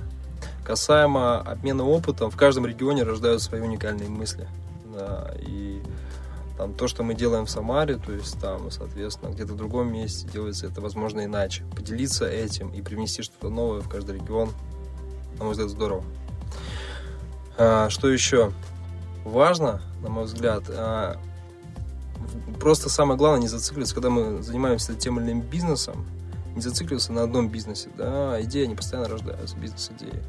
Касаемо 0.66 1.38
обмена 1.38 1.84
опытом, 1.84 2.28
в 2.28 2.36
каждом 2.36 2.66
регионе 2.66 3.04
рождаются 3.04 3.50
свои 3.50 3.60
уникальные 3.60 4.08
мысли. 4.08 4.48
Да, 4.92 5.32
и 5.38 5.80
там 6.58 6.74
то, 6.74 6.88
что 6.88 7.04
мы 7.04 7.14
делаем 7.14 7.46
в 7.46 7.50
Самаре, 7.50 7.96
то 7.96 8.12
есть 8.12 8.40
там, 8.40 8.70
соответственно, 8.72 9.30
где-то 9.30 9.52
в 9.52 9.56
другом 9.56 9.92
месте 9.92 10.26
делается 10.28 10.66
это, 10.66 10.80
возможно, 10.80 11.24
иначе. 11.24 11.64
Поделиться 11.76 12.26
этим 12.26 12.70
и 12.70 12.82
привнести 12.82 13.22
что-то 13.22 13.48
новое 13.48 13.80
в 13.80 13.88
каждый 13.88 14.16
регион, 14.16 14.50
на 15.38 15.44
мой 15.44 15.52
взгляд, 15.52 15.70
здорово. 15.70 16.04
А, 17.58 17.88
что 17.88 18.08
еще 18.08 18.52
важно, 19.24 19.80
на 20.02 20.08
мой 20.08 20.24
взгляд, 20.24 20.64
а, 20.68 21.16
просто 22.58 22.88
самое 22.88 23.16
главное 23.18 23.42
не 23.42 23.48
зацикливаться, 23.48 23.94
когда 23.94 24.10
мы 24.10 24.42
занимаемся 24.42 24.94
тем 24.94 25.20
или 25.20 25.26
иным 25.26 25.42
бизнесом, 25.42 26.06
не 26.56 26.62
зацикливаться 26.62 27.12
на 27.12 27.22
одном 27.22 27.50
бизнесе, 27.50 27.90
да, 27.96 28.40
идеи, 28.42 28.64
они 28.64 28.74
постоянно 28.74 29.08
рождаются, 29.08 29.56
бизнес-идеи. 29.56 30.22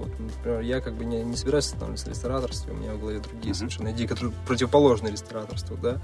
Вот, 0.00 0.18
например, 0.18 0.60
я 0.60 0.80
как 0.80 0.94
бы 0.94 1.04
не, 1.04 1.22
не 1.22 1.36
собираюсь 1.36 1.66
становиться 1.66 2.06
в 2.06 2.08
рестораторстве, 2.08 2.72
у 2.72 2.76
меня 2.76 2.94
в 2.94 3.00
голове 3.00 3.20
другие 3.20 3.50
Мгм. 3.50 3.54
совершенно 3.54 3.92
идеи, 3.92 4.06
которые 4.06 4.32
противоположны 4.46 5.08
рестораторству, 5.08 5.76
да. 5.76 6.00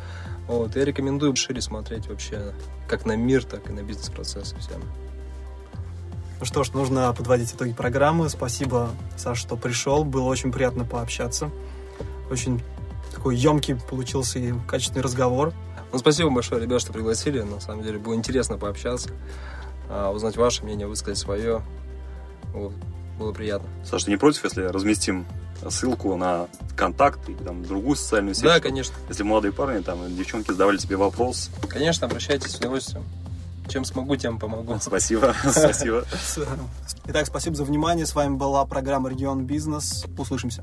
Вот, 0.46 0.76
я 0.76 0.84
рекомендую 0.84 1.34
шире 1.36 1.62
смотреть 1.62 2.08
вообще 2.08 2.52
как 2.88 3.06
на 3.06 3.16
мир, 3.16 3.44
так 3.44 3.70
и 3.70 3.72
на 3.72 3.82
бизнес-процессы 3.82 4.56
всем. 4.58 4.82
Ну 6.38 6.44
что 6.44 6.64
ж, 6.64 6.72
нужно 6.74 7.12
подводить 7.14 7.54
итоги 7.54 7.72
программы. 7.72 8.28
Спасибо, 8.28 8.90
Саш, 9.16 9.38
что 9.38 9.56
пришел. 9.56 10.04
Было 10.04 10.24
очень 10.24 10.52
приятно 10.52 10.84
пообщаться. 10.84 11.50
Очень 12.30 12.60
такой 13.14 13.36
емкий 13.36 13.76
получился 13.76 14.38
и 14.38 14.52
качественный 14.68 15.02
разговор. 15.02 15.54
Ну, 15.92 15.98
спасибо 15.98 16.28
большое, 16.28 16.60
ребят, 16.60 16.82
что 16.82 16.92
пригласили. 16.92 17.40
На 17.40 17.58
самом 17.60 17.82
деле 17.82 17.98
было 17.98 18.14
интересно 18.14 18.58
пообщаться, 18.58 19.10
а, 19.88 20.10
узнать 20.10 20.36
ваше 20.36 20.62
мнение, 20.64 20.86
высказать 20.86 21.16
свое. 21.16 21.62
Вот, 22.52 22.74
было 23.16 23.32
приятно. 23.32 23.68
Саш, 23.84 24.04
ты 24.04 24.10
не 24.10 24.16
против, 24.16 24.44
если 24.44 24.62
разместим 24.62 25.26
ссылку 25.68 26.16
на 26.16 26.48
контакт 26.76 27.28
или 27.28 27.36
там 27.36 27.64
другую 27.64 27.96
социальную 27.96 28.34
сеть? 28.34 28.44
Да, 28.44 28.60
конечно. 28.60 28.94
Если 29.08 29.22
молодые 29.22 29.52
парни 29.52 29.82
там 29.82 30.14
девчонки 30.16 30.50
задавали 30.50 30.76
тебе 30.76 30.96
вопрос, 30.96 31.50
Конечно, 31.68 32.06
обращайтесь 32.06 32.52
с 32.52 32.56
удовольствием. 32.56 33.04
Чем 33.68 33.84
смогу, 33.84 34.16
тем 34.16 34.38
помогу. 34.38 34.78
спасибо, 34.80 35.34
спасибо. 35.50 36.04
Итак, 37.06 37.26
спасибо 37.26 37.56
за 37.56 37.64
внимание. 37.64 38.06
С 38.06 38.14
вами 38.14 38.36
была 38.36 38.64
программа 38.64 39.10
«Регион 39.10 39.44
Бизнес». 39.44 40.04
Услышимся. 40.16 40.62